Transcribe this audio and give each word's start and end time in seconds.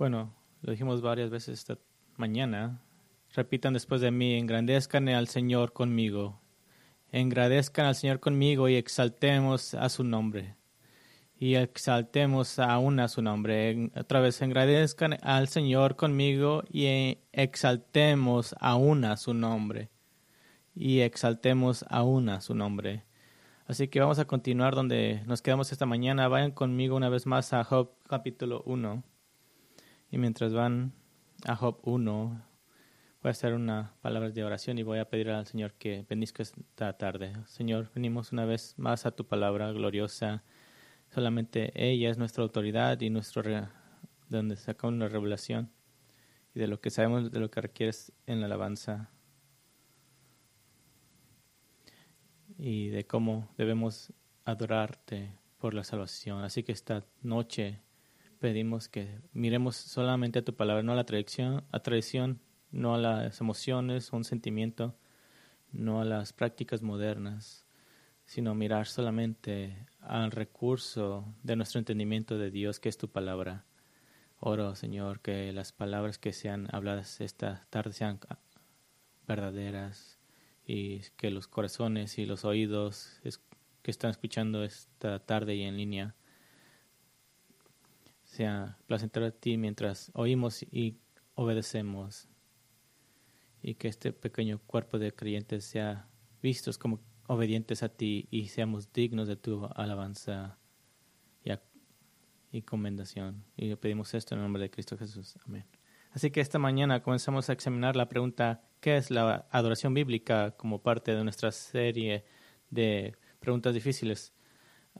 Bueno, 0.00 0.32
lo 0.62 0.70
dijimos 0.70 1.02
varias 1.02 1.28
veces 1.28 1.58
esta 1.58 1.76
mañana. 2.16 2.80
Repitan 3.34 3.74
después 3.74 4.00
de 4.00 4.10
mí, 4.10 4.34
engrandezcan 4.34 5.10
al 5.10 5.28
Señor 5.28 5.74
conmigo. 5.74 6.40
Engrandezcan 7.12 7.84
al 7.84 7.94
Señor 7.94 8.18
conmigo 8.18 8.70
y 8.70 8.76
exaltemos 8.76 9.74
a 9.74 9.90
su 9.90 10.02
nombre. 10.02 10.56
Y 11.38 11.56
exaltemos 11.56 12.58
aún 12.58 12.98
a 12.98 13.08
su 13.08 13.20
nombre. 13.20 13.90
Otra 13.94 14.20
vez, 14.20 14.40
engrandezcan 14.40 15.18
al 15.20 15.48
Señor 15.48 15.96
conmigo 15.96 16.64
y 16.72 17.18
exaltemos 17.32 18.54
aún 18.58 19.04
a 19.04 19.18
su 19.18 19.34
nombre. 19.34 19.90
Y 20.74 21.00
exaltemos 21.00 21.84
aún 21.90 22.30
a 22.30 22.40
su 22.40 22.54
nombre. 22.54 23.04
Así 23.66 23.88
que 23.88 24.00
vamos 24.00 24.18
a 24.18 24.24
continuar 24.24 24.74
donde 24.74 25.22
nos 25.26 25.42
quedamos 25.42 25.70
esta 25.72 25.84
mañana. 25.84 26.26
Vayan 26.26 26.52
conmigo 26.52 26.96
una 26.96 27.10
vez 27.10 27.26
más 27.26 27.52
a 27.52 27.64
Job 27.64 27.90
capítulo 28.08 28.62
1. 28.64 29.09
Y 30.10 30.18
mientras 30.18 30.52
van 30.52 30.92
a 31.46 31.54
Job 31.54 31.78
1, 31.82 32.42
voy 33.22 33.28
a 33.28 33.30
hacer 33.30 33.54
una 33.54 33.94
palabra 34.00 34.30
de 34.30 34.42
oración 34.42 34.78
y 34.78 34.82
voy 34.82 34.98
a 34.98 35.08
pedir 35.08 35.30
al 35.30 35.46
Señor 35.46 35.74
que 35.74 36.04
bendiga 36.08 36.32
esta 36.38 36.98
tarde. 36.98 37.32
Señor, 37.46 37.92
venimos 37.94 38.32
una 38.32 38.44
vez 38.44 38.74
más 38.76 39.06
a 39.06 39.12
tu 39.12 39.26
palabra 39.26 39.70
gloriosa. 39.70 40.42
Solamente 41.10 41.72
ella 41.74 42.10
es 42.10 42.18
nuestra 42.18 42.42
autoridad 42.42 43.00
y 43.00 43.10
nuestro 43.10 43.42
de 43.42 43.68
donde 44.28 44.56
sacamos 44.56 44.94
una 44.94 45.08
revelación 45.08 45.70
y 46.54 46.58
de 46.58 46.66
lo 46.66 46.80
que 46.80 46.90
sabemos 46.90 47.30
de 47.30 47.38
lo 47.38 47.50
que 47.50 47.60
requieres 47.60 48.12
en 48.26 48.40
la 48.40 48.46
alabanza 48.46 49.10
y 52.58 52.88
de 52.88 53.06
cómo 53.06 53.48
debemos 53.56 54.12
adorarte 54.44 55.38
por 55.58 55.72
la 55.72 55.84
salvación. 55.84 56.42
Así 56.42 56.64
que 56.64 56.72
esta 56.72 57.04
noche 57.22 57.80
pedimos 58.40 58.88
que 58.88 59.20
miremos 59.32 59.76
solamente 59.76 60.38
a 60.40 60.44
tu 60.44 60.56
palabra, 60.56 60.82
no 60.82 60.92
a 60.92 60.96
la 60.96 61.04
tradición, 61.04 61.62
a 61.70 61.80
tradición, 61.80 62.40
no 62.72 62.94
a 62.94 62.98
las 62.98 63.40
emociones, 63.40 64.12
un 64.12 64.24
sentimiento, 64.24 64.96
no 65.72 66.00
a 66.00 66.04
las 66.04 66.32
prácticas 66.32 66.82
modernas, 66.82 67.66
sino 68.24 68.54
mirar 68.54 68.86
solamente 68.86 69.86
al 70.00 70.30
recurso 70.30 71.34
de 71.42 71.56
nuestro 71.56 71.78
entendimiento 71.78 72.38
de 72.38 72.50
Dios, 72.50 72.80
que 72.80 72.88
es 72.88 72.96
tu 72.96 73.08
palabra. 73.08 73.66
Oro, 74.38 74.74
Señor, 74.74 75.20
que 75.20 75.52
las 75.52 75.72
palabras 75.72 76.18
que 76.18 76.32
sean 76.32 76.66
habladas 76.72 77.20
esta 77.20 77.66
tarde 77.68 77.92
sean 77.92 78.20
verdaderas 79.28 80.18
y 80.66 81.00
que 81.18 81.30
los 81.30 81.46
corazones 81.46 82.18
y 82.18 82.24
los 82.24 82.46
oídos 82.46 83.20
que 83.82 83.90
están 83.90 84.10
escuchando 84.10 84.64
esta 84.64 85.18
tarde 85.18 85.56
y 85.56 85.62
en 85.62 85.76
línea 85.76 86.14
sea 88.30 88.78
placentero 88.86 89.26
a 89.26 89.32
ti 89.32 89.56
mientras 89.56 90.10
oímos 90.14 90.62
y 90.62 90.96
obedecemos. 91.34 92.28
Y 93.62 93.74
que 93.74 93.88
este 93.88 94.12
pequeño 94.12 94.60
cuerpo 94.66 94.98
de 94.98 95.12
creyentes 95.12 95.64
sea 95.64 96.08
vistos 96.40 96.78
como 96.78 97.00
obedientes 97.26 97.82
a 97.82 97.88
ti 97.88 98.28
y 98.30 98.48
seamos 98.48 98.92
dignos 98.92 99.28
de 99.28 99.36
tu 99.36 99.66
alabanza 99.74 100.58
y, 101.44 101.50
y 102.56 102.62
comendación. 102.62 103.44
Y 103.56 103.66
le 103.66 103.76
pedimos 103.76 104.14
esto 104.14 104.34
en 104.34 104.40
el 104.40 104.44
nombre 104.44 104.62
de 104.62 104.70
Cristo 104.70 104.96
Jesús. 104.96 105.36
Amén. 105.44 105.66
Así 106.12 106.30
que 106.30 106.40
esta 106.40 106.58
mañana 106.58 107.02
comenzamos 107.02 107.50
a 107.50 107.52
examinar 107.52 107.96
la 107.96 108.08
pregunta 108.08 108.62
¿qué 108.80 108.96
es 108.96 109.10
la 109.10 109.46
adoración 109.50 109.92
bíblica? 109.92 110.52
como 110.52 110.82
parte 110.82 111.14
de 111.14 111.22
nuestra 111.24 111.52
serie 111.52 112.24
de 112.70 113.16
preguntas 113.40 113.74
difíciles. 113.74 114.32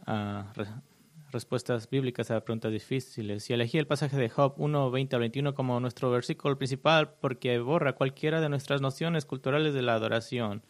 Uh, 0.07 0.45
respuestas 1.31 1.89
bíblicas 1.89 2.31
a 2.31 2.45
preguntas 2.45 2.73
difíciles. 2.73 3.49
Y 3.49 3.53
elegí 3.53 3.79
el 3.79 3.87
pasaje 3.87 4.17
de 4.17 4.29
Job 4.29 4.55
1, 4.57 4.91
20 4.91 5.17
al 5.17 5.21
21 5.21 5.55
como 5.55 5.81
nuestro 5.81 6.11
versículo 6.11 6.57
principal 6.59 7.15
porque 7.21 7.59
borra 7.59 7.95
cualquiera 7.95 8.41
de 8.41 8.49
nuestras 8.49 8.81
nociones 8.81 9.27
culturales 9.27 9.75
de 9.75 9.83
la 9.83 9.95
adoración. 9.95 10.65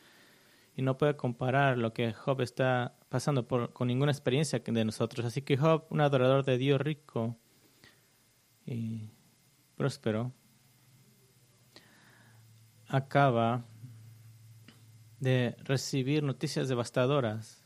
Y 0.77 0.83
no 0.83 0.97
puede 0.97 1.17
comparar 1.17 1.79
lo 1.79 1.93
que 1.93 2.13
Job 2.13 2.41
está 2.41 2.95
pasando 3.09 3.47
con 3.47 3.89
ninguna 3.89 4.13
experiencia 4.13 4.63
de 4.65 4.85
nosotros. 4.85 5.27
Así 5.27 5.43
que 5.43 5.57
Job, 5.57 5.85
un 5.91 6.01
adorador 6.01 6.45
de 6.45 6.59
Dios 6.59 6.81
rico 6.81 7.37
y 8.65 9.11
próspero, 9.77 10.33
acaba 12.89 13.65
de 15.19 15.55
recibir 15.65 16.23
noticias 16.23 16.69
devastadoras 16.69 17.65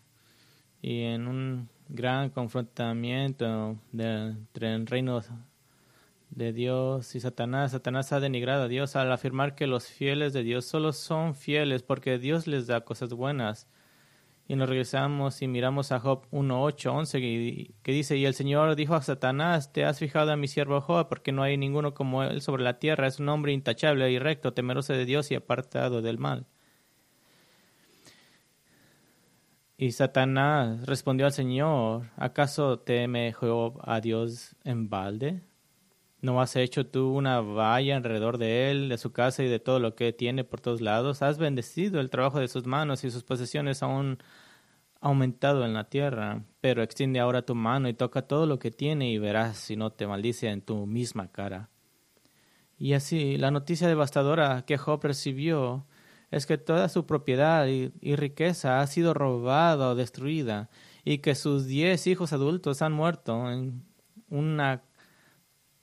y 0.83 1.03
en 1.03 1.29
un 1.29 1.71
gran 1.89 2.31
confrontamiento 2.31 3.77
entre 3.93 4.75
el 4.75 4.87
reino 4.87 5.21
de 6.31 6.53
Dios 6.53 7.15
y 7.15 7.21
Satanás. 7.21 7.72
Satanás 7.72 8.12
ha 8.12 8.21
denigrado 8.21 8.65
a 8.65 8.69
Dios 8.69 8.97
al 8.97 9.12
afirmar 9.12 9.55
que 9.55 9.67
los 9.67 9.87
fieles 9.87 10.33
de 10.33 10.43
Dios 10.43 10.65
solo 10.65 10.93
son 10.93 11.34
fieles 11.34 11.83
porque 11.83 12.19
Dios 12.19 12.47
les 12.47 12.67
da 12.67 12.83
cosas 12.83 13.11
buenas. 13.11 13.69
Y 14.47 14.56
nos 14.56 14.69
regresamos 14.69 15.41
y 15.41 15.49
miramos 15.49 15.91
a 15.91 16.00
Job 16.00 16.27
1.8, 16.31 16.93
11, 16.93 17.21
que 17.83 17.93
dice, 17.93 18.19
y 18.19 18.27
el 18.27 18.34
Señor 18.34 18.77
dijo 18.77 18.94
a 18.94 19.00
Satanás, 19.00 19.73
te 19.73 19.87
has 19.87 19.99
fijado 19.99 20.33
a 20.33 20.37
mi 20.37 20.49
siervo 20.49 20.83
Job, 20.83 21.09
porque 21.09 21.33
no 21.33 21.43
hay 21.43 21.56
ninguno 21.56 21.94
como 21.94 22.23
él 22.23 22.43
sobre 22.43 22.62
la 22.62 22.78
tierra, 22.78 23.06
es 23.06 23.21
un 23.21 23.31
hombre 23.31 23.53
intachable 23.53 24.11
y 24.11 24.19
recto, 24.19 24.53
temeroso 24.53 24.93
de 24.93 25.06
Dios 25.06 25.31
y 25.31 25.34
apartado 25.34 26.03
del 26.03 26.19
mal. 26.19 26.47
Y 29.77 29.91
Satanás 29.91 30.87
respondió 30.87 31.27
al 31.27 31.33
Señor, 31.33 32.11
¿acaso 32.17 32.79
teme 32.79 33.33
Job 33.33 33.81
a 33.83 34.01
Dios 34.01 34.55
en 34.62 34.89
balde? 34.89 35.43
¿No 36.21 36.41
has 36.41 36.55
hecho 36.57 36.87
tú 36.87 37.12
una 37.12 37.41
valla 37.41 37.97
alrededor 37.97 38.39
de 38.39 38.71
él, 38.71 38.89
de 38.89 38.99
su 38.99 39.12
casa 39.12 39.43
y 39.43 39.49
de 39.49 39.59
todo 39.59 39.81
lo 39.81 39.97
que 39.97 40.12
tiene 40.12 40.45
por 40.45 40.61
todos 40.61 40.81
lados? 40.81 41.23
Has 41.23 41.39
bendecido 41.39 42.01
el 42.01 42.09
trabajo 42.09 42.39
de 42.39 42.49
sus 42.49 42.67
manos 42.67 43.05
y 43.05 43.11
sus 43.11 43.25
posesiones 43.25 43.83
aún 43.83 44.19
aumentado 45.01 45.65
en 45.65 45.75
la 45.75 45.91
tierra. 45.91 46.45
Pero 46.61 46.83
extiende 46.83 47.21
ahora 47.21 47.43
tu 47.43 47.55
mano 47.55 47.89
y 47.89 47.95
toca 47.95 48.23
todo 48.23 48.47
lo 48.47 48.59
que 48.61 48.71
tiene 48.71 49.11
y 49.11 49.19
verás 49.19 49.59
si 49.59 49.77
no 49.77 49.91
te 49.91 50.06
maldice 50.06 50.49
en 50.49 50.62
tu 50.62 50.87
misma 50.87 51.33
cara. 51.33 51.69
Y 52.79 52.95
así 52.95 53.37
la 53.37 53.51
noticia 53.51 53.89
devastadora 53.89 54.65
que 54.67 54.79
Job 54.79 55.01
recibió 55.03 55.85
es 56.34 56.47
que 56.47 56.59
toda 56.59 56.89
su 56.89 57.06
propiedad 57.06 57.67
y, 57.69 58.17
riqueza 58.17 58.81
ha 58.81 58.87
sido 58.89 59.15
robada 59.15 59.91
o 59.91 59.95
destruida 59.95 60.69
y 61.05 61.19
que 61.19 61.37
sus 61.37 61.67
diez 61.67 62.09
hijos 62.09 62.33
adultos 62.33 62.83
han 62.83 62.93
muerto 62.93 63.50
en 63.53 63.84
una 64.28 64.83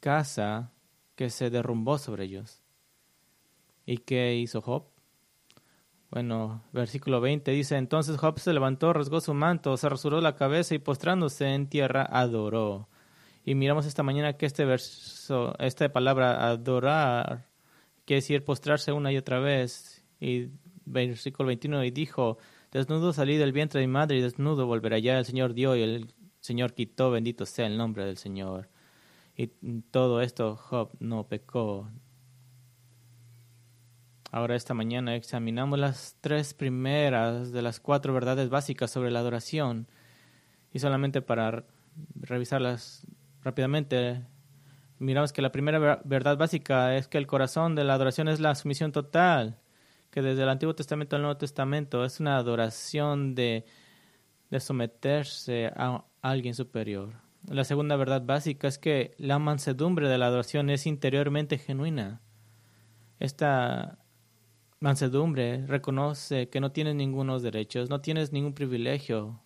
casa 0.02 0.74
que 1.16 1.30
se 1.30 1.50
derrumbó 1.50 1.98
sobre 1.98 2.26
ellos. 2.26 2.62
¿Y 3.86 4.00
qué 4.00 4.36
hizo 4.36 4.62
Job? 4.62 4.88
Bueno, 6.10 6.62
versículo 6.74 7.22
20 7.22 7.50
dice, 7.52 7.78
entonces 7.78 8.18
Job 8.18 8.38
se 8.38 8.52
levantó, 8.52 8.92
rasgó 8.92 9.22
su 9.22 9.34
manto, 9.34 9.78
se 9.78 9.88
rasuró 9.88 10.20
la 10.20 10.36
cabeza 10.36 10.76
y 10.76 10.80
postrándose 10.80 11.48
en 11.54 11.70
tierra 11.70 12.06
adoró. 12.12 12.90
Y 13.46 13.56
miramos 13.56 13.86
esta 13.86 14.04
mañana 14.04 14.34
que 14.34 14.48
este 14.48 14.66
verso, 14.66 15.56
esta 15.60 15.94
palabra 15.94 16.46
adorar, 16.50 17.48
quiere 18.04 18.18
decir 18.18 18.44
postrarse 18.44 18.92
una 18.92 19.14
y 19.14 19.18
otra 19.18 19.40
vez 19.40 20.01
y 20.22 20.52
versículo 20.86 21.48
21, 21.48 21.84
y 21.84 21.92
dijo, 21.92 22.38
desnudo 22.72 23.12
salí 23.12 23.38
del 23.38 23.52
vientre 23.52 23.82
de 23.82 23.88
mi 23.88 23.94
madre 23.94 24.18
y 24.18 24.22
desnudo 24.22 24.68
volveré 24.68 24.98
allá. 24.98 25.18
El 25.18 25.26
Señor 25.26 25.54
dio 25.54 25.76
y 25.76 25.82
el 25.82 26.14
Señor 26.40 26.74
quitó, 26.74 27.12
bendito 27.12 27.46
sea 27.46 27.66
el 27.68 27.78
nombre 27.78 28.06
del 28.06 28.18
Señor. 28.18 28.70
Y 29.36 29.48
todo 29.90 30.22
esto 30.22 30.56
Job 30.56 30.92
no 31.00 31.28
pecó. 31.28 31.90
Ahora 34.32 34.56
esta 34.56 34.74
mañana 34.74 35.16
examinamos 35.16 35.78
las 35.80 36.16
tres 36.22 36.54
primeras 36.54 37.52
de 37.52 37.62
las 37.62 37.80
cuatro 37.80 38.14
verdades 38.14 38.50
básicas 38.50 38.92
sobre 38.92 39.12
la 39.12 39.20
adoración. 39.20 39.88
Y 40.72 40.80
solamente 40.80 41.22
para 41.22 41.66
revisarlas 42.16 43.06
rápidamente, 43.42 44.22
miramos 45.00 45.34
que 45.34 45.42
la 45.42 45.52
primera 45.52 46.02
verdad 46.06 46.38
básica 46.38 46.96
es 46.96 47.08
que 47.08 47.18
el 47.18 47.28
corazón 47.28 47.76
de 47.76 47.84
la 47.84 47.96
adoración 47.96 48.30
es 48.30 48.40
la 48.40 48.56
sumisión 48.56 48.92
total 48.92 49.61
que 50.12 50.22
desde 50.22 50.44
el 50.44 50.50
Antiguo 50.50 50.76
Testamento 50.76 51.16
al 51.16 51.22
Nuevo 51.24 51.38
Testamento 51.38 52.06
es 52.06 52.20
una 52.20 52.38
adoración 52.38 53.34
de, 53.34 53.66
de 54.50 54.60
someterse 54.60 55.72
a 55.76 56.06
alguien 56.22 56.54
superior. 56.54 57.14
La 57.48 57.64
segunda 57.64 57.96
verdad 57.96 58.24
básica 58.24 58.68
es 58.68 58.78
que 58.78 59.16
la 59.18 59.40
mansedumbre 59.40 60.08
de 60.08 60.18
la 60.18 60.28
adoración 60.28 60.70
es 60.70 60.86
interiormente 60.86 61.58
genuina. 61.58 62.22
Esta 63.20 63.98
mansedumbre 64.80 65.66
reconoce 65.66 66.50
que 66.50 66.60
no 66.60 66.72
tienes 66.72 66.96
ningunos 66.96 67.42
derechos, 67.42 67.90
no 67.90 68.02
tienes 68.02 68.32
ningún 68.32 68.54
privilegio. 68.54 69.42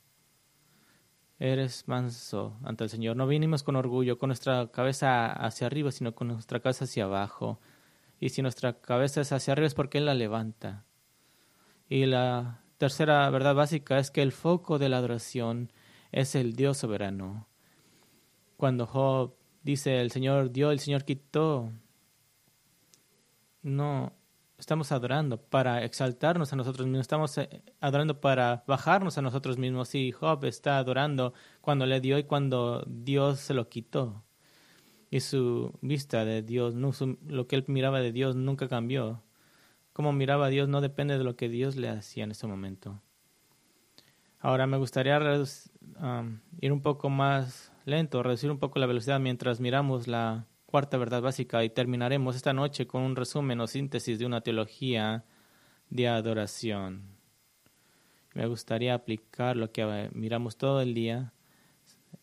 Eres 1.40 1.88
manso 1.88 2.58
ante 2.64 2.86
el 2.86 2.90
Señor. 2.90 3.18
No 3.18 3.28
vinimos 3.28 3.64
con 3.64 3.76
orgullo, 3.76 4.18
con 4.18 4.30
nuestra 4.30 4.68
cabeza 4.72 5.32
hacia 5.32 5.68
arriba, 5.68 5.92
sino 5.92 6.16
con 6.16 6.30
nuestra 6.30 6.62
cabeza 6.62 6.86
hacia 6.86 7.04
abajo. 7.04 7.60
Y 8.20 8.30
si 8.30 8.42
nuestra 8.42 8.80
cabeza 8.80 9.22
es 9.22 9.32
hacia 9.32 9.54
arriba 9.54 9.68
es 9.68 9.74
porque 9.74 9.98
Él 9.98 10.06
la 10.06 10.14
levanta. 10.14 10.86
Y 11.90 12.06
la 12.06 12.62
tercera 12.78 13.30
verdad 13.30 13.56
básica 13.56 14.00
es 14.00 14.12
que 14.12 14.22
el 14.22 14.32
foco 14.32 14.80
de 14.80 14.90
la 14.90 14.98
adoración 14.98 15.72
es 16.12 16.36
el 16.36 16.56
Dios 16.56 16.78
soberano. 16.78 17.48
Cuando 18.58 18.86
Job 18.88 19.36
dice 19.64 20.00
el 20.02 20.12
Señor 20.12 20.52
dio, 20.52 20.72
el 20.72 20.80
Señor 20.80 21.04
quitó. 21.04 21.72
No, 23.62 24.14
estamos 24.58 24.92
adorando 24.92 25.38
para 25.42 25.84
exaltarnos 25.84 26.54
a 26.54 26.56
nosotros 26.56 26.88
mismos, 26.88 27.02
estamos 27.02 27.38
eh, 27.38 27.64
adorando 27.82 28.22
para 28.22 28.64
bajarnos 28.68 29.18
a 29.18 29.22
nosotros 29.22 29.58
mismos. 29.58 29.94
Y 29.96 30.12
Job 30.12 30.46
está 30.46 30.78
adorando 30.78 31.34
cuando 31.62 31.86
le 31.86 32.00
dio 32.00 32.18
y 32.18 32.24
cuando 32.24 32.84
Dios 32.88 33.40
se 33.40 33.54
lo 33.54 33.70
quitó. 33.70 34.24
Y 35.16 35.22
su 35.22 35.72
vista 35.80 36.26
de 36.26 36.42
Dios, 36.42 36.76
lo 36.76 37.48
que 37.48 37.56
él 37.56 37.64
miraba 37.68 38.02
de 38.02 38.12
Dios 38.12 38.36
nunca 38.36 38.68
cambió. 38.68 39.24
Como 39.94 40.12
miraba 40.12 40.48
a 40.48 40.50
Dios 40.50 40.68
no 40.68 40.82
depende 40.82 41.18
de 41.18 41.24
lo 41.24 41.38
que 41.38 41.48
Dios 41.48 41.78
le 41.78 41.88
hacía 41.88 42.26
en 42.26 42.32
ese 42.32 42.48
momento. 42.48 43.02
Ahora 44.42 44.68
me 44.68 44.76
gustaría 44.76 45.18
um, 45.18 46.40
ir 46.60 46.74
un 46.74 46.82
poco 46.82 47.10
más 47.10 47.72
lento, 47.86 48.24
reducir 48.24 48.52
un 48.52 48.60
poco 48.60 48.78
la 48.78 48.88
velocidad 48.88 49.22
mientras 49.22 49.62
miramos 49.62 50.10
la 50.10 50.48
cuarta 50.66 50.98
verdad 50.98 51.22
básica 51.22 51.64
y 51.64 51.70
terminaremos 51.70 52.36
esta 52.36 52.52
noche 52.52 52.86
con 52.86 53.02
un 53.02 53.16
resumen 53.16 53.62
o 53.62 53.68
síntesis 53.68 54.20
de 54.20 54.26
una 54.26 54.42
teología 54.42 55.24
de 55.90 56.10
adoración. 56.10 57.04
Me 58.34 58.48
gustaría 58.48 58.94
aplicar 58.94 59.56
lo 59.56 59.72
que 59.72 59.84
eh, 59.84 60.10
miramos 60.12 60.58
todo 60.58 60.82
el 60.82 60.94
día 60.94 61.32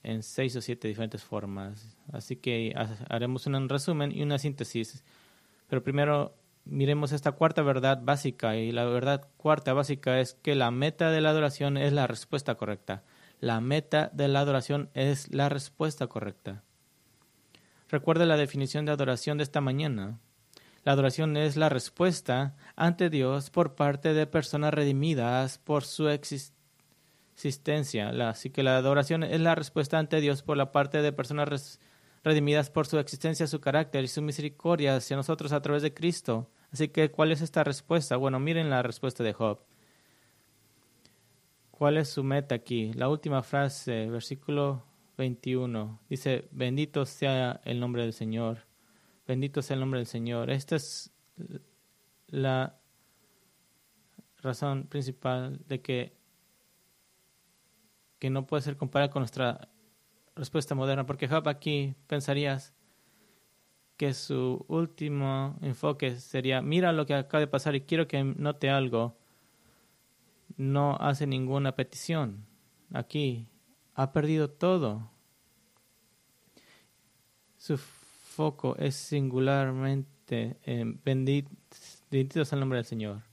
en 0.03 0.23
seis 0.23 0.55
o 0.57 0.61
siete 0.61 0.89
diferentes 0.89 1.23
formas. 1.23 1.97
Así 2.13 2.37
que 2.37 2.75
haremos 3.09 3.47
un 3.47 3.69
resumen 3.69 4.13
y 4.13 4.23
una 4.23 4.39
síntesis. 4.39 5.05
Pero 5.69 5.83
primero 5.83 6.35
miremos 6.65 7.13
esta 7.13 7.33
cuarta 7.33 7.63
verdad 7.63 8.01
básica 8.03 8.57
y 8.57 8.73
la 8.73 8.85
verdad 8.85 9.29
cuarta 9.37 9.73
básica 9.73 10.21
es 10.21 10.35
que 10.35 10.55
la 10.55 10.71
meta 10.71 11.11
de 11.11 11.21
la 11.21 11.31
adoración 11.31 11.77
es 11.77 11.93
la 11.93 12.07
respuesta 12.07 12.55
correcta. 12.55 13.03
La 13.41 13.61
meta 13.61 14.11
de 14.13 14.29
la 14.29 14.41
adoración 14.41 14.91
es 14.95 15.33
la 15.33 15.49
respuesta 15.49 16.07
correcta. 16.07 16.63
Recuerde 17.89 18.25
la 18.25 18.37
definición 18.37 18.87
de 18.87 18.93
adoración 18.93 19.39
de 19.39 19.45
esta 19.45 19.61
mañana. 19.61 20.21
La 20.85 20.93
adoración 20.93 21.37
es 21.37 21.57
la 21.57 21.69
respuesta 21.69 22.57
ante 22.77 23.11
Dios 23.11 23.51
por 23.51 23.75
parte 23.75 24.15
de 24.15 24.27
personas 24.27 24.73
redimidas 24.73 25.59
por 25.59 25.85
su 25.85 26.09
existencia. 26.09 26.62
Así 27.35 28.51
que 28.51 28.63
la 28.63 28.77
adoración 28.77 29.23
es 29.25 29.41
la 29.41 29.55
respuesta 29.55 29.99
ante 29.99 30.21
Dios 30.21 30.43
por 30.43 30.57
la 30.57 30.71
parte 30.73 31.03
de 31.03 31.13
personas 31.13 31.81
redimidas 32.23 32.71
por 32.71 32.87
su 32.87 32.99
existencia, 32.99 33.47
su 33.47 33.61
carácter 33.61 34.05
y 34.05 34.09
su 34.09 34.23
misericordia 34.23 34.97
hacia 34.97 35.17
nosotros 35.17 35.53
a 35.53 35.61
través 35.61 35.83
de 35.83 35.95
Cristo. 35.95 36.51
Así 36.73 36.89
que, 36.89 37.11
¿cuál 37.11 37.33
es 37.33 37.41
esta 37.41 37.65
respuesta? 37.65 38.17
Bueno, 38.17 38.39
miren 38.39 38.71
la 38.71 38.83
respuesta 38.83 39.25
de 39.25 39.33
Job. 39.33 39.61
¿Cuál 41.71 41.99
es 41.99 42.09
su 42.09 42.23
meta 42.23 42.55
aquí? 42.55 42.93
La 42.95 43.09
última 43.09 43.43
frase, 43.43 44.09
versículo 44.09 44.85
21. 45.19 46.01
Dice, 46.09 46.49
bendito 46.53 47.05
sea 47.05 47.61
el 47.65 47.81
nombre 47.81 48.03
del 48.03 48.13
Señor. 48.13 48.67
Bendito 49.27 49.63
sea 49.63 49.75
el 49.75 49.81
nombre 49.81 49.99
del 49.99 50.07
Señor. 50.07 50.51
Esta 50.51 50.77
es 50.77 51.13
la 52.29 52.79
razón 54.39 54.87
principal 54.87 55.61
de 55.67 55.81
que, 55.81 56.22
que 58.23 58.31
no 58.31 58.47
puede 58.47 58.63
ser 58.63 58.77
comparada 58.77 59.11
con 59.11 59.23
nuestra 59.23 59.69
respuesta 60.37 60.77
moderna, 60.77 61.07
porque 61.07 61.27
Job 61.27 61.49
aquí 61.49 61.97
pensarías 62.07 62.73
que 63.97 64.15
su 64.15 64.65
último 64.69 65.59
enfoque 65.61 66.15
sería, 66.21 66.63
mira 66.63 66.93
lo 66.93 67.05
que 67.05 67.15
acaba 67.15 67.41
de 67.41 67.49
pasar 67.49 67.75
y 67.75 67.81
quiero 67.81 68.07
que 68.07 68.23
note 68.23 68.71
algo. 68.71 69.19
No 70.57 70.97
hace 71.01 71.27
ninguna 71.27 71.75
petición 71.75 72.47
aquí 72.93 73.49
ha 73.97 74.13
perdido 74.13 74.49
todo. 74.49 75.11
Su 77.57 77.77
foco 77.77 78.77
es 78.77 78.95
singularmente 78.95 80.61
en 80.63 81.01
bendito, 81.03 81.51
bendito 82.09 82.45
sea 82.45 82.55
el 82.55 82.61
nombre 82.61 82.77
del 82.77 82.87
Señor. 82.87 83.32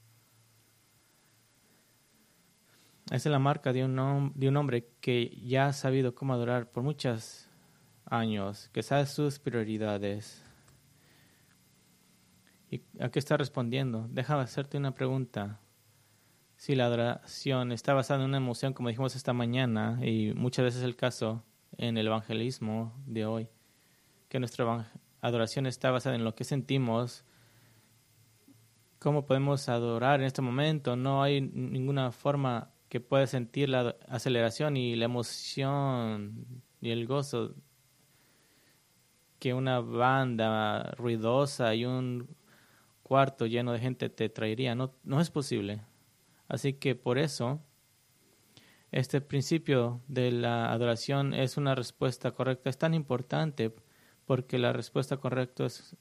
Esa 3.12 3.30
es 3.30 3.32
la 3.32 3.40
marca 3.40 3.74
de 3.74 3.84
un, 3.84 4.34
de 4.36 4.48
un 4.48 4.58
hombre 4.58 4.88
que 5.02 5.36
ya 5.44 5.68
ha 5.68 5.74
sabido 5.74 6.14
cómo 6.14 6.34
adorar 6.34 6.70
por 6.70 6.84
muchos 6.84 7.50
años, 8.06 8.70
que 8.72 8.84
sabe 8.84 9.08
sus 9.08 9.40
prioridades. 9.40 10.44
¿Y 12.70 12.84
a 13.00 13.10
qué 13.10 13.18
está 13.18 13.36
respondiendo? 13.36 14.08
Déjame 14.12 14.44
hacerte 14.44 14.78
una 14.78 14.94
pregunta 14.94 15.60
si 16.56 16.76
la 16.76 16.86
adoración 16.86 17.72
está 17.72 17.96
basada 17.96 18.20
en 18.20 18.28
una 18.28 18.38
emoción, 18.38 18.74
como 18.74 18.90
dijimos 18.90 19.16
esta 19.16 19.34
mañana, 19.34 19.98
y 20.06 20.34
muchas 20.36 20.66
veces 20.66 20.82
es 20.82 20.86
el 20.86 20.96
caso 20.96 21.44
en 21.78 21.98
el 21.98 22.06
evangelismo 22.06 22.94
de 23.08 23.26
hoy, 23.26 23.48
que 24.28 24.40
nuestra 24.40 24.92
adoración 25.22 25.66
está 25.66 25.90
basada 25.90 26.16
en 26.16 26.24
lo 26.24 26.36
que 26.36 26.44
sentimos, 26.44 27.24
cómo 29.00 29.26
podemos 29.26 29.68
adorar 29.68 30.20
en 30.20 30.28
este 30.28 30.44
momento, 30.44 30.96
no 30.96 31.24
hay 31.24 31.42
ninguna 31.42 32.12
forma 32.12 32.70
que 32.90 33.00
pueda 33.00 33.28
sentir 33.28 33.70
la 33.70 33.96
aceleración 34.08 34.76
y 34.76 34.96
la 34.96 35.06
emoción 35.06 36.46
y 36.82 36.90
el 36.90 37.06
gozo 37.06 37.56
que 39.40 39.54
una 39.54 39.80
banda 39.80 40.92
ruidosa 40.98 41.74
y 41.76 41.86
un 41.86 42.36
cuarto 43.04 43.46
lleno 43.46 43.72
de 43.72 43.80
gente 43.80 44.10
te 44.10 44.30
traería. 44.30 44.76
No, 44.76 44.94
no 45.04 45.22
es 45.22 45.30
posible. 45.30 45.82
Así 46.48 46.74
que 46.74 46.96
por 46.96 47.18
eso, 47.18 47.62
este 48.92 49.22
principio 49.22 50.02
de 50.08 50.32
la 50.32 50.72
adoración 50.72 51.34
es 51.34 51.58
una 51.58 51.76
respuesta 51.76 52.32
correcta. 52.32 52.70
Es 52.70 52.78
tan 52.78 52.94
importante 52.94 53.74
porque 54.26 54.58
la 54.58 54.74
respuesta 54.74 55.18
correcta 55.18 55.66
es, 55.66 55.96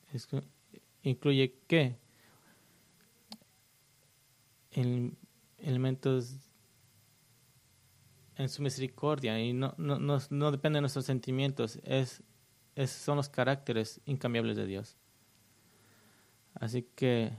incluye 1.02 1.54
qué? 1.66 1.96
elementos 5.58 6.47
en 8.38 8.48
su 8.48 8.62
misericordia 8.62 9.38
y 9.38 9.52
no, 9.52 9.74
no, 9.76 9.98
no, 9.98 10.18
no 10.30 10.50
depende 10.50 10.78
de 10.78 10.80
nuestros 10.82 11.04
sentimientos, 11.04 11.78
es, 11.84 12.22
es, 12.74 12.90
son 12.90 13.16
los 13.16 13.28
caracteres 13.28 14.00
incambiables 14.06 14.56
de 14.56 14.66
Dios. 14.66 14.96
Así 16.54 16.88
que 16.94 17.36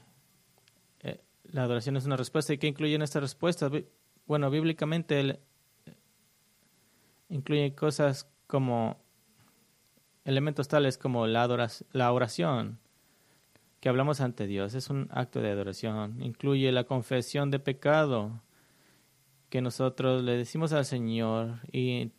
la 1.52 1.64
adoración 1.64 1.98
es 1.98 2.06
una 2.06 2.18
respuesta. 2.18 2.54
¿Y 2.54 2.58
qué 2.58 2.68
incluye 2.68 2.96
en 2.96 3.02
esta 3.02 3.20
respuesta? 3.20 3.70
Bueno, 4.26 4.50
bíblicamente 4.50 5.40
incluye 7.30 7.74
cosas 7.76 8.30
como 8.48 8.98
elementos 10.26 10.68
tales 10.68 10.98
como 10.98 11.28
la, 11.28 11.70
la 11.92 12.12
oración, 12.12 12.80
que 13.80 13.90
hablamos 13.90 14.20
ante 14.22 14.46
Dios, 14.46 14.74
es 14.76 14.90
un 14.90 15.08
acto 15.12 15.42
de 15.42 15.52
adoración. 15.52 16.22
Incluye 16.22 16.72
la 16.72 16.84
confesión 16.84 17.50
de 17.50 17.60
pecado, 17.60 18.42
que 19.50 19.62
nosotros 19.62 20.24
le 20.24 20.38
decimos 20.38 20.74
al 20.74 20.86
Señor 20.86 21.60
y 21.72 22.12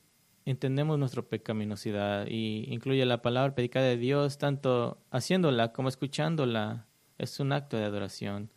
entendemos 0.44 0.98
nuestra 0.98 1.22
pecaminosidad. 1.22 2.26
Y 2.28 2.66
incluye 2.68 3.04
la 3.06 3.22
palabra 3.22 3.54
predicada 3.54 3.86
de 3.86 3.96
Dios, 3.96 4.38
tanto 4.38 4.98
haciéndola 5.10 5.72
como 5.72 5.88
escuchándola. 5.88 6.86
Es 7.18 7.40
un 7.40 7.52
acto 7.52 7.76
de 7.76 7.84
adoración. 7.84 8.50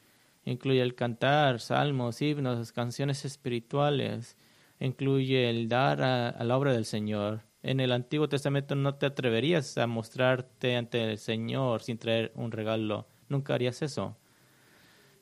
Incluye 0.46 0.82
el 0.82 0.96
cantar, 0.96 1.60
salmos, 1.60 2.22
himnos, 2.22 2.72
canciones 2.72 3.26
espirituales. 3.26 4.38
Incluye 4.80 5.50
el 5.50 5.70
dar 5.70 6.02
a, 6.02 6.44
la 6.44 6.58
obra 6.58 6.74
del 6.74 6.86
Señor. 6.86 7.44
En 7.62 7.80
el 7.80 7.94
Antiguo 7.94 8.28
Testamento 8.28 8.76
no 8.76 8.96
te 8.96 9.06
atreverías 9.06 9.78
a 9.78 9.88
mostrarte 9.88 10.76
ante 10.76 11.12
el 11.12 11.18
Señor 11.18 11.82
sin 11.82 11.98
traer 11.98 12.34
un 12.36 12.52
regalo. 12.52 13.08
Nunca 13.30 13.54
harías 13.54 13.82
eso. 13.82 14.18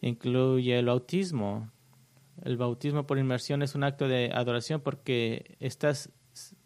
Incluye 0.01 0.79
el 0.79 0.85
bautismo. 0.87 1.71
El 2.43 2.57
bautismo 2.57 3.05
por 3.05 3.17
inmersión 3.17 3.61
es 3.61 3.75
un 3.75 3.83
acto 3.83 4.07
de 4.07 4.31
adoración 4.33 4.81
porque 4.81 5.57
estás 5.59 6.09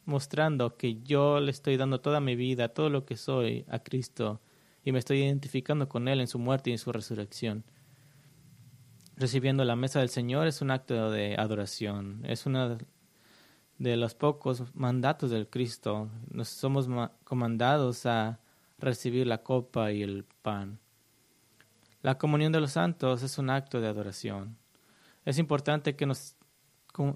mostrando 0.05 0.77
que 0.77 1.01
yo 1.01 1.39
le 1.39 1.51
estoy 1.51 1.77
dando 1.77 2.01
toda 2.01 2.19
mi 2.19 2.35
vida, 2.35 2.69
todo 2.69 2.89
lo 2.89 3.05
que 3.05 3.17
soy 3.17 3.65
a 3.67 3.79
Cristo 3.79 4.41
y 4.83 4.91
me 4.91 4.99
estoy 4.99 5.23
identificando 5.23 5.89
con 5.89 6.07
Él 6.07 6.19
en 6.19 6.27
su 6.27 6.39
muerte 6.39 6.69
y 6.69 6.73
en 6.73 6.79
su 6.79 6.91
resurrección 6.91 7.63
recibiendo 9.17 9.63
la 9.63 9.75
mesa 9.75 9.99
del 9.99 10.09
Señor 10.09 10.47
es 10.47 10.61
un 10.61 10.71
acto 10.71 11.09
de 11.09 11.35
adoración, 11.37 12.21
es 12.25 12.45
uno 12.45 12.77
de 13.77 13.97
los 13.97 14.15
pocos 14.15 14.63
mandatos 14.75 15.31
del 15.31 15.47
Cristo. 15.47 16.09
Nos 16.31 16.49
somos 16.49 16.87
comandados 17.23 18.05
a 18.05 18.39
recibir 18.77 19.27
la 19.27 19.43
copa 19.43 19.91
y 19.91 20.03
el 20.03 20.25
pan. 20.41 20.79
La 22.01 22.17
comunión 22.17 22.51
de 22.51 22.59
los 22.59 22.71
santos 22.71 23.23
es 23.23 23.37
un 23.37 23.49
acto 23.49 23.81
de 23.81 23.87
adoración. 23.87 24.57
Es 25.25 25.39
importante 25.39 25.95
que, 25.95 26.05
nos, 26.05 26.35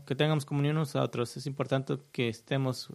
que 0.05 0.15
tengamos 0.15 0.45
comunión 0.45 0.75
nosotros, 0.75 1.37
es 1.37 1.45
importante 1.45 1.97
que 2.11 2.27
estemos 2.27 2.91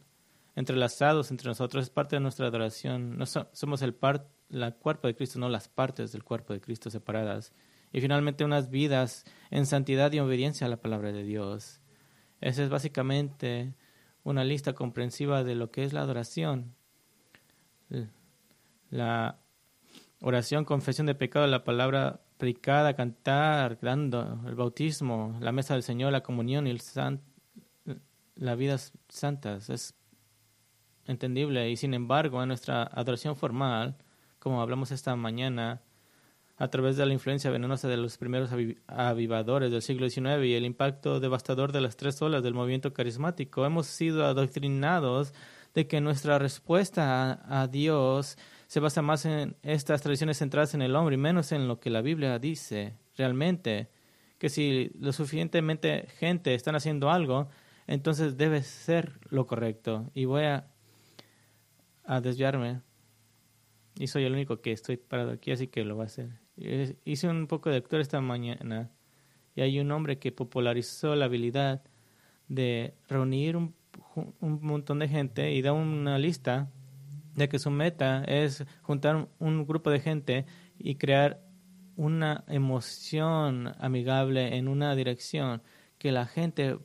entrelazados 0.57 1.31
entre 1.31 1.49
nosotros, 1.49 1.85
es 1.85 1.91
parte 1.91 2.17
de 2.17 2.21
nuestra 2.21 2.47
adoración. 2.47 3.17
No 3.17 3.25
somos 3.27 3.83
el, 3.83 3.95
par, 3.95 4.29
la 4.49 4.73
cuerpo 4.73 5.07
de 5.07 5.15
Cristo, 5.15 5.39
no 5.39 5.49
las 5.49 5.69
partes 5.69 6.13
del 6.13 6.25
cuerpo 6.25 6.53
de 6.53 6.61
Cristo 6.61 6.91
separadas 6.91 7.53
y 7.95 8.01
finalmente 8.01 8.45
unas 8.45 8.71
vidas 8.71 9.25
en 9.51 9.67
santidad 9.67 10.13
y 10.13 10.19
obediencia 10.19 10.67
a 10.67 10.71
la 10.71 10.81
palabra 10.81 11.13
de 11.13 11.23
Dios. 11.23 11.81
Esa 12.41 12.65
es 12.65 12.69
básicamente 12.69 13.73
una 14.25 14.43
lista 14.43 14.73
comprensiva 14.73 15.45
de 15.45 15.55
lo 15.55 15.71
que 15.71 15.85
es 15.85 15.93
la 15.93 16.01
adoración. 16.01 16.75
La 18.91 19.39
oración, 20.21 20.65
confesión 20.65 21.07
de 21.07 21.15
pecado, 21.15 21.47
la 21.47 21.63
palabra 21.63 22.24
predicada, 22.39 22.95
cantar, 22.95 23.79
dando 23.81 24.41
el 24.47 24.55
bautismo, 24.55 25.37
la 25.41 25.53
mesa 25.53 25.75
del 25.75 25.83
Señor, 25.83 26.13
la 26.13 26.23
comunión 26.23 26.67
y 26.67 26.71
el 26.71 26.81
san, 26.81 27.21
la 28.35 28.55
vida 28.55 28.77
santa. 29.09 29.57
Es 29.57 29.95
entendible 31.07 31.71
y 31.71 31.77
sin 31.77 31.95
embargo 31.95 32.43
en 32.43 32.49
nuestra 32.49 32.85
adoración 32.85 33.37
formal, 33.37 33.97
como 34.39 34.61
hablamos 34.61 34.91
esta 34.91 35.15
mañana, 35.17 35.83
a 36.57 36.69
través 36.69 36.97
de 36.97 37.05
la 37.05 37.13
influencia 37.13 37.51
venenosa 37.51 37.89
de 37.89 37.97
los 37.97 38.17
primeros 38.17 38.51
avivadores 38.87 39.73
del 39.73 39.83
siglo 39.83 40.09
XIX 40.09 40.45
y 40.45 40.55
el 40.55 40.65
impacto 40.65 41.19
devastador 41.19 41.73
de 41.73 41.81
las 41.81 41.97
tres 41.97 42.21
olas 42.23 42.43
del 42.43 42.55
movimiento 42.55 42.93
carismático, 42.93 43.67
hemos 43.67 43.87
sido 43.87 44.25
adoctrinados 44.25 45.35
de 45.75 45.89
que 45.89 46.01
nuestra 46.01 46.39
respuesta 46.39 47.41
a, 47.49 47.67
Dios 47.67 48.39
se 48.75 48.81
basa 48.81 49.03
más 49.03 49.25
en 49.25 49.55
estas 49.63 50.03
tradiciones 50.03 50.39
centradas 50.39 50.75
en 50.75 50.83
el 50.83 50.97
hombre 50.97 51.15
y 51.15 51.17
menos 51.17 51.53
en 51.53 51.69
lo 51.69 51.79
que 51.79 51.91
la 51.91 52.03
Biblia 52.03 52.41
dice 52.41 52.97
realmente. 53.17 53.89
Que 54.37 54.49
si 54.49 54.91
lo 54.99 55.13
suficientemente 55.13 56.09
gente 56.19 56.57
están 56.57 56.75
haciendo 56.75 57.09
algo, 57.09 57.49
entonces 57.87 58.37
debe 58.37 58.65
ser 58.65 59.21
lo 59.31 59.47
correcto. 59.47 60.11
Y 60.13 60.25
voy 60.25 60.43
a, 60.43 60.67
a 62.05 62.21
desviarme. 62.21 62.81
Y 63.95 64.09
soy 64.09 64.25
el 64.25 64.33
único 64.33 64.61
que 64.61 64.73
estoy 64.73 64.97
parado 64.97 65.31
aquí, 65.31 65.53
así 65.53 65.69
que 65.69 65.85
lo 65.85 65.95
voy 65.95 66.03
a 66.03 66.07
hacer. 66.07 66.31
Hice 67.05 67.29
un 67.29 67.47
poco 67.47 67.71
de 67.71 67.77
actor 67.77 68.01
esta 68.01 68.21
mañana 68.21 68.91
y 69.55 69.61
hay 69.61 69.79
un 69.79 69.93
hombre 69.93 70.19
que 70.19 70.33
popularizó 70.33 71.15
la 71.15 71.27
habilidad 71.27 71.85
de 72.49 72.95
reunir 73.09 73.57
un, 73.57 73.73
un 74.17 74.59
montón 74.63 74.99
de 74.99 75.07
gente 75.07 75.53
y 75.53 75.63
da 75.63 75.73
una 75.73 76.19
lista 76.19 76.73
de 77.35 77.49
que 77.49 77.59
su 77.59 77.71
meta 77.71 78.25
es 78.25 78.65
juntar 78.83 79.29
un 79.39 79.67
grupo 79.67 79.91
de 79.91 80.01
gente 80.01 80.47
y 80.79 80.97
crear 80.97 81.41
una 81.97 82.45
emoción 82.49 83.73
amigable 83.79 84.57
en 84.57 84.69
una 84.69 84.95
dirección 84.95 85.63
que 85.99 86.13
la 86.13 86.27
gente 86.27 86.79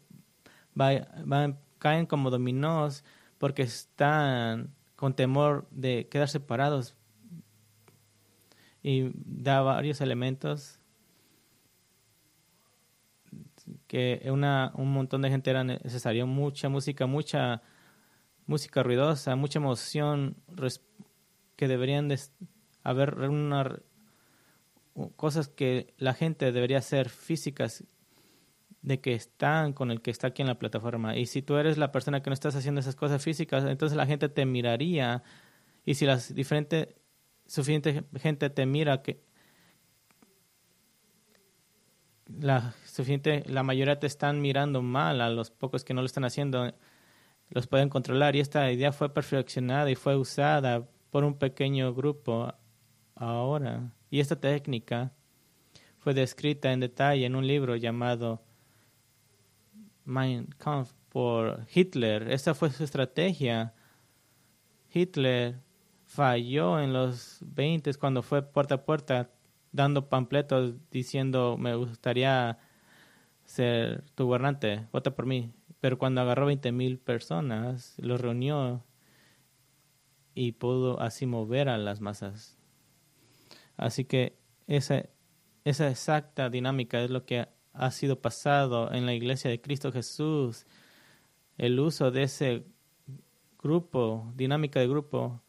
va, 0.79 1.57
caen 1.79 2.05
como 2.05 2.29
dominós 2.29 3.03
porque 3.37 3.63
están 3.63 4.73
con 4.95 5.15
temor 5.15 5.67
de 5.71 6.07
quedar 6.09 6.29
separados 6.29 6.95
y 8.83 9.11
da 9.13 9.61
varios 9.61 10.01
elementos 10.01 10.79
que 13.87 14.21
una, 14.31 14.71
un 14.75 14.91
montón 14.91 15.21
de 15.21 15.29
gente 15.29 15.49
era 15.49 15.63
necesario, 15.63 16.27
mucha 16.27 16.69
música, 16.69 17.05
mucha 17.05 17.61
música 18.49 18.81
ruidosa, 18.81 19.35
mucha 19.35 19.59
emoción 19.59 20.35
que 21.55 21.67
deberían 21.67 22.07
de 22.07 22.19
haber 22.83 23.13
una, 23.29 23.79
cosas 25.15 25.47
que 25.49 25.93
la 25.97 26.15
gente 26.15 26.51
debería 26.51 26.79
hacer 26.79 27.09
físicas 27.09 27.83
de 28.81 28.99
que 29.01 29.13
están 29.13 29.73
con 29.73 29.91
el 29.91 30.01
que 30.01 30.09
está 30.09 30.27
aquí 30.27 30.41
en 30.41 30.47
la 30.47 30.57
plataforma. 30.57 31.15
Y 31.15 31.27
si 31.27 31.43
tú 31.43 31.57
eres 31.57 31.77
la 31.77 31.91
persona 31.91 32.23
que 32.23 32.31
no 32.31 32.33
estás 32.33 32.55
haciendo 32.55 32.81
esas 32.81 32.95
cosas 32.95 33.23
físicas, 33.23 33.63
entonces 33.65 33.95
la 33.95 34.07
gente 34.07 34.29
te 34.29 34.45
miraría. 34.47 35.21
Y 35.85 35.93
si 35.93 36.07
las 36.07 36.33
diferentes 36.33 36.87
suficiente 37.45 38.03
gente 38.19 38.49
te 38.49 38.65
mira 38.65 39.03
que 39.03 39.21
la 42.27 42.73
suficiente 42.85 43.43
la 43.47 43.61
mayoría 43.61 43.99
te 43.99 44.07
están 44.07 44.41
mirando 44.41 44.81
mal 44.81 45.21
a 45.21 45.29
los 45.29 45.51
pocos 45.51 45.83
que 45.83 45.93
no 45.93 46.01
lo 46.01 46.07
están 46.07 46.25
haciendo 46.25 46.73
los 47.49 47.67
pueden 47.67 47.89
controlar 47.89 48.35
y 48.35 48.39
esta 48.39 48.71
idea 48.71 48.91
fue 48.91 49.13
perfeccionada 49.13 49.89
y 49.89 49.95
fue 49.95 50.15
usada 50.15 50.87
por 51.09 51.23
un 51.23 51.37
pequeño 51.37 51.93
grupo 51.93 52.53
ahora 53.15 53.91
y 54.09 54.19
esta 54.19 54.39
técnica 54.39 55.11
fue 55.97 56.13
descrita 56.13 56.71
en 56.71 56.79
detalle 56.79 57.25
en 57.25 57.35
un 57.35 57.45
libro 57.45 57.75
llamado 57.75 58.41
Mein 60.05 60.47
Kampf 60.57 60.93
por 61.09 61.65
Hitler. 61.73 62.31
Esa 62.31 62.53
fue 62.53 62.71
su 62.71 62.83
estrategia. 62.83 63.73
Hitler 64.93 65.59
falló 66.05 66.79
en 66.79 66.93
los 66.93 67.39
20 67.41 67.93
cuando 67.95 68.23
fue 68.23 68.41
puerta 68.41 68.75
a 68.75 68.85
puerta 68.85 69.29
dando 69.71 70.09
pampletos 70.09 70.73
diciendo 70.89 71.57
me 71.57 71.75
gustaría 71.75 72.57
ser 73.45 74.03
tu 74.15 74.25
gobernante, 74.25 74.87
vota 74.91 75.15
por 75.15 75.25
mí. 75.25 75.51
Pero 75.79 75.97
cuando 75.97 76.21
agarró 76.21 76.47
20 76.47 76.71
mil 76.71 76.99
personas, 76.99 77.95
los 77.97 78.19
reunió 78.19 78.83
y 80.33 80.53
pudo 80.53 80.99
así 80.99 81.25
mover 81.25 81.69
a 81.69 81.77
las 81.77 82.01
masas. 82.01 82.57
Así 83.77 84.05
que 84.05 84.37
esa, 84.67 85.05
esa 85.63 85.89
exacta 85.89 86.49
dinámica 86.49 87.01
es 87.01 87.09
lo 87.09 87.25
que 87.25 87.47
ha 87.73 87.91
sido 87.91 88.21
pasado 88.21 88.91
en 88.91 89.05
la 89.05 89.13
iglesia 89.13 89.49
de 89.49 89.61
Cristo 89.61 89.91
Jesús. 89.91 90.65
El 91.57 91.79
uso 91.79 92.11
de 92.11 92.23
ese 92.23 92.65
grupo, 93.61 94.31
dinámica 94.35 94.79
de 94.79 94.87
grupo, 94.87 95.41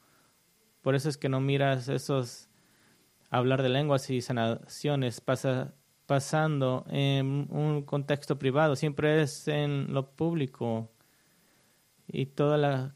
por 0.82 0.94
eso 0.94 1.08
es 1.08 1.16
que 1.16 1.28
no 1.28 1.40
miras 1.40 1.88
esos 1.88 2.48
hablar 3.30 3.62
de 3.62 3.68
lenguas 3.68 4.10
y 4.10 4.20
sanaciones 4.20 5.20
pasa, 5.20 5.74
pasando 6.10 6.84
en 6.88 7.46
un 7.50 7.82
contexto 7.82 8.36
privado, 8.36 8.74
siempre 8.74 9.22
es 9.22 9.46
en 9.46 9.94
lo 9.94 10.10
público. 10.10 10.90
Y 12.08 12.26
todas 12.26 12.58
las 12.60 12.92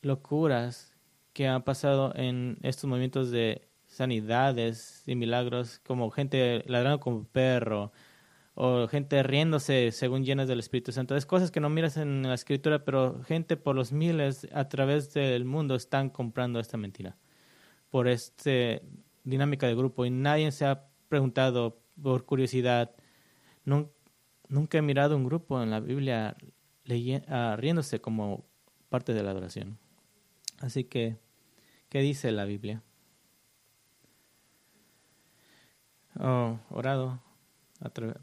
locuras 0.00 0.96
que 1.34 1.48
han 1.48 1.64
pasado 1.64 2.14
en 2.16 2.56
estos 2.62 2.88
movimientos 2.88 3.30
de 3.30 3.68
sanidades 3.84 5.02
y 5.06 5.16
milagros, 5.16 5.80
como 5.80 6.10
gente 6.10 6.64
ladrando 6.66 6.98
como 6.98 7.24
perro, 7.24 7.92
o 8.54 8.88
gente 8.88 9.22
riéndose 9.22 9.92
según 9.92 10.24
llenas 10.24 10.48
del 10.48 10.60
Espíritu 10.60 10.92
Santo. 10.92 11.16
Es 11.16 11.26
cosas 11.26 11.50
que 11.50 11.60
no 11.60 11.68
miras 11.68 11.98
en 11.98 12.22
la 12.22 12.32
escritura, 12.32 12.86
pero 12.86 13.22
gente 13.24 13.58
por 13.58 13.76
los 13.76 13.92
miles 13.92 14.48
a 14.54 14.70
través 14.70 15.12
del 15.12 15.44
mundo 15.44 15.74
están 15.74 16.08
comprando 16.08 16.58
esta 16.58 16.78
mentira 16.78 17.18
por 17.90 18.08
esta 18.08 18.80
dinámica 19.24 19.66
de 19.66 19.74
grupo 19.74 20.06
y 20.06 20.10
nadie 20.10 20.50
se 20.52 20.64
ha 20.64 20.86
preguntado 21.10 21.83
por 22.02 22.24
curiosidad. 22.24 22.94
nunca 23.64 24.78
he 24.78 24.82
mirado 24.82 25.16
un 25.16 25.24
grupo 25.24 25.62
en 25.62 25.70
la 25.70 25.80
Biblia 25.80 26.36
ah, 27.28 27.56
riéndose 27.58 28.00
como 28.00 28.44
parte 28.88 29.14
de 29.14 29.22
la 29.22 29.30
adoración. 29.30 29.78
Así 30.58 30.84
que, 30.84 31.18
¿qué 31.88 32.00
dice 32.00 32.30
la 32.32 32.44
Biblia? 32.44 32.82
Oh, 36.18 36.58
orado 36.70 37.20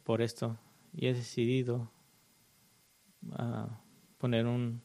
por 0.04 0.22
esto 0.22 0.58
y 0.94 1.08
he 1.08 1.14
decidido 1.14 1.92
ah, 3.34 3.82
poner 4.18 4.46
un 4.46 4.82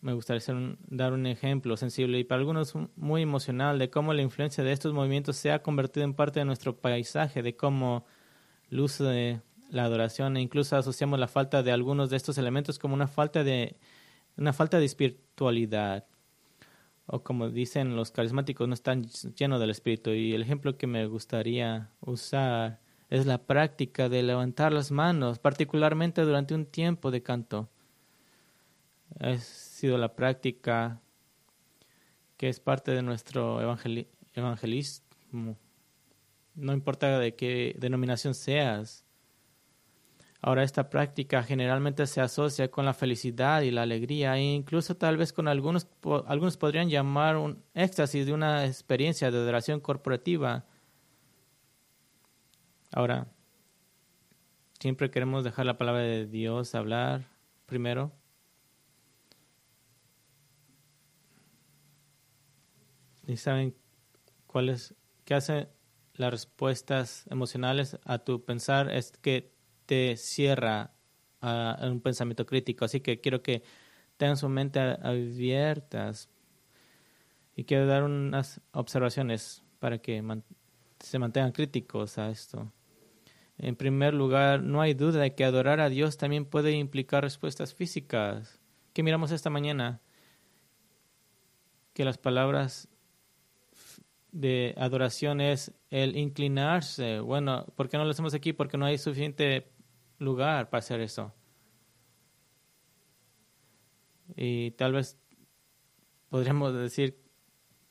me 0.00 0.12
gustaría 0.12 0.42
dar 0.88 1.12
un 1.12 1.26
ejemplo 1.26 1.76
sensible 1.76 2.18
y 2.18 2.24
para 2.24 2.40
algunos 2.40 2.74
muy 2.96 3.22
emocional 3.22 3.78
de 3.78 3.90
cómo 3.90 4.12
la 4.12 4.22
influencia 4.22 4.64
de 4.64 4.72
estos 4.72 4.92
movimientos 4.92 5.36
se 5.36 5.52
ha 5.52 5.62
convertido 5.62 6.04
en 6.04 6.14
parte 6.14 6.40
de 6.40 6.44
nuestro 6.44 6.76
paisaje, 6.76 7.42
de 7.42 7.56
cómo 7.56 8.04
de 8.70 9.40
la 9.70 9.84
adoración 9.84 10.36
e 10.36 10.40
incluso 10.40 10.76
asociamos 10.76 11.18
la 11.18 11.28
falta 11.28 11.62
de 11.62 11.70
algunos 11.70 12.10
de 12.10 12.16
estos 12.16 12.38
elementos 12.38 12.78
como 12.78 12.94
una 12.94 13.06
falta 13.06 13.44
de 13.44 13.76
una 14.36 14.52
falta 14.52 14.78
de 14.78 14.84
espiritualidad 14.84 16.06
o 17.06 17.22
como 17.22 17.50
dicen 17.50 17.94
los 17.94 18.10
carismáticos 18.10 18.66
no 18.66 18.74
están 18.74 19.04
llenos 19.36 19.60
del 19.60 19.70
espíritu 19.70 20.10
y 20.10 20.34
el 20.34 20.42
ejemplo 20.42 20.76
que 20.76 20.86
me 20.86 21.06
gustaría 21.06 21.90
usar 22.00 22.80
es 23.10 23.26
la 23.26 23.38
práctica 23.38 24.08
de 24.08 24.22
levantar 24.22 24.72
las 24.72 24.90
manos, 24.90 25.38
particularmente 25.38 26.22
durante 26.22 26.54
un 26.54 26.66
tiempo 26.66 27.10
de 27.10 27.22
canto. 27.22 27.68
Ha 29.20 29.36
sido 29.74 29.98
la 29.98 30.14
práctica 30.14 31.00
que 32.36 32.48
es 32.48 32.60
parte 32.60 32.92
de 32.92 33.02
nuestro 33.02 33.60
evangelismo. 34.34 35.56
No 36.54 36.72
importa 36.72 37.18
de 37.18 37.34
qué 37.34 37.74
denominación 37.78 38.34
seas. 38.34 39.04
Ahora 40.40 40.62
esta 40.62 40.90
práctica 40.90 41.42
generalmente 41.42 42.06
se 42.06 42.20
asocia 42.20 42.70
con 42.70 42.84
la 42.84 42.92
felicidad 42.92 43.62
y 43.62 43.70
la 43.70 43.82
alegría 43.82 44.36
e 44.36 44.42
incluso 44.42 44.96
tal 44.96 45.16
vez 45.16 45.32
con 45.32 45.48
algunos, 45.48 45.88
algunos 46.26 46.56
podrían 46.56 46.90
llamar 46.90 47.36
un 47.36 47.62
éxtasis 47.72 48.26
de 48.26 48.32
una 48.32 48.66
experiencia 48.66 49.30
de 49.30 49.38
adoración 49.38 49.80
corporativa 49.80 50.66
Ahora, 52.96 53.26
siempre 54.78 55.10
queremos 55.10 55.42
dejar 55.42 55.66
la 55.66 55.76
palabra 55.76 56.02
de 56.02 56.26
Dios 56.26 56.76
hablar 56.76 57.24
primero. 57.66 58.12
¿Y 63.26 63.36
saben 63.36 63.74
cuáles 64.46 64.94
qué 65.24 65.34
hacen 65.34 65.68
las 66.14 66.30
respuestas 66.30 67.26
emocionales 67.30 67.98
a 68.04 68.18
tu 68.18 68.44
pensar? 68.44 68.90
Es 68.90 69.12
que 69.12 69.52
te 69.86 70.16
cierra 70.16 70.92
a, 71.40 71.78
un 71.82 72.00
pensamiento 72.00 72.46
crítico. 72.46 72.84
Así 72.84 73.00
que 73.00 73.20
quiero 73.20 73.42
que 73.42 73.62
tengan 74.16 74.36
su 74.36 74.48
mente 74.48 74.80
abiertas 74.80 76.28
Y 77.56 77.64
quiero 77.64 77.86
dar 77.86 78.02
unas 78.04 78.60
observaciones 78.72 79.62
para 79.78 79.98
que 79.98 80.22
se 81.00 81.18
mantengan 81.18 81.52
críticos 81.52 82.18
a 82.18 82.30
esto. 82.30 82.72
En 83.58 83.76
primer 83.76 84.14
lugar, 84.14 84.62
no 84.62 84.80
hay 84.80 84.94
duda 84.94 85.20
de 85.20 85.34
que 85.34 85.44
adorar 85.44 85.80
a 85.80 85.88
Dios 85.88 86.16
también 86.16 86.44
puede 86.44 86.72
implicar 86.72 87.22
respuestas 87.22 87.74
físicas. 87.74 88.60
¿Qué 88.92 89.02
miramos 89.02 89.30
esta 89.30 89.50
mañana? 89.50 90.00
Que 91.92 92.04
las 92.04 92.18
palabras 92.18 92.88
de 94.34 94.74
adoración 94.76 95.40
es 95.40 95.72
el 95.90 96.16
inclinarse. 96.16 97.20
Bueno, 97.20 97.66
¿por 97.76 97.88
qué 97.88 97.96
no 97.96 98.04
lo 98.04 98.10
hacemos 98.10 98.34
aquí? 98.34 98.52
Porque 98.52 98.76
no 98.76 98.84
hay 98.84 98.98
suficiente 98.98 99.70
lugar 100.18 100.70
para 100.70 100.80
hacer 100.80 101.00
eso. 101.00 101.32
Y 104.34 104.72
tal 104.72 104.92
vez 104.92 105.16
podríamos 106.30 106.74
decir 106.74 107.22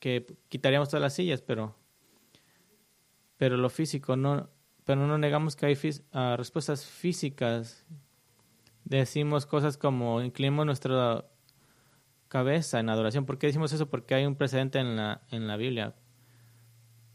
que 0.00 0.36
quitaríamos 0.50 0.90
todas 0.90 1.00
las 1.00 1.14
sillas, 1.14 1.40
pero, 1.40 1.76
pero 3.38 3.56
lo 3.56 3.70
físico 3.70 4.14
no, 4.14 4.50
pero 4.84 5.06
no 5.06 5.16
negamos 5.16 5.56
que 5.56 5.64
hay 5.64 5.78
ah, 6.12 6.34
respuestas 6.36 6.84
físicas. 6.84 7.86
Decimos 8.84 9.46
cosas 9.46 9.78
como 9.78 10.20
inclinemos 10.20 10.66
nuestra 10.66 11.24
cabeza 12.28 12.80
en 12.80 12.90
adoración. 12.90 13.24
¿Por 13.24 13.38
qué 13.38 13.46
decimos 13.46 13.72
eso? 13.72 13.88
Porque 13.88 14.14
hay 14.14 14.26
un 14.26 14.36
precedente 14.36 14.78
en 14.78 14.96
la, 14.96 15.22
en 15.30 15.46
la 15.46 15.56
Biblia. 15.56 15.94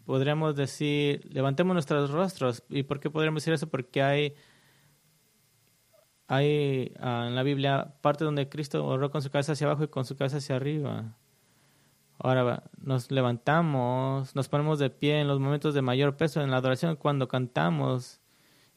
Podríamos 0.09 0.55
decir, 0.55 1.29
levantemos 1.31 1.75
nuestros 1.75 2.09
rostros. 2.09 2.63
¿Y 2.67 2.81
por 2.81 2.99
qué 2.99 3.11
podríamos 3.11 3.43
decir 3.43 3.53
eso? 3.53 3.69
Porque 3.69 4.01
hay, 4.01 4.33
hay 6.25 6.95
ah, 6.99 7.25
en 7.27 7.35
la 7.35 7.43
Biblia 7.43 7.93
parte 8.01 8.25
donde 8.25 8.49
Cristo 8.49 8.83
oró 8.83 9.11
con 9.11 9.21
su 9.21 9.29
cabeza 9.29 9.51
hacia 9.51 9.67
abajo 9.67 9.83
y 9.83 9.87
con 9.89 10.05
su 10.05 10.17
cabeza 10.17 10.37
hacia 10.37 10.55
arriba. 10.55 11.15
Ahora 12.17 12.63
nos 12.81 13.11
levantamos, 13.11 14.35
nos 14.35 14.49
ponemos 14.49 14.79
de 14.79 14.89
pie 14.89 15.21
en 15.21 15.27
los 15.27 15.39
momentos 15.39 15.75
de 15.75 15.83
mayor 15.83 16.17
peso 16.17 16.41
en 16.41 16.49
la 16.49 16.57
adoración 16.57 16.95
cuando 16.95 17.27
cantamos 17.27 18.19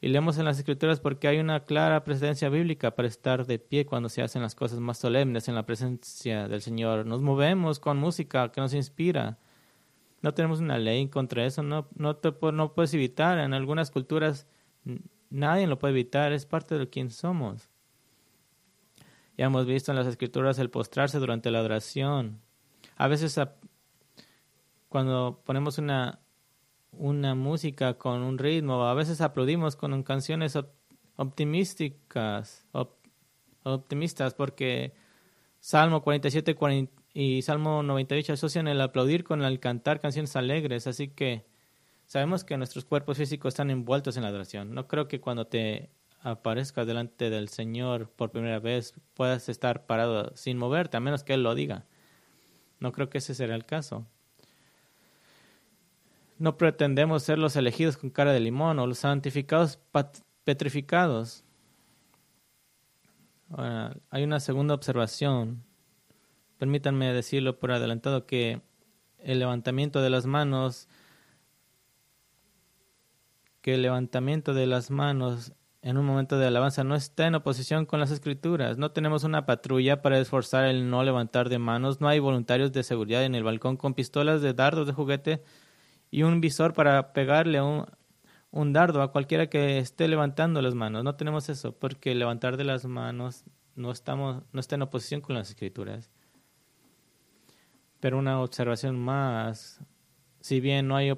y 0.01 0.09
leemos 0.09 0.37
en 0.37 0.45
las 0.45 0.59
escrituras 0.59 0.99
porque 0.99 1.27
hay 1.27 1.39
una 1.39 1.61
clara 1.61 2.03
presencia 2.03 2.49
bíblica 2.49 2.91
para 2.91 3.07
estar 3.07 3.47
de 3.47 3.57
pie 3.57 3.87
cuando 3.87 4.07
se 4.07 4.21
hacen 4.21 4.43
las 4.43 4.53
cosas 4.53 4.79
más 4.79 4.99
solemnes 4.99 5.47
en 5.47 5.55
la 5.55 5.65
presencia 5.65 6.47
del 6.47 6.61
Señor. 6.61 7.07
Nos 7.07 7.23
movemos 7.23 7.79
con 7.79 7.97
música 7.97 8.51
que 8.51 8.61
nos 8.61 8.75
inspira. 8.75 9.39
No 10.23 10.33
tenemos 10.33 10.59
una 10.59 10.79
ley 10.79 11.07
contra 11.09 11.45
eso, 11.45 11.61
no, 11.61 11.87
no, 11.95 12.15
te, 12.15 12.33
no 12.51 12.73
puedes 12.73 12.93
evitar. 12.95 13.37
En 13.37 13.53
algunas 13.53 13.91
culturas 13.91 14.47
nadie 15.29 15.67
lo 15.67 15.77
puede 15.77 15.91
evitar, 15.91 16.33
es 16.33 16.47
parte 16.47 16.79
de 16.79 16.89
quien 16.89 17.11
somos. 17.11 17.69
Ya 19.37 19.45
hemos 19.45 19.67
visto 19.67 19.91
en 19.91 19.97
las 19.97 20.07
escrituras 20.07 20.57
el 20.57 20.71
postrarse 20.71 21.19
durante 21.19 21.51
la 21.51 21.59
adoración 21.59 22.41
a 22.97 23.07
veces 23.07 23.39
cuando 24.89 25.41
ponemos 25.45 25.77
una, 25.77 26.19
una 26.91 27.35
música 27.35 27.97
con 27.97 28.21
un 28.21 28.37
ritmo, 28.37 28.83
a 28.85 28.93
veces 28.93 29.21
aplaudimos 29.21 29.75
con 29.75 30.03
canciones 30.03 30.57
optimísticas, 31.15 32.67
optimistas, 33.63 34.33
porque 34.35 34.93
Salmo 35.59 36.03
47 36.03 36.55
y 37.13 37.43
Salmo 37.43 37.83
98 37.83 38.33
asocian 38.33 38.67
el 38.67 38.81
aplaudir 38.81 39.23
con 39.23 39.43
el 39.43 39.59
cantar 39.59 39.99
canciones 39.99 40.35
alegres, 40.35 40.87
así 40.87 41.09
que 41.09 41.45
sabemos 42.05 42.43
que 42.43 42.57
nuestros 42.57 42.85
cuerpos 42.85 43.17
físicos 43.17 43.53
están 43.53 43.69
envueltos 43.69 44.17
en 44.17 44.23
la 44.23 44.29
adoración. 44.29 44.73
No 44.73 44.87
creo 44.87 45.07
que 45.07 45.21
cuando 45.21 45.45
te 45.45 45.89
aparezcas 46.21 46.87
delante 46.87 47.29
del 47.29 47.49
Señor 47.49 48.09
por 48.09 48.31
primera 48.31 48.59
vez 48.59 48.95
puedas 49.13 49.49
estar 49.49 49.85
parado 49.85 50.35
sin 50.35 50.57
moverte, 50.57 50.97
a 50.97 51.01
menos 51.01 51.23
que 51.23 51.33
Él 51.33 51.43
lo 51.43 51.53
diga. 51.53 51.85
No 52.79 52.91
creo 52.91 53.09
que 53.09 53.19
ese 53.19 53.35
será 53.35 53.55
el 53.55 53.65
caso. 53.65 54.07
No 56.39 56.57
pretendemos 56.57 57.23
ser 57.23 57.37
los 57.37 57.55
elegidos 57.55 57.97
con 57.97 58.09
cara 58.09 58.33
de 58.33 58.39
limón 58.39 58.79
o 58.79 58.87
los 58.87 58.99
santificados 58.99 59.79
petrificados. 60.43 61.43
hay 64.09 64.23
una 64.23 64.39
segunda 64.39 64.73
observación. 64.73 65.63
Permítanme 66.57 67.13
decirlo 67.13 67.59
por 67.59 67.71
adelantado 67.71 68.25
que 68.25 68.61
el 69.19 69.39
levantamiento 69.39 70.01
de 70.01 70.09
las 70.09 70.25
manos 70.25 70.87
que 73.61 73.75
el 73.75 73.81
levantamiento 73.81 74.53
de 74.53 74.67
las 74.67 74.91
manos 74.91 75.53
en 75.81 75.97
un 75.97 76.05
momento 76.05 76.37
de 76.37 76.47
alabanza 76.47 76.83
no 76.83 76.95
está 76.95 77.27
en 77.27 77.35
oposición 77.35 77.85
con 77.85 77.99
las 77.99 78.11
escrituras. 78.11 78.77
No 78.77 78.91
tenemos 78.91 79.23
una 79.23 79.45
patrulla 79.45 80.01
para 80.01 80.19
esforzar 80.19 80.65
el 80.65 80.89
no 80.89 81.03
levantar 81.03 81.47
de 81.49 81.59
manos. 81.59 82.01
No 82.01 82.09
hay 82.09 82.19
voluntarios 82.19 82.73
de 82.73 82.83
seguridad 82.83 83.23
en 83.23 83.35
el 83.35 83.43
balcón 83.43 83.77
con 83.77 83.93
pistolas 83.93 84.41
de 84.41 84.53
dardos 84.53 84.85
de 84.85 84.93
juguete 84.93 85.43
y 86.11 86.23
un 86.23 86.41
visor 86.41 86.73
para 86.73 87.13
pegarle 87.13 87.61
un, 87.61 87.85
un 88.51 88.73
dardo 88.73 89.01
a 89.01 89.11
cualquiera 89.11 89.47
que 89.47 89.77
esté 89.77 90.07
levantando 90.09 90.61
las 90.61 90.75
manos. 90.75 91.03
No 91.03 91.15
tenemos 91.15 91.49
eso 91.49 91.73
porque 91.73 92.15
levantar 92.15 92.57
de 92.57 92.65
las 92.65 92.85
manos 92.85 93.45
no, 93.75 93.91
estamos, 93.91 94.43
no 94.51 94.59
está 94.59 94.75
en 94.75 94.83
oposición 94.83 95.21
con 95.21 95.35
las 95.35 95.49
escrituras. 95.49 96.11
Pero 98.03 98.17
una 98.17 98.41
observación 98.41 98.99
más 98.99 99.79
si 100.41 100.59
bien 100.59 100.89
no 100.89 100.97
hay 100.97 101.09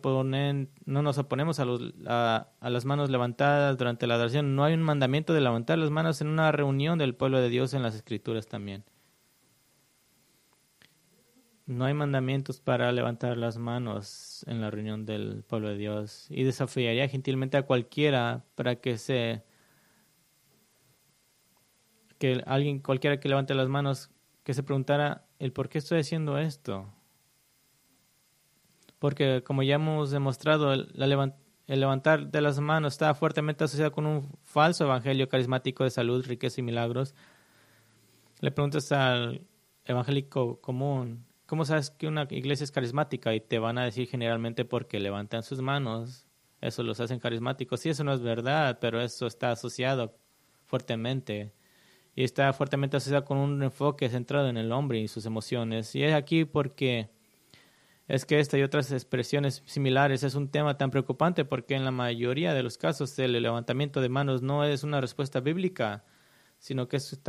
no 0.85 1.01
nos 1.01 1.17
oponemos 1.17 1.59
a, 1.59 1.65
los, 1.65 1.81
a, 2.05 2.47
las 2.61 2.85
manos 2.85 3.09
levantadas 3.09 3.75
durante 3.75 4.05
la 4.05 4.13
adoración, 4.13 4.55
no 4.55 4.63
hay 4.63 4.75
un 4.75 4.83
mandamiento 4.83 5.33
de 5.33 5.41
levantar 5.41 5.79
las 5.79 5.89
manos 5.89 6.21
en 6.21 6.27
una 6.27 6.51
reunión 6.51 6.99
del 6.99 7.15
pueblo 7.15 7.41
de 7.41 7.49
Dios 7.49 7.73
en 7.73 7.81
las 7.81 7.95
escrituras 7.95 8.45
también. 8.45 8.83
No 11.65 11.85
hay 11.85 11.95
mandamientos 11.95 12.59
para 12.59 12.91
levantar 12.91 13.35
las 13.35 13.57
manos 13.57 14.45
en 14.47 14.61
la 14.61 14.69
reunión 14.69 15.07
del 15.07 15.43
pueblo 15.43 15.69
de 15.69 15.77
Dios. 15.77 16.27
Y 16.29 16.43
desafiaría 16.43 17.09
gentilmente 17.09 17.57
a 17.57 17.63
cualquiera 17.63 18.45
para 18.53 18.75
que 18.75 18.99
se 18.99 19.43
que 22.19 22.43
alguien, 22.45 22.77
cualquiera 22.77 23.19
que 23.19 23.27
levante 23.27 23.55
las 23.55 23.69
manos, 23.69 24.11
que 24.43 24.53
se 24.53 24.61
preguntara 24.61 25.25
el 25.39 25.51
por 25.51 25.69
qué 25.69 25.79
estoy 25.79 25.99
haciendo 25.99 26.37
esto 26.37 26.87
porque 29.05 29.43
como 29.43 29.61
ya 29.61 29.75
hemos 29.75 30.09
demostrado, 30.11 30.73
el, 30.73 30.89
levantar 31.67 32.31
de 32.31 32.41
las 32.41 32.59
manos 32.59 32.93
está 32.93 33.13
fuertemente 33.13 33.63
asociado 33.63 33.91
con 33.91 34.05
un 34.05 34.35
falso 34.43 34.85
evangelio 34.85 35.29
carismático 35.29 35.83
de 35.83 35.91
salud, 35.91 36.25
riqueza 36.25 36.61
y 36.61 36.63
milagros. 36.63 37.13
Le 38.39 38.49
preguntas 38.51 38.91
al 38.91 39.45
evangélico 39.85 40.59
común, 40.61 41.25
¿cómo 41.45 41.65
sabes 41.65 41.91
que 41.91 42.07
una 42.07 42.27
iglesia 42.31 42.63
es 42.63 42.71
carismática? 42.71 43.33
Y 43.35 43.41
te 43.41 43.59
van 43.59 43.77
a 43.77 43.85
decir 43.85 44.07
generalmente 44.07 44.65
porque 44.65 44.99
levantan 44.99 45.43
sus 45.43 45.61
manos, 45.61 46.25
eso 46.61 46.81
los 46.81 46.99
hacen 46.99 47.19
carismáticos. 47.19 47.81
Sí, 47.81 47.89
eso 47.89 48.03
no 48.03 48.11
es 48.11 48.21
verdad, 48.21 48.79
pero 48.81 49.01
eso 49.01 49.27
está 49.27 49.51
asociado 49.51 50.17
fuertemente. 50.65 51.53
Y 52.15 52.23
está 52.23 52.51
fuertemente 52.53 52.97
asociado 52.97 53.25
con 53.25 53.37
un 53.37 53.61
enfoque 53.61 54.09
centrado 54.09 54.47
en 54.49 54.57
el 54.57 54.71
hombre 54.71 54.99
y 54.99 55.07
sus 55.07 55.25
emociones. 55.25 55.93
Y 55.95 56.03
es 56.03 56.13
aquí 56.13 56.45
porque 56.45 57.09
es 58.07 58.25
que 58.25 58.39
esta 58.39 58.57
y 58.57 58.63
otras 58.63 58.91
expresiones 58.91 59.63
similares 59.65 60.23
es 60.23 60.35
un 60.35 60.49
tema 60.49 60.77
tan 60.77 60.91
preocupante 60.91 61.43
porque 61.43 61.75
en 61.75 61.85
la 61.85 61.91
mayoría 61.91 62.53
de 62.53 62.63
los 62.63 62.77
casos 62.77 63.17
el 63.17 63.33
levantamiento 63.33 63.99
de 63.99 64.09
manos 64.09 64.41
no 64.43 64.63
es 64.63 64.83
una 64.83 65.01
respuesta 65.01 65.39
bíblica, 65.39 66.05
sino 66.59 66.87
que 66.87 66.97
es 66.97 67.19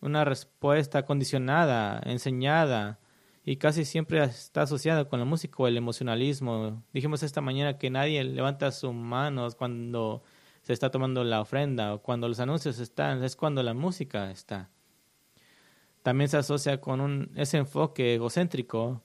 una 0.00 0.24
respuesta 0.24 1.04
condicionada, 1.04 2.00
enseñada 2.04 3.00
y 3.44 3.56
casi 3.56 3.84
siempre 3.84 4.22
está 4.22 4.62
asociada 4.62 5.06
con 5.06 5.18
la 5.18 5.26
música 5.26 5.56
o 5.58 5.66
el 5.66 5.76
emocionalismo. 5.76 6.82
Dijimos 6.92 7.22
esta 7.22 7.40
mañana 7.40 7.76
que 7.76 7.90
nadie 7.90 8.22
levanta 8.22 8.70
sus 8.70 8.94
manos 8.94 9.54
cuando 9.56 10.22
se 10.64 10.72
está 10.72 10.90
tomando 10.90 11.22
la 11.24 11.42
ofrenda 11.42 11.94
o 11.94 12.02
cuando 12.02 12.26
los 12.26 12.40
anuncios 12.40 12.78
están, 12.78 13.22
es 13.22 13.36
cuando 13.36 13.62
la 13.62 13.74
música 13.74 14.30
está. 14.30 14.70
También 16.02 16.28
se 16.28 16.38
asocia 16.38 16.80
con 16.80 17.02
un, 17.02 17.30
ese 17.36 17.58
enfoque 17.58 18.14
egocéntrico 18.14 19.02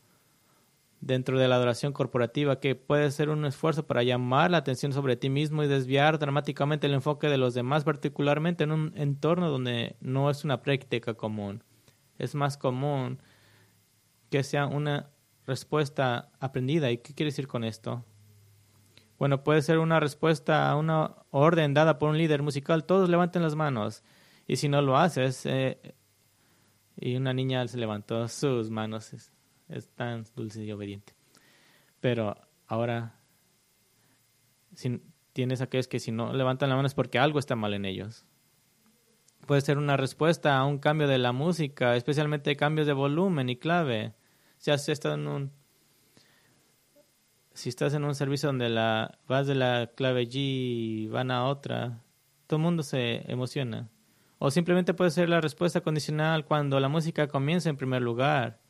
dentro 1.02 1.38
de 1.38 1.50
la 1.50 1.56
adoración 1.56 1.91
corporativa 1.91 2.62
que 2.62 2.76
puede 2.76 3.12
ser 3.12 3.30
un 3.30 3.45
esfuerzo 3.45 3.88
para 3.88 4.04
llamar 4.04 4.52
la 4.52 4.58
atención 4.58 4.93
sobre 4.93 5.17
ti 5.17 5.30
mismo 5.30 5.62
y 5.62 5.67
desviar 5.67 6.17
dramáticamente 6.17 6.88
el 6.88 6.93
enfoque 6.93 7.28
de 7.28 7.38
los 7.38 7.54
demás, 7.54 7.84
particularmente 7.84 8.63
en 8.63 8.72
un 8.72 8.93
entorno 8.95 9.50
donde 9.50 9.98
no 10.00 10.30
es 10.30 10.45
una 10.45 10.62
práctica 10.62 11.13
común. 11.13 11.63
Es 12.17 12.36
más 12.36 12.58
común 12.58 13.22
que 14.30 14.43
sea 14.43 14.65
una 14.65 15.10
respuesta 15.45 16.32
aprendida. 16.39 16.89
¿Y 16.89 17.00
qué 17.00 17.13
quiere 17.13 17.32
decir 17.32 17.48
con 17.48 17.65
esto? 17.65 18.06
Bueno, 19.19 19.43
puede 19.43 19.62
ser 19.62 19.77
una 19.77 19.99
respuesta 19.99 20.69
a 20.69 20.75
una 20.75 21.13
orden 21.29 21.73
dada 21.73 21.99
por 21.99 22.10
un 22.10 22.17
líder 22.17 22.41
musical. 22.41 22.86
Todos 22.86 23.10
levanten 23.10 23.43
las 23.43 23.55
manos. 23.55 24.03
Y 24.47 24.55
si 24.55 24.69
no 24.69 24.82
lo 24.82 24.97
haces, 24.97 25.45
eh, 25.45 25.93
y 26.95 27.15
una 27.15 27.34
niña 27.34 27.67
se 27.67 27.77
levantó 27.77 28.27
sus 28.27 28.71
manos 28.71 29.13
es 29.69 29.89
tan 29.89 30.25
dulce 30.36 30.63
y 30.63 30.71
obediente. 30.71 31.13
Pero 31.99 32.36
ahora 32.67 33.19
si 34.73 35.01
tienes 35.34 35.62
aquellos 35.62 35.88
que 35.88 35.99
si 35.99 36.12
no 36.12 36.34
levantan 36.34 36.69
la 36.69 36.75
mano 36.75 36.88
es 36.88 36.93
porque 36.93 37.19
algo 37.19 37.39
está 37.39 37.55
mal 37.55 37.73
en 37.73 37.86
ellos. 37.86 38.25
Puede 39.45 39.62
ser 39.62 39.77
una 39.77 39.97
respuesta 39.97 40.58
a 40.58 40.65
un 40.65 40.79
cambio 40.79 41.08
de 41.08 41.17
la 41.17 41.32
música, 41.32 41.95
especialmente 41.95 42.55
cambios 42.55 42.88
de 42.88 42.93
volumen 42.93 43.49
y 43.49 43.55
clave. 43.55 44.13
Si 44.58 44.71
has 44.71 44.88
estado 44.89 45.15
en 45.15 45.27
un 45.27 45.59
si 47.60 47.67
estás 47.67 47.93
en 47.93 48.06
un 48.06 48.15
servicio 48.15 48.48
donde 48.48 48.69
la 48.69 49.19
vas 49.28 49.45
de 49.45 49.54
la 49.54 49.91
clave 49.93 50.24
G 50.24 50.36
y 50.36 51.08
van 51.08 51.30
a 51.30 51.45
otra, 51.45 52.02
todo 52.48 52.58
el 52.58 52.63
mundo 52.63 52.84
se 52.84 53.30
emociona. 53.30 53.89
O 54.38 54.50
simplemente 54.50 54.93
puede 54.93 55.12
ser 55.12 55.28
la 55.28 55.41
respuesta 55.41 55.82
condicional 55.82 56.45
cuando 56.45 56.80
la 56.80 56.88
música 56.88 57.28
comienza 57.28 57.69
en 57.69 57.76
primer 57.76 58.02
lugar. 58.02 58.62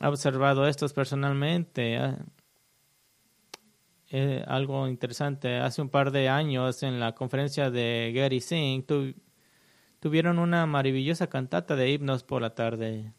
He 0.00 0.06
observado 0.06 0.66
esto 0.66 0.88
personalmente. 0.88 1.98
Ah, 1.98 2.18
eh, 4.08 4.42
algo 4.46 4.88
interesante. 4.88 5.58
Hace 5.58 5.82
un 5.82 5.90
par 5.90 6.12
de 6.12 6.30
años 6.30 6.82
en 6.82 6.98
la 7.00 7.14
conferencia 7.14 7.70
de 7.70 8.12
Gary 8.14 8.40
Singh 8.40 8.86
tuvieron 10.00 10.38
una 10.38 10.64
maravillosa 10.64 11.26
cantata 11.26 11.76
de 11.76 11.90
himnos 11.90 12.24
por 12.24 12.40
la 12.40 12.54
tarde. 12.54 13.12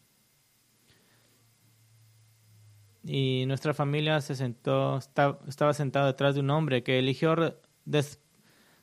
Y 3.10 3.46
nuestra 3.48 3.74
familia 3.74 4.20
se 4.20 4.36
sentó, 4.36 4.98
estaba 4.98 5.74
sentada 5.74 6.08
detrás 6.08 6.36
de 6.36 6.42
un 6.42 6.50
hombre 6.50 6.84
que 6.84 7.00
eligió 7.00 7.38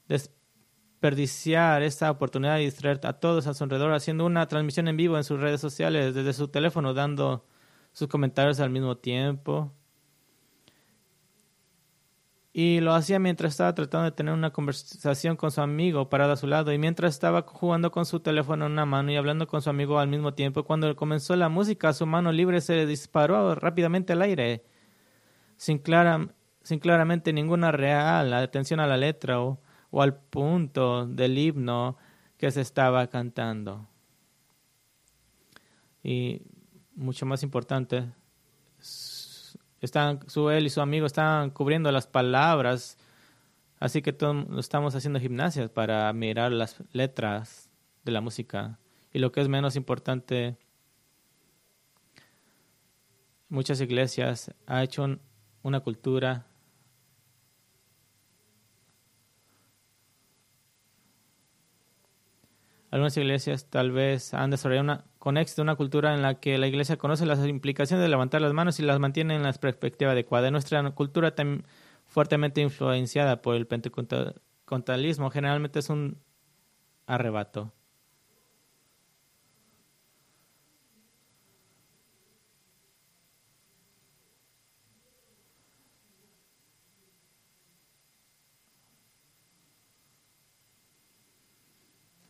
desperdiciar 0.07 1.83
esta 1.83 2.11
oportunidad 2.11 2.57
de 2.57 2.63
distraer 2.63 3.01
a 3.05 3.21
todos 3.21 3.47
a 3.47 3.53
su 3.53 3.65
alrededor 3.65 3.93
haciendo 3.93 4.25
una 4.25 4.49
transmisión 4.49 4.89
en 4.89 4.97
vivo 4.97 5.19
en 5.19 5.25
sus 5.25 5.39
redes 5.41 5.61
sociales 5.61 6.15
desde 6.15 6.33
su 6.33 6.49
teléfono, 6.49 6.95
dando 6.95 7.47
sus 7.93 8.09
comentarios 8.09 8.61
al 8.61 8.71
mismo 8.71 8.97
tiempo. 8.97 9.75
Y 12.57 12.79
lo 12.79 12.95
hacía 12.95 13.19
mientras 13.19 13.51
estaba 13.55 13.75
tratando 13.75 14.05
de 14.05 14.13
tener 14.13 14.33
una 14.33 14.53
conversación 14.53 15.35
con 15.35 15.51
su 15.51 15.61
amigo 15.61 16.09
parado 16.09 16.35
a 16.35 16.37
su 16.37 16.47
lado 16.47 16.73
y 16.73 16.79
mientras 16.79 17.13
estaba 17.13 17.43
jugando 17.43 17.91
con 17.91 18.07
su 18.07 18.21
teléfono 18.21 18.67
en 18.67 18.73
una 18.73 18.87
mano 18.87 19.11
y 19.11 19.17
hablando 19.17 19.49
con 19.49 19.61
su 19.61 19.71
amigo 19.71 19.99
al 19.99 20.07
mismo 20.07 20.35
tiempo. 20.35 20.63
Cuando 20.63 20.95
comenzó 20.95 21.35
la 21.35 21.49
música, 21.49 21.93
su 21.93 22.07
mano 22.07 22.31
libre 22.31 22.61
se 22.61 22.87
disparó 22.87 23.57
rápidamente 23.57 24.13
al 24.13 24.23
aire, 24.23 24.65
sin, 25.57 25.79
clara, 25.79 26.29
sin 26.63 26.79
claramente 26.79 27.33
ninguna 27.33 27.73
real 27.73 28.33
atención 28.33 28.79
a 28.79 28.87
la 28.87 28.99
letra 28.99 29.41
o, 29.41 29.59
o 29.91 30.03
al 30.03 30.15
punto 30.15 31.07
del 31.07 31.37
himno 31.37 31.97
que 32.37 32.53
se 32.53 32.61
estaba 32.61 33.09
cantando. 33.09 33.89
Y 36.05 36.43
mucho 36.95 37.27
más 37.27 37.43
importante, 37.43 38.13
están, 39.85 40.21
su 40.29 40.51
él 40.51 40.67
y 40.67 40.71
su 40.71 40.81
amigo 40.81 41.07
están 41.07 41.51
cubriendo 41.51 41.91
las 41.93 42.07
palabras, 42.07 42.99
así 43.79 44.03
que 44.03 44.13
todos 44.13 44.47
estamos 44.59 44.95
haciendo 44.95 45.21
gimnasias 45.21 45.71
para 45.71 46.13
mirar 46.13 46.53
las 46.53 46.83
letras 46.93 47.71
de 48.05 48.13
la 48.13 48.21
música. 48.21 48.79
Y 49.13 49.19
lo 49.19 49.33
que 49.33 49.41
es 49.41 49.49
menos 49.49 49.77
importante, 49.77 50.57
muchas 53.49 53.81
iglesias 53.81 54.53
ha 54.67 54.83
hecho 54.83 55.19
una 55.63 55.81
cultura 55.81 56.47
Algunas 62.95 63.17
iglesias 63.17 63.67
tal 63.69 63.91
vez 63.91 64.35
han 64.35 64.51
desarrollado 64.51 64.85
una, 64.85 65.05
con 65.19 65.37
éxito 65.37 65.63
una 65.63 65.75
cultura 65.75 66.15
en 66.15 66.23
la 66.23 66.39
que 66.39 66.59
la 66.59 66.69
iglesia 66.69 66.97
conoce 66.97 67.27
las 67.27 67.45
implicaciones 67.45 68.01
de 68.05 68.09
levantar 68.09 68.41
las 68.41 68.53
manos 68.53 68.79
y 68.79 68.85
las 68.85 69.01
mantiene 69.01 69.35
en 69.35 69.43
la 69.43 69.53
perspectiva 69.53 70.13
adecuada. 70.13 70.53
Nuestra 70.53 70.89
cultura 70.93 71.35
también 71.35 71.65
fuertemente 72.07 72.61
influenciada 72.61 73.43
por 73.43 73.57
el 73.57 73.67
pentecostalismo 73.67 75.29
generalmente 75.31 75.81
es 75.81 75.91
un 75.91 76.19
arrebato. 77.09 77.73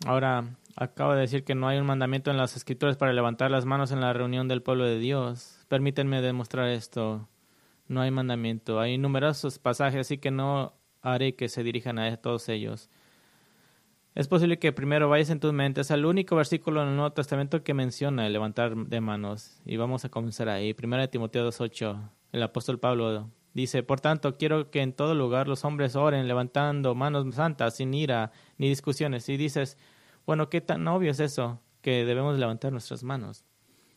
Ahora, 0.06 0.56
acabo 0.76 1.14
de 1.14 1.22
decir 1.22 1.44
que 1.44 1.54
no 1.54 1.66
hay 1.66 1.78
un 1.78 1.86
mandamiento 1.86 2.30
en 2.30 2.36
las 2.36 2.56
escrituras 2.56 2.96
para 2.98 3.14
levantar 3.14 3.50
las 3.50 3.64
manos 3.64 3.90
en 3.90 4.00
la 4.00 4.12
reunión 4.12 4.48
del 4.48 4.62
pueblo 4.62 4.84
de 4.84 4.98
Dios. 4.98 5.64
Permítanme 5.68 6.20
demostrar 6.20 6.68
esto. 6.68 7.26
No 7.88 8.02
hay 8.02 8.10
mandamiento. 8.10 8.80
Hay 8.80 8.98
numerosos 8.98 9.58
pasajes, 9.58 10.00
así 10.00 10.18
que 10.18 10.30
no 10.30 10.74
haré 11.00 11.36
que 11.36 11.48
se 11.48 11.62
dirijan 11.62 11.98
a 11.98 12.16
todos 12.18 12.50
ellos. 12.50 12.90
Es 14.14 14.28
posible 14.28 14.58
que 14.58 14.72
primero 14.72 15.08
vayas 15.08 15.30
en 15.30 15.40
tus 15.40 15.52
mentes 15.52 15.90
al 15.90 16.04
único 16.04 16.36
versículo 16.36 16.82
en 16.82 16.90
el 16.90 16.96
Nuevo 16.96 17.12
Testamento 17.12 17.64
que 17.64 17.74
menciona 17.74 18.26
el 18.26 18.32
levantar 18.32 18.76
de 18.76 19.00
manos. 19.00 19.60
Y 19.64 19.76
vamos 19.76 20.04
a 20.04 20.10
comenzar 20.10 20.50
ahí. 20.50 20.74
Primero 20.74 21.02
de 21.02 21.08
Timoteo 21.08 21.48
2.8. 21.48 22.10
El 22.32 22.42
apóstol 22.42 22.78
Pablo 22.78 23.30
dice, 23.54 23.82
Por 23.82 24.00
tanto, 24.00 24.36
quiero 24.36 24.70
que 24.70 24.82
en 24.82 24.92
todo 24.92 25.14
lugar 25.14 25.48
los 25.48 25.64
hombres 25.64 25.96
oren 25.96 26.28
levantando 26.28 26.94
manos 26.94 27.34
santas, 27.34 27.76
sin 27.76 27.94
ira 27.94 28.32
ni 28.58 28.68
discusiones. 28.68 29.28
Y 29.28 29.36
dices, 29.36 29.78
bueno, 30.26 30.48
¿qué 30.48 30.60
tan 30.60 30.86
obvio 30.88 31.10
es 31.10 31.20
eso? 31.20 31.60
Que 31.80 32.04
debemos 32.04 32.38
levantar 32.38 32.72
nuestras 32.72 33.04
manos. 33.04 33.44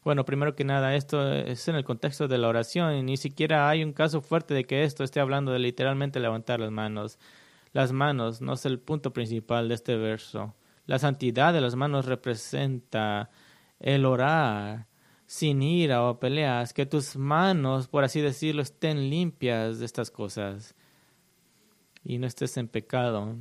Bueno, 0.03 0.25
primero 0.25 0.55
que 0.55 0.63
nada, 0.63 0.95
esto 0.95 1.33
es 1.33 1.67
en 1.67 1.75
el 1.75 1.83
contexto 1.83 2.27
de 2.27 2.37
la 2.37 2.47
oración 2.47 2.95
y 2.95 3.03
ni 3.03 3.17
siquiera 3.17 3.69
hay 3.69 3.83
un 3.83 3.93
caso 3.93 4.21
fuerte 4.21 4.53
de 4.53 4.65
que 4.65 4.83
esto 4.83 5.03
esté 5.03 5.19
hablando 5.19 5.51
de 5.51 5.59
literalmente 5.59 6.19
levantar 6.19 6.59
las 6.59 6.71
manos. 6.71 7.19
Las 7.73 7.91
manos 7.91 8.41
no 8.41 8.53
es 8.53 8.65
el 8.65 8.79
punto 8.79 9.11
principal 9.11 9.67
de 9.67 9.75
este 9.75 9.97
verso. 9.97 10.55
La 10.85 10.99
santidad 10.99 11.53
de 11.53 11.61
las 11.61 11.75
manos 11.75 12.05
representa 12.05 13.29
el 13.79 14.05
orar 14.05 14.87
sin 15.25 15.61
ira 15.61 16.03
o 16.03 16.19
peleas, 16.19 16.73
que 16.73 16.85
tus 16.85 17.17
manos, 17.17 17.89
por 17.89 18.05
así 18.05 18.21
decirlo, 18.21 18.61
estén 18.61 19.09
limpias 19.09 19.79
de 19.79 19.85
estas 19.85 20.09
cosas 20.09 20.73
y 22.03 22.17
no 22.17 22.27
estés 22.27 22.55
en 22.55 22.69
pecado. 22.69 23.35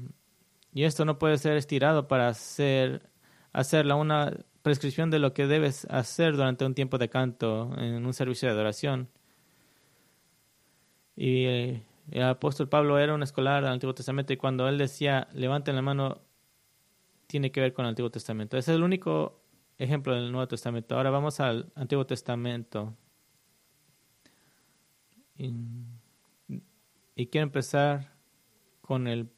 Y 0.76 0.84
esto 0.84 1.06
no 1.06 1.18
puede 1.18 1.38
ser 1.38 1.56
estirado 1.56 2.06
para 2.06 2.28
hacer, 2.28 3.08
hacerla 3.54 3.94
una 3.94 4.44
prescripción 4.60 5.10
de 5.10 5.18
lo 5.18 5.32
que 5.32 5.46
debes 5.46 5.86
hacer 5.86 6.36
durante 6.36 6.66
un 6.66 6.74
tiempo 6.74 6.98
de 6.98 7.08
canto 7.08 7.72
en 7.78 8.04
un 8.04 8.12
servicio 8.12 8.46
de 8.46 8.52
adoración. 8.52 9.08
Y 11.16 11.46
el 12.10 12.22
apóstol 12.22 12.68
Pablo 12.68 12.98
era 12.98 13.14
un 13.14 13.22
escolar 13.22 13.62
del 13.62 13.72
Antiguo 13.72 13.94
Testamento 13.94 14.34
y 14.34 14.36
cuando 14.36 14.68
él 14.68 14.76
decía 14.76 15.28
levanten 15.32 15.76
la 15.76 15.80
mano, 15.80 16.20
tiene 17.26 17.50
que 17.50 17.62
ver 17.62 17.72
con 17.72 17.86
el 17.86 17.88
Antiguo 17.88 18.10
Testamento. 18.10 18.58
Ese 18.58 18.72
es 18.72 18.76
el 18.76 18.82
único 18.82 19.40
ejemplo 19.78 20.14
del 20.14 20.30
Nuevo 20.30 20.46
Testamento. 20.46 20.94
Ahora 20.94 21.08
vamos 21.08 21.40
al 21.40 21.72
Antiguo 21.74 22.04
Testamento. 22.04 22.94
Y, 25.38 25.54
y 27.14 27.26
quiero 27.28 27.44
empezar 27.44 28.12
con 28.82 29.06
el 29.06 29.30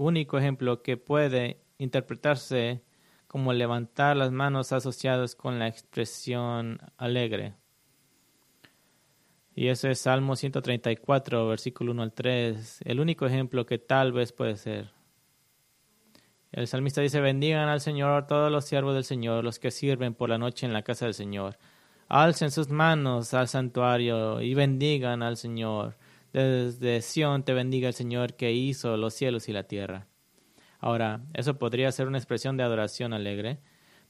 único 0.00 0.38
ejemplo 0.38 0.82
que 0.82 0.96
puede 0.96 1.60
interpretarse 1.78 2.82
como 3.26 3.52
levantar 3.52 4.16
las 4.16 4.32
manos 4.32 4.72
asociados 4.72 5.36
con 5.36 5.58
la 5.58 5.68
expresión 5.68 6.80
alegre. 6.96 7.54
Y 9.54 9.68
eso 9.68 9.88
es 9.88 10.00
Salmo 10.00 10.36
134, 10.36 11.46
versículo 11.48 11.92
1 11.92 12.02
al 12.02 12.12
3, 12.12 12.80
el 12.84 13.00
único 13.00 13.26
ejemplo 13.26 13.66
que 13.66 13.78
tal 13.78 14.12
vez 14.12 14.32
puede 14.32 14.56
ser. 14.56 14.90
El 16.50 16.66
salmista 16.66 17.02
dice, 17.02 17.20
bendigan 17.20 17.68
al 17.68 17.80
Señor 17.80 18.26
todos 18.26 18.50
los 18.50 18.64
siervos 18.64 18.94
del 18.94 19.04
Señor, 19.04 19.44
los 19.44 19.58
que 19.58 19.70
sirven 19.70 20.14
por 20.14 20.30
la 20.30 20.38
noche 20.38 20.66
en 20.66 20.72
la 20.72 20.82
casa 20.82 21.04
del 21.04 21.14
Señor. 21.14 21.58
Alcen 22.08 22.50
sus 22.50 22.70
manos 22.70 23.34
al 23.34 23.46
santuario 23.48 24.40
y 24.40 24.54
bendigan 24.54 25.22
al 25.22 25.36
Señor. 25.36 25.96
Desde 26.32 27.02
Sión 27.02 27.44
te 27.44 27.52
bendiga 27.52 27.88
el 27.88 27.94
Señor 27.94 28.34
que 28.34 28.52
hizo 28.52 28.96
los 28.96 29.14
cielos 29.14 29.48
y 29.48 29.52
la 29.52 29.64
tierra. 29.64 30.06
Ahora, 30.78 31.22
eso 31.34 31.58
podría 31.58 31.92
ser 31.92 32.06
una 32.06 32.18
expresión 32.18 32.56
de 32.56 32.62
adoración 32.62 33.12
alegre, 33.12 33.58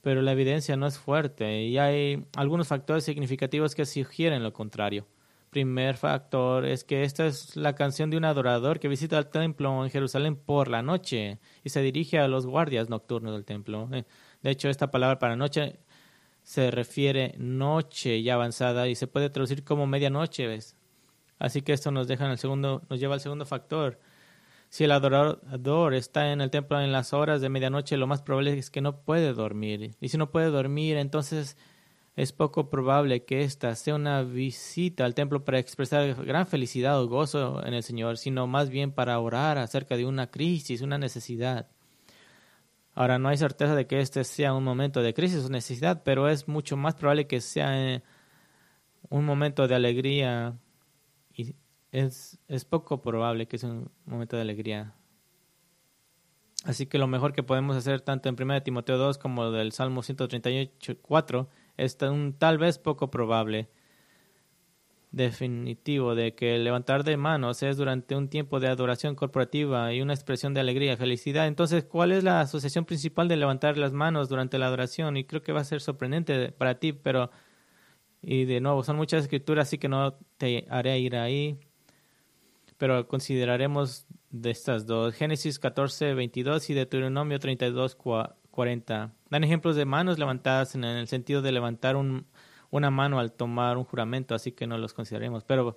pero 0.02 0.22
la 0.22 0.32
evidencia 0.32 0.76
no 0.76 0.86
es 0.86 0.98
fuerte 0.98 1.62
y 1.64 1.78
hay 1.78 2.26
algunos 2.36 2.68
factores 2.68 3.04
significativos 3.04 3.74
que 3.74 3.86
sugieren 3.86 4.42
lo 4.42 4.52
contrario. 4.52 5.06
Primer 5.50 5.96
factor 5.96 6.64
es 6.64 6.84
que 6.84 7.02
esta 7.02 7.26
es 7.26 7.56
la 7.56 7.74
canción 7.74 8.08
de 8.08 8.16
un 8.16 8.24
adorador 8.24 8.78
que 8.78 8.86
visita 8.86 9.18
el 9.18 9.26
templo 9.26 9.84
en 9.84 9.90
Jerusalén 9.90 10.36
por 10.36 10.68
la 10.68 10.80
noche 10.80 11.40
y 11.64 11.70
se 11.70 11.82
dirige 11.82 12.20
a 12.20 12.28
los 12.28 12.46
guardias 12.46 12.88
nocturnos 12.88 13.32
del 13.32 13.44
templo. 13.44 13.88
Eh, 13.92 14.04
de 14.42 14.50
hecho, 14.50 14.68
esta 14.68 14.92
palabra 14.92 15.18
para 15.18 15.34
noche 15.34 15.80
se 16.44 16.70
refiere 16.70 17.34
noche 17.38 18.22
ya 18.22 18.34
avanzada 18.34 18.88
y 18.88 18.94
se 18.94 19.08
puede 19.08 19.28
traducir 19.28 19.64
como 19.64 19.86
medianoche, 19.88 20.46
¿ves? 20.46 20.76
Así 21.40 21.62
que 21.62 21.72
esto 21.72 21.90
nos 21.90 22.06
deja 22.06 22.26
en 22.26 22.32
el 22.32 22.38
segundo, 22.38 22.82
nos 22.90 23.00
lleva 23.00 23.14
al 23.14 23.20
segundo 23.20 23.46
factor. 23.46 23.98
Si 24.68 24.84
el 24.84 24.92
adorador 24.92 25.94
está 25.94 26.32
en 26.32 26.42
el 26.42 26.50
templo 26.50 26.80
en 26.80 26.92
las 26.92 27.14
horas 27.14 27.40
de 27.40 27.48
medianoche, 27.48 27.96
lo 27.96 28.06
más 28.06 28.22
probable 28.22 28.56
es 28.56 28.70
que 28.70 28.82
no 28.82 29.00
puede 29.00 29.32
dormir. 29.32 29.96
Y 30.00 30.10
si 30.10 30.18
no 30.18 30.30
puede 30.30 30.50
dormir, 30.50 30.98
entonces 30.98 31.56
es 32.14 32.32
poco 32.32 32.68
probable 32.68 33.24
que 33.24 33.42
esta 33.42 33.74
sea 33.74 33.94
una 33.94 34.22
visita 34.22 35.06
al 35.06 35.14
templo 35.14 35.42
para 35.44 35.58
expresar 35.58 36.14
gran 36.26 36.46
felicidad 36.46 37.00
o 37.00 37.08
gozo 37.08 37.64
en 37.66 37.72
el 37.72 37.82
Señor, 37.82 38.18
sino 38.18 38.46
más 38.46 38.68
bien 38.68 38.92
para 38.92 39.18
orar 39.18 39.56
acerca 39.56 39.96
de 39.96 40.04
una 40.04 40.30
crisis, 40.30 40.82
una 40.82 40.98
necesidad. 40.98 41.68
Ahora, 42.94 43.18
no 43.18 43.30
hay 43.30 43.38
certeza 43.38 43.74
de 43.74 43.86
que 43.86 44.00
este 44.00 44.24
sea 44.24 44.52
un 44.52 44.64
momento 44.64 45.00
de 45.00 45.14
crisis 45.14 45.46
o 45.46 45.48
necesidad, 45.48 46.02
pero 46.04 46.28
es 46.28 46.48
mucho 46.48 46.76
más 46.76 46.96
probable 46.96 47.26
que 47.26 47.40
sea 47.40 48.02
un 49.08 49.24
momento 49.24 49.66
de 49.66 49.74
alegría 49.74 50.58
es, 51.92 52.38
es 52.48 52.64
poco 52.64 53.02
probable 53.02 53.46
que 53.46 53.58
sea 53.58 53.70
un 53.70 53.90
momento 54.06 54.36
de 54.36 54.42
alegría. 54.42 54.94
Así 56.64 56.86
que 56.86 56.98
lo 56.98 57.06
mejor 57.06 57.32
que 57.32 57.42
podemos 57.42 57.76
hacer 57.76 58.02
tanto 58.02 58.28
en 58.28 58.36
1 58.38 58.62
Timoteo 58.62 58.98
2 58.98 59.18
como 59.18 59.50
del 59.50 59.72
Salmo 59.72 60.02
138, 60.02 61.48
es 61.76 61.96
un 62.02 62.34
tal 62.38 62.58
vez 62.58 62.78
poco 62.78 63.10
probable 63.10 63.70
definitivo 65.10 66.14
de 66.14 66.34
que 66.34 66.58
levantar 66.58 67.02
de 67.02 67.16
manos 67.16 67.62
es 67.62 67.76
durante 67.76 68.14
un 68.14 68.28
tiempo 68.28 68.60
de 68.60 68.68
adoración 68.68 69.14
corporativa 69.16 69.92
y 69.92 70.02
una 70.02 70.14
expresión 70.14 70.54
de 70.54 70.60
alegría, 70.60 70.96
felicidad. 70.96 71.46
Entonces, 71.46 71.84
¿cuál 71.84 72.12
es 72.12 72.22
la 72.24 72.40
asociación 72.40 72.84
principal 72.84 73.26
de 73.28 73.36
levantar 73.36 73.76
las 73.78 73.92
manos 73.92 74.28
durante 74.28 74.58
la 74.58 74.66
adoración? 74.66 75.16
Y 75.16 75.24
creo 75.24 75.42
que 75.42 75.52
va 75.52 75.60
a 75.60 75.64
ser 75.64 75.80
sorprendente 75.80 76.52
para 76.52 76.78
ti, 76.78 76.92
pero, 76.92 77.30
y 78.22 78.44
de 78.44 78.60
nuevo, 78.60 78.84
son 78.84 78.96
muchas 78.96 79.22
escrituras, 79.22 79.68
así 79.68 79.78
que 79.78 79.88
no 79.88 80.14
te 80.36 80.66
haré 80.70 80.98
ir 81.00 81.16
ahí, 81.16 81.58
pero 82.80 83.06
consideraremos 83.06 84.06
de 84.30 84.50
estas 84.50 84.86
dos, 84.86 85.14
Génesis 85.14 85.58
14, 85.58 86.14
22 86.14 86.70
y 86.70 86.72
Deuteronomio 86.72 87.38
32, 87.38 87.94
40. 88.50 89.12
Dan 89.28 89.44
ejemplos 89.44 89.76
de 89.76 89.84
manos 89.84 90.18
levantadas 90.18 90.74
en 90.74 90.84
el 90.84 91.06
sentido 91.06 91.42
de 91.42 91.52
levantar 91.52 91.94
un, 91.94 92.26
una 92.70 92.90
mano 92.90 93.20
al 93.20 93.32
tomar 93.32 93.76
un 93.76 93.84
juramento, 93.84 94.34
así 94.34 94.52
que 94.52 94.66
no 94.66 94.78
los 94.78 94.94
consideremos. 94.94 95.44
Pero 95.44 95.76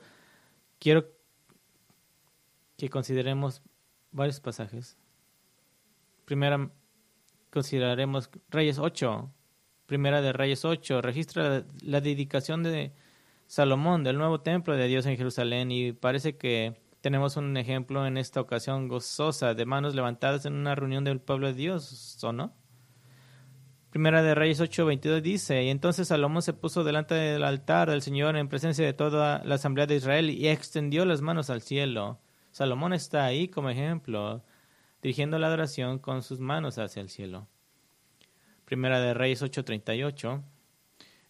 quiero 0.80 1.10
que 2.78 2.90
consideremos 2.90 3.62
varios 4.14 4.40
pasajes. 4.40 4.96
Primera, 6.24 6.72
consideraremos 7.50 8.30
Reyes 8.50 8.80
8. 8.80 9.30
Primera 9.88 10.22
de 10.22 10.32
Reyes 10.32 10.64
8. 10.64 11.02
Registra 11.02 11.66
la 11.82 12.00
dedicación 12.00 12.64
de 12.64 12.94
Salomón 13.48 14.06
del 14.06 14.18
nuevo 14.18 14.40
templo 14.40 14.78
de 14.78 14.88
Dios 14.88 15.06
en 15.06 15.18
Jerusalén 15.18 15.70
y 15.70 15.92
parece 15.92 16.38
que 16.38 16.82
tenemos 17.04 17.36
un 17.36 17.58
ejemplo 17.58 18.08
en 18.08 18.16
esta 18.16 18.40
ocasión 18.40 18.88
gozosa 18.88 19.54
de 19.54 19.66
manos 19.66 19.94
levantadas 19.94 20.46
en 20.46 20.54
una 20.54 20.74
reunión 20.74 21.04
del 21.04 21.20
pueblo 21.20 21.48
de 21.48 21.54
Dios, 21.54 22.18
¿o 22.24 22.32
no? 22.32 22.56
Primera 23.90 24.24
de 24.24 24.34
Reyes 24.34 24.62
8:22 24.62 25.22
dice, 25.22 25.66
y 25.66 25.70
entonces 25.70 26.08
Salomón 26.08 26.42
se 26.44 26.54
puso 26.54 26.86
delante 26.86 27.14
del 27.14 27.44
altar 27.44 27.90
del 27.90 28.02
Señor 28.02 28.38
en 28.38 28.48
presencia 28.48 28.86
de 28.86 28.94
toda 28.94 29.44
la 29.44 29.56
asamblea 29.56 29.86
de 29.86 29.98
Israel 29.98 30.30
y 30.30 30.48
extendió 30.48 31.04
las 31.04 31.20
manos 31.20 31.50
al 31.50 31.62
cielo. 31.62 32.22
Salomón 32.52 32.94
está 32.94 33.26
ahí 33.26 33.50
como 33.50 33.70
ejemplo, 33.70 34.42
dirigiendo 35.02 35.38
la 35.40 35.48
adoración 35.48 36.00
con 36.00 36.24
sus 36.24 36.40
manos 36.40 36.78
hacia 36.78 37.02
el 37.02 37.10
cielo. 37.10 37.50
Primera 38.64 39.02
de 39.02 39.14
Reyes 39.14 39.44
8:38. 39.44 40.42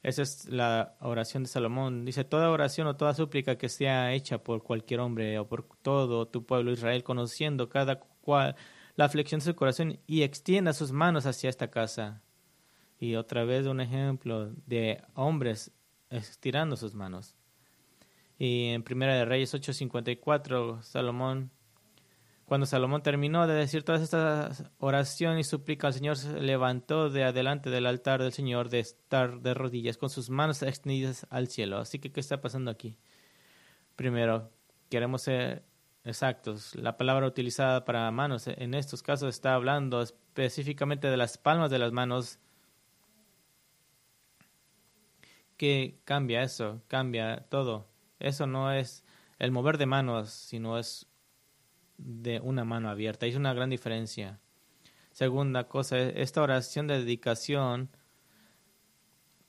Esa 0.04 0.22
es 0.22 0.50
la 0.50 0.98
oración 1.00 1.44
de 1.44 1.50
Salomón. 1.50 2.04
Dice, 2.04 2.26
toda 2.26 2.52
oración 2.52 2.88
o 2.88 2.98
toda 2.98 3.14
súplica 3.14 3.58
que 3.58 3.70
sea 3.70 4.14
hecha 4.14 4.44
por 4.44 4.62
cualquier 4.62 5.00
hombre 5.00 5.40
o 5.40 5.48
por 5.48 5.66
todo 5.82 6.28
tu 6.28 6.46
pueblo 6.46 6.72
Israel, 6.72 7.04
conociendo 7.04 7.70
cada 7.70 8.00
cual 8.00 8.56
la 8.96 9.06
aflicción 9.06 9.40
de 9.40 9.46
su 9.46 9.56
corazón 9.56 10.00
y 10.06 10.24
extienda 10.24 10.74
sus 10.74 10.92
manos 10.92 11.26
hacia 11.26 11.50
esta 11.50 11.72
casa 11.72 12.22
y 13.00 13.16
otra 13.16 13.44
vez 13.44 13.66
un 13.66 13.82
ejemplo 13.82 14.52
de 14.66 15.02
hombres 15.16 15.72
estirando 16.10 16.76
sus 16.76 16.94
manos. 16.94 17.36
Y 18.38 18.68
en 18.68 18.84
Primera 18.84 19.16
de 19.16 19.26
Reyes 19.26 19.54
8:54, 19.54 20.82
Salomón, 20.84 21.52
cuando 22.46 22.66
Salomón 22.66 23.02
terminó 23.02 23.48
de 23.48 23.54
decir 23.54 23.84
todas 23.84 24.02
estas 24.02 24.66
oraciones 24.78 25.48
y 25.48 25.50
súplicas 25.50 25.88
al 25.88 25.94
Señor, 25.94 26.18
se 26.18 26.42
levantó 26.42 27.10
de 27.10 27.24
adelante 27.24 27.70
del 27.70 27.86
altar 27.86 28.22
del 28.22 28.34
Señor 28.34 28.70
de 28.70 28.80
estar 28.80 29.40
de 29.40 29.54
rodillas 29.54 29.98
con 29.98 30.10
sus 30.10 30.30
manos 30.30 30.62
extendidas 30.62 31.26
al 31.30 31.48
cielo. 31.48 31.78
Así 31.78 32.00
que, 32.00 32.12
¿qué 32.12 32.20
está 32.20 32.42
pasando 32.42 32.70
aquí? 32.70 32.98
Primero, 33.96 34.52
queremos 34.90 35.22
ser 35.22 35.64
exactos. 36.04 36.76
La 36.76 36.98
palabra 36.98 37.28
utilizada 37.28 37.86
para 37.86 38.12
manos 38.12 38.48
en 38.48 38.74
estos 38.74 39.02
casos 39.02 39.30
está 39.30 39.54
hablando 39.54 40.02
específicamente 40.02 41.08
de 41.08 41.18
las 41.18 41.38
palmas 41.38 41.72
de 41.72 41.80
las 41.80 41.94
manos 41.94 42.40
que 45.56 46.02
cambia 46.04 46.44
eso, 46.44 46.82
cambia 46.88 47.46
todo. 47.50 47.88
Eso 48.20 48.48
no 48.48 48.72
es 48.74 49.06
el 49.40 49.52
mover 49.52 49.78
de 49.78 49.86
manos, 49.86 50.30
sino 50.30 50.78
es 50.78 51.08
de 51.98 52.40
una 52.40 52.66
mano 52.66 52.90
abierta. 52.90 53.26
Es 53.26 53.36
una 53.36 53.54
gran 53.54 53.70
diferencia. 53.70 54.40
Segunda 55.12 55.68
cosa, 55.68 56.00
esta 56.00 56.42
oración 56.42 56.88
de 56.88 57.00
dedicación 57.00 57.90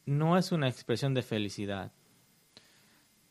no 0.04 0.36
es 0.36 0.52
una 0.52 0.68
expresión 0.68 1.14
de 1.14 1.22
felicidad, 1.22 1.92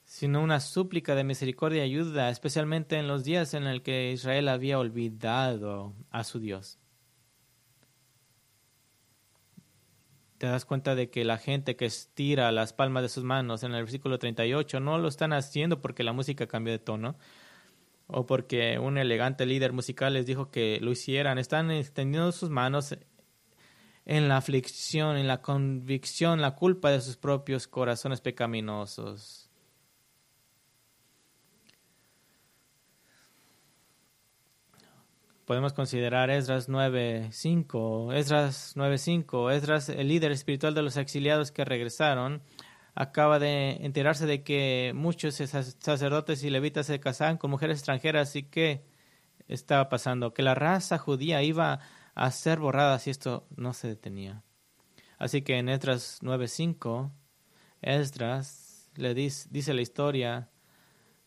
sino 0.04 0.42
una 0.42 0.60
súplica 0.60 1.14
de 1.16 1.24
misericordia 1.24 1.86
y 1.86 1.92
ayuda, 1.92 2.30
especialmente 2.30 2.98
en 2.98 3.08
los 3.08 3.24
días 3.24 3.54
en 3.54 3.64
el 3.68 3.84
que 3.84 4.12
Israel 4.12 4.48
había 4.48 4.80
olvidado 4.80 5.94
a 6.10 6.24
su 6.24 6.40
Dios. 6.40 6.80
te 10.44 10.50
das 10.50 10.66
cuenta 10.66 10.94
de 10.94 11.10
que 11.10 11.24
la 11.24 11.38
gente 11.38 11.78
que 11.78 11.86
estira 11.86 12.52
las 12.52 12.74
palmas 12.74 13.02
de 13.02 13.08
sus 13.08 13.24
manos 13.24 13.64
en 13.64 13.74
el 13.74 13.84
versículo 13.84 14.20
38 14.20 14.82
no 14.82 14.98
lo 14.98 15.08
están 15.08 15.32
haciendo 15.32 15.80
porque 15.80 16.04
la 16.04 16.12
música 16.12 16.48
cambió 16.48 16.74
de 16.74 16.80
tono 16.80 17.16
o 18.08 18.26
porque 18.26 18.80
un 18.80 18.98
elegante 18.98 19.46
líder 19.46 19.74
musical 19.74 20.14
les 20.14 20.26
dijo 20.26 20.52
que 20.52 20.80
lo 20.82 20.92
hicieran. 20.92 21.38
Están 21.38 21.72
extendiendo 21.72 22.32
sus 22.32 22.50
manos 22.50 22.96
en 24.06 24.28
la 24.28 24.38
aflicción, 24.38 25.18
en 25.18 25.28
la 25.28 25.42
convicción, 25.42 26.42
la 26.42 26.56
culpa 26.56 26.92
de 26.92 27.02
sus 27.02 27.18
propios 27.18 27.68
corazones 27.68 28.22
pecaminosos. 28.22 29.44
podemos 35.46 35.74
considerar 35.74 36.30
Esdras 36.30 36.70
9.5. 36.70 38.14
Esdras 38.14 38.76
9.5. 38.76 39.52
Esdras, 39.52 39.90
el 39.90 40.08
líder 40.08 40.32
espiritual 40.32 40.74
de 40.74 40.82
los 40.82 40.98
exiliados 40.98 41.52
que 41.52 41.66
regresaron, 41.66 42.42
acaba 42.96 43.40
de 43.40 43.86
enterarse 43.86 44.26
de 44.26 44.44
que 44.44 44.92
muchos 44.96 45.36
sacerdotes 45.36 46.44
y 46.44 46.50
levitas 46.50 46.88
se 46.88 47.00
casaban 47.00 47.38
con 47.38 47.52
mujeres 47.52 47.80
extranjeras 47.80 48.36
y 48.36 48.44
que 48.44 48.86
estaba 49.48 49.90
pasando, 49.90 50.34
que 50.34 50.44
la 50.44 50.56
raza 50.56 50.98
judía 50.98 51.42
iba 51.44 51.80
a 52.16 52.32
ser 52.32 52.60
borrada 52.60 53.00
si 53.00 53.10
esto 53.10 53.48
no 53.56 53.74
se 53.74 53.88
detenía. 53.88 54.44
Así 55.18 55.42
que 55.42 55.58
en 55.58 55.70
Esdras 55.70 56.20
9.5, 56.22 57.12
Esdras 57.82 58.90
le 58.96 59.14
dice, 59.14 59.48
dice 59.52 59.74
la 59.74 59.82
historia 59.82 60.50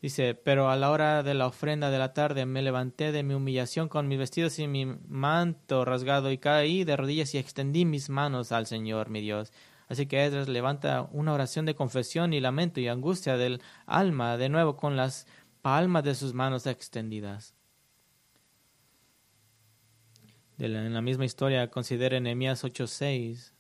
Dice, 0.03 0.35
pero 0.35 0.71
a 0.71 0.77
la 0.77 0.91
hora 0.91 1.23
de 1.23 1.35
la 1.35 1.47
ofrenda 1.47 1.91
de 1.91 1.99
la 1.99 2.13
tarde 2.13 2.45
me 2.45 2.61
levanté 2.63 3.13
de 3.13 3.23
mi 3.23 3.35
humillación 3.35 3.89
con 3.89 4.09
mis 4.09 4.19
vestidos 4.19 4.59
y 4.59 4.69
mi 4.69 4.85
manto 4.85 5.85
rasgado 5.85 6.31
y 6.31 6.39
caí 6.39 6.85
de 6.85 6.97
rodillas 6.97 7.35
y 7.35 7.39
extendí 7.39 7.85
mis 7.87 8.11
manos 8.11 8.53
al 8.53 8.67
Señor, 8.67 9.09
mi 9.09 9.23
Dios. 9.23 9.53
Así 9.89 10.07
que 10.07 10.25
Esdras 10.25 10.49
levanta 10.49 11.09
una 11.13 11.33
oración 11.33 11.65
de 11.65 11.75
confesión 11.75 12.33
y 12.33 12.41
lamento 12.41 12.81
y 12.81 12.89
angustia 12.89 13.37
del 13.37 13.63
alma 13.87 14.37
de 14.37 14.49
nuevo 14.49 14.77
con 14.77 14.97
las 14.97 15.27
palmas 15.63 16.05
de 16.05 16.15
sus 16.15 16.35
manos 16.35 16.67
extendidas. 16.67 17.55
en 20.59 20.95
la 20.95 21.03
misma 21.03 21.27
historia 21.27 21.71
considere 21.71 22.21
Nehemías 22.21 22.65
8.6. 22.65 23.53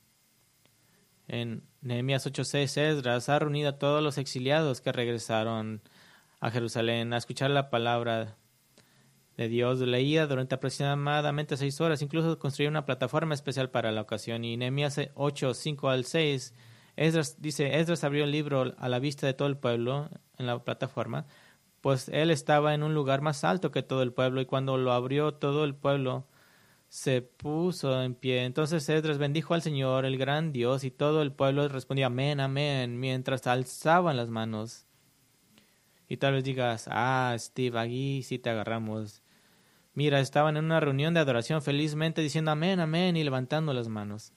En 1.28 1.62
Nehemías 1.80 2.26
8.6 2.26 2.80
Esdras 2.80 3.28
ha 3.28 3.38
reunido 3.38 3.68
a 3.70 3.78
todos 3.78 4.02
los 4.02 4.16
exiliados 4.18 4.80
que 4.80 4.92
regresaron 4.92 5.82
a 6.40 6.50
Jerusalén 6.50 7.12
a 7.12 7.18
escuchar 7.18 7.50
la 7.50 7.70
palabra 7.70 8.36
de 9.36 9.48
Dios. 9.48 9.80
Leía 9.80 10.26
durante 10.26 10.54
aproximadamente 10.54 11.56
seis 11.56 11.80
horas, 11.80 12.02
incluso 12.02 12.38
construía 12.38 12.70
una 12.70 12.86
plataforma 12.86 13.34
especial 13.34 13.70
para 13.70 13.92
la 13.92 14.02
ocasión. 14.02 14.44
Y 14.44 14.56
Nehemías 14.56 15.00
8, 15.14 15.54
5 15.54 15.88
al 15.88 16.04
6, 16.04 16.54
Esdras, 16.96 17.40
dice, 17.40 17.78
Esdras 17.78 18.04
abrió 18.04 18.24
el 18.24 18.32
libro 18.32 18.74
a 18.78 18.88
la 18.88 18.98
vista 18.98 19.26
de 19.26 19.34
todo 19.34 19.48
el 19.48 19.58
pueblo 19.58 20.08
en 20.38 20.46
la 20.46 20.62
plataforma, 20.64 21.26
pues 21.80 22.08
él 22.08 22.30
estaba 22.30 22.74
en 22.74 22.82
un 22.82 22.94
lugar 22.94 23.20
más 23.20 23.44
alto 23.44 23.70
que 23.70 23.82
todo 23.82 24.02
el 24.02 24.12
pueblo 24.12 24.40
y 24.40 24.46
cuando 24.46 24.76
lo 24.76 24.92
abrió 24.92 25.34
todo 25.34 25.64
el 25.64 25.74
pueblo 25.74 26.26
se 26.88 27.22
puso 27.22 28.02
en 28.02 28.14
pie. 28.14 28.44
Entonces 28.44 28.88
Esdras 28.88 29.18
bendijo 29.18 29.54
al 29.54 29.62
Señor, 29.62 30.06
el 30.06 30.18
gran 30.18 30.52
Dios, 30.52 30.84
y 30.84 30.90
todo 30.90 31.22
el 31.22 31.32
pueblo 31.32 31.68
respondía 31.68 32.06
amén, 32.06 32.40
amén, 32.40 32.98
mientras 32.98 33.46
alzaban 33.46 34.16
las 34.16 34.30
manos. 34.30 34.86
Y 36.08 36.16
tal 36.18 36.34
vez 36.34 36.44
digas, 36.44 36.88
ah, 36.90 37.34
Steve, 37.38 37.78
aquí 37.78 38.22
sí 38.22 38.38
te 38.38 38.50
agarramos. 38.50 39.22
Mira, 39.96 40.20
estaban 40.20 40.56
en 40.56 40.66
una 40.66 40.78
reunión 40.78 41.12
de 41.12 41.20
adoración 41.20 41.60
felizmente 41.60 42.22
diciendo 42.22 42.52
amén, 42.52 42.78
amén 42.78 43.16
y 43.16 43.24
levantando 43.24 43.72
las 43.72 43.88
manos. 43.88 44.32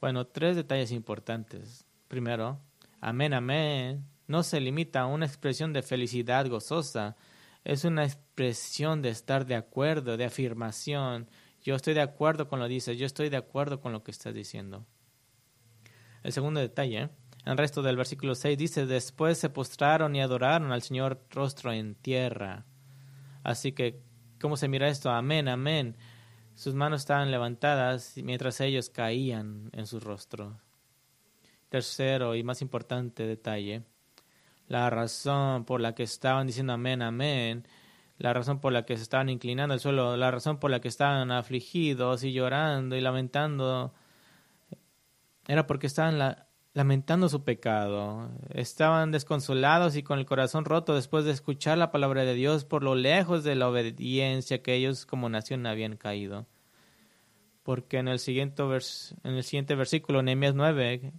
Bueno, 0.00 0.26
tres 0.26 0.56
detalles 0.56 0.90
importantes. 0.90 1.86
Primero, 2.08 2.60
amén, 3.00 3.32
amén 3.34 4.04
no 4.26 4.42
se 4.42 4.60
limita 4.60 5.00
a 5.00 5.06
una 5.06 5.26
expresión 5.26 5.72
de 5.72 5.82
felicidad 5.82 6.46
gozosa, 6.48 7.16
es 7.64 7.84
una 7.84 8.04
expresión 8.04 9.02
de 9.02 9.10
estar 9.10 9.46
de 9.46 9.54
acuerdo, 9.54 10.16
de 10.16 10.24
afirmación. 10.24 11.28
Yo 11.62 11.74
estoy 11.74 11.94
de 11.94 12.02
acuerdo 12.02 12.48
con 12.48 12.60
lo 12.60 12.66
que 12.66 12.74
dices, 12.74 12.98
yo 12.98 13.06
estoy 13.06 13.28
de 13.28 13.36
acuerdo 13.36 13.80
con 13.80 13.92
lo 13.92 14.02
que 14.02 14.10
estás 14.10 14.34
diciendo. 14.34 14.86
El 16.22 16.32
segundo 16.32 16.60
detalle, 16.60 17.10
El 17.46 17.58
resto 17.58 17.82
del 17.82 17.98
versículo 17.98 18.34
6 18.34 18.56
dice, 18.56 18.86
después 18.86 19.36
se 19.36 19.50
postraron 19.50 20.16
y 20.16 20.22
adoraron 20.22 20.72
al 20.72 20.80
Señor 20.80 21.22
rostro 21.30 21.72
en 21.72 21.94
tierra. 21.94 22.64
Así 23.42 23.72
que, 23.72 24.02
¿cómo 24.44 24.58
se 24.58 24.68
mira 24.68 24.88
esto? 24.88 25.10
Amén, 25.10 25.48
amén. 25.48 25.96
Sus 26.54 26.74
manos 26.74 27.00
estaban 27.00 27.30
levantadas 27.30 28.12
mientras 28.22 28.60
ellos 28.60 28.90
caían 28.90 29.70
en 29.72 29.86
sus 29.86 30.04
rostros. 30.04 30.52
Tercero 31.70 32.34
y 32.34 32.44
más 32.44 32.60
importante 32.60 33.26
detalle, 33.26 33.84
la 34.68 34.90
razón 34.90 35.64
por 35.64 35.80
la 35.80 35.94
que 35.94 36.02
estaban 36.02 36.46
diciendo 36.46 36.74
amén, 36.74 37.00
amén, 37.00 37.66
la 38.18 38.34
razón 38.34 38.60
por 38.60 38.74
la 38.74 38.84
que 38.84 38.98
se 38.98 39.04
estaban 39.04 39.30
inclinando 39.30 39.72
al 39.72 39.80
suelo, 39.80 40.14
la 40.18 40.30
razón 40.30 40.58
por 40.58 40.70
la 40.70 40.82
que 40.82 40.88
estaban 40.88 41.32
afligidos 41.32 42.22
y 42.22 42.34
llorando 42.34 42.96
y 42.96 43.00
lamentando, 43.00 43.94
era 45.48 45.66
porque 45.66 45.86
estaban 45.86 46.18
la, 46.18 46.43
lamentando 46.74 47.28
su 47.28 47.44
pecado. 47.44 48.30
Estaban 48.52 49.12
desconsolados 49.12 49.96
y 49.96 50.02
con 50.02 50.18
el 50.18 50.26
corazón 50.26 50.64
roto 50.64 50.94
después 50.94 51.24
de 51.24 51.30
escuchar 51.30 51.78
la 51.78 51.92
palabra 51.92 52.24
de 52.24 52.34
Dios 52.34 52.64
por 52.64 52.82
lo 52.82 52.96
lejos 52.96 53.44
de 53.44 53.54
la 53.54 53.68
obediencia 53.68 54.60
que 54.62 54.74
ellos 54.74 55.06
como 55.06 55.28
nación 55.28 55.66
habían 55.66 55.96
caído. 55.96 56.46
Porque 57.62 57.98
en 57.98 58.08
el 58.08 58.18
siguiente, 58.18 58.62
en 58.62 59.34
el 59.34 59.44
siguiente 59.44 59.74
versículo, 59.76 60.22
Nehemías 60.22 60.54
9, 60.54 61.12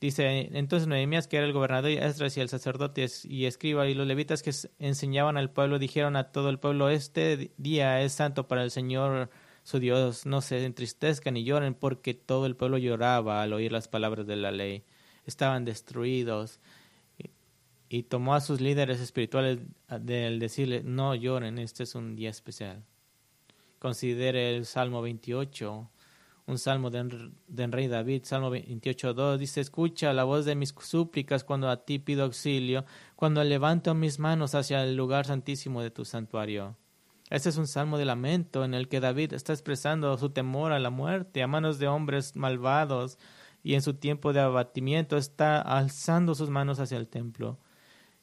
dice, 0.00 0.48
entonces 0.58 0.88
Nehemías, 0.88 1.28
que 1.28 1.36
era 1.36 1.46
el 1.46 1.52
gobernador, 1.52 1.90
Esdras 1.90 2.36
y 2.36 2.40
el 2.40 2.48
sacerdote 2.48 3.06
y 3.24 3.44
escriba 3.44 3.86
y 3.86 3.94
los 3.94 4.06
levitas 4.06 4.42
que 4.42 4.50
enseñaban 4.78 5.36
al 5.36 5.50
pueblo, 5.50 5.78
dijeron 5.78 6.16
a 6.16 6.32
todo 6.32 6.48
el 6.48 6.58
pueblo, 6.58 6.88
este 6.88 7.52
día 7.58 8.00
es 8.00 8.14
santo 8.14 8.48
para 8.48 8.64
el 8.64 8.70
Señor 8.70 9.30
su 9.62 9.78
Dios, 9.78 10.26
no 10.26 10.40
se 10.40 10.64
entristezcan 10.64 11.34
ni 11.34 11.44
lloren, 11.44 11.74
porque 11.74 12.14
todo 12.14 12.46
el 12.46 12.56
pueblo 12.56 12.78
lloraba 12.78 13.42
al 13.42 13.52
oír 13.52 13.72
las 13.72 13.88
palabras 13.88 14.26
de 14.26 14.36
la 14.36 14.50
ley. 14.50 14.84
Estaban 15.26 15.64
destruidos. 15.64 16.60
Y, 17.88 18.04
tomó 18.04 18.34
a 18.34 18.40
sus 18.40 18.60
líderes 18.60 19.00
espirituales 19.00 19.58
del 19.88 20.38
decirle, 20.38 20.82
no 20.84 21.14
lloren, 21.16 21.58
este 21.58 21.82
es 21.82 21.96
un 21.96 22.14
día 22.14 22.30
especial. 22.30 22.84
Considere 23.80 24.56
el 24.56 24.64
Salmo 24.64 25.02
28, 25.02 25.90
un 26.46 26.58
salmo 26.58 26.90
del 26.90 27.32
de 27.48 27.66
rey 27.66 27.88
David, 27.88 28.22
Salmo 28.24 28.54
28.2, 28.54 29.38
dice, 29.38 29.60
escucha 29.60 30.12
la 30.12 30.24
voz 30.24 30.44
de 30.44 30.54
mis 30.54 30.74
súplicas 30.80 31.44
cuando 31.44 31.68
a 31.68 31.84
ti 31.84 31.98
pido 31.98 32.24
auxilio, 32.24 32.84
cuando 33.16 33.42
levanto 33.42 33.94
mis 33.94 34.18
manos 34.18 34.54
hacia 34.54 34.84
el 34.84 34.96
lugar 34.96 35.26
santísimo 35.26 35.82
de 35.82 35.90
tu 35.90 36.04
santuario. 36.04 36.76
Este 37.30 37.48
es 37.48 37.56
un 37.56 37.68
salmo 37.68 37.96
de 37.96 38.04
lamento 38.04 38.64
en 38.64 38.74
el 38.74 38.88
que 38.88 38.98
David 38.98 39.32
está 39.32 39.52
expresando 39.52 40.16
su 40.18 40.30
temor 40.30 40.72
a 40.72 40.80
la 40.80 40.90
muerte 40.90 41.44
a 41.44 41.46
manos 41.46 41.78
de 41.78 41.86
hombres 41.86 42.34
malvados 42.34 43.18
y 43.62 43.74
en 43.74 43.82
su 43.82 43.94
tiempo 43.94 44.32
de 44.32 44.40
abatimiento 44.40 45.16
está 45.16 45.60
alzando 45.60 46.34
sus 46.34 46.50
manos 46.50 46.80
hacia 46.80 46.98
el 46.98 47.06
templo, 47.06 47.60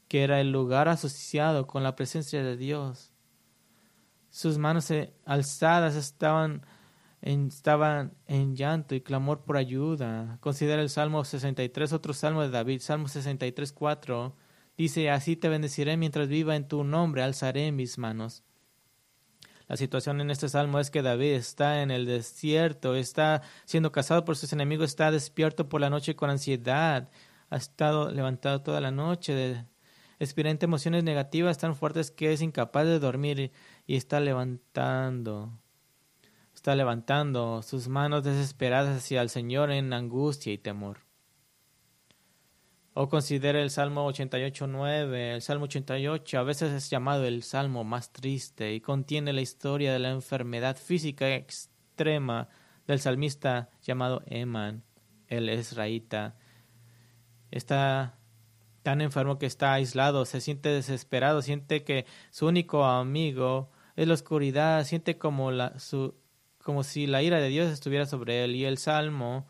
que 0.10 0.24
era 0.24 0.41
el 0.41 0.52
lugar 0.52 0.89
asociado 0.89 1.67
con 1.67 1.84
la 1.84 1.96
presencia 1.96 2.43
de 2.43 2.58
Dios. 2.58 3.13
Sus 4.30 4.58
manos 4.58 4.91
alzadas 5.26 5.96
estaban 5.96 6.65
en, 7.22 7.48
estaban 7.48 8.13
en 8.26 8.58
llanto 8.58 8.93
y 8.93 9.02
clamor 9.02 9.46
por 9.46 9.56
ayuda. 9.56 10.38
Considera 10.41 10.82
el 10.82 10.89
Salmo 10.89 11.24
63, 11.24 11.93
otro 11.93 12.13
salmo 12.13 12.41
de 12.41 12.50
David, 12.50 12.82
Salmo 12.82 13.08
63, 13.08 13.72
4. 13.72 14.36
Dice, 14.78 15.10
así 15.10 15.38
te 15.38 15.48
bendeciré 15.48 15.96
mientras 15.96 16.28
viva 16.28 16.58
en 16.58 16.67
tu 16.67 16.84
nombre, 16.84 17.24
alzaré 17.24 17.72
mis 17.72 17.98
manos. 17.98 18.43
La 19.67 19.75
situación 19.75 20.21
en 20.21 20.32
este 20.32 20.47
salmo 20.47 20.80
es 20.80 20.89
que 20.89 21.01
David 21.01 21.34
está 21.34 21.82
en 21.82 21.91
el 21.91 22.06
desierto, 22.06 22.95
está 22.95 23.41
siendo 23.65 23.91
cazado 23.91 24.23
por 24.23 24.38
sus 24.38 24.53
enemigos, 24.53 24.86
está 24.89 25.12
despierto 25.12 25.67
por 25.67 25.82
la 25.82 25.89
noche 25.89 26.15
con 26.15 26.30
ansiedad, 26.30 27.10
ha 27.49 27.58
estado 27.58 28.10
levantado 28.12 28.62
toda 28.62 28.80
la 28.80 28.91
noche, 28.91 29.65
experimenta 30.19 30.65
emociones 30.65 31.03
negativas 31.03 31.58
tan 31.58 31.75
fuertes 31.75 32.12
que 32.12 32.32
es 32.32 32.41
incapaz 32.41 32.86
de 32.86 32.99
dormir 32.99 33.51
y 33.86 33.95
está 33.97 34.21
levantando, 34.21 35.51
está 36.56 36.73
levantando 36.73 37.62
sus 37.62 37.89
manos 37.89 38.23
desesperadas 38.23 38.97
hacia 38.97 39.21
el 39.21 39.30
Señor 39.30 39.71
en 39.71 39.91
angustia 39.91 40.53
y 40.53 40.58
temor. 40.58 41.07
O 43.00 43.10
considere 43.10 43.62
el 43.62 43.70
Salmo 43.70 44.10
88.9. 44.12 45.36
El 45.36 45.44
Salmo 45.44 45.66
88 45.66 46.40
a 46.40 46.42
veces 46.42 46.72
es 46.72 46.90
llamado 46.90 47.26
el 47.26 47.44
Salmo 47.44 47.84
más 47.84 48.12
triste 48.12 48.74
y 48.74 48.82
contiene 48.82 49.34
la 49.34 49.42
historia 49.42 49.94
de 49.94 50.00
la 50.00 50.10
enfermedad 50.10 50.76
física 50.76 51.36
extrema 51.36 52.50
del 52.88 53.00
salmista 53.00 53.70
llamado 53.84 54.24
Eman, 54.26 54.84
el 55.28 55.48
Esraíta. 55.48 56.38
Está 57.52 58.18
tan 58.82 59.02
enfermo 59.02 59.38
que 59.38 59.46
está 59.46 59.74
aislado, 59.74 60.26
se 60.26 60.42
siente 60.42 60.70
desesperado, 60.70 61.44
siente 61.44 61.84
que 61.84 62.08
su 62.32 62.48
único 62.48 62.84
amigo 62.84 63.70
es 63.96 64.08
la 64.08 64.16
oscuridad, 64.16 64.84
siente 64.86 65.20
como, 65.20 65.52
la, 65.52 65.76
como 66.64 66.82
si 66.82 67.06
la 67.06 67.22
ira 67.22 67.40
de 67.40 67.50
Dios 67.50 67.72
estuviera 67.72 68.08
sobre 68.08 68.44
él. 68.44 68.56
Y 68.56 68.66
el 68.66 68.80
Salmo 68.80 69.46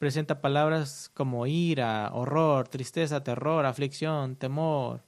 presenta 0.00 0.40
palabras 0.40 1.10
como 1.12 1.46
ira, 1.46 2.10
horror, 2.14 2.68
tristeza, 2.68 3.22
terror, 3.22 3.66
aflicción, 3.66 4.34
temor 4.34 5.04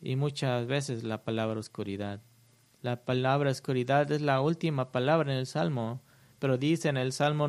y 0.00 0.14
muchas 0.14 0.68
veces 0.68 1.02
la 1.02 1.24
palabra 1.24 1.58
oscuridad. 1.58 2.22
La 2.82 3.04
palabra 3.04 3.50
oscuridad 3.50 4.08
es 4.12 4.22
la 4.22 4.40
última 4.40 4.92
palabra 4.92 5.32
en 5.32 5.38
el 5.40 5.46
Salmo, 5.46 6.02
pero 6.38 6.56
dice 6.56 6.88
en 6.88 6.98
el 6.98 7.12
Salmo 7.12 7.48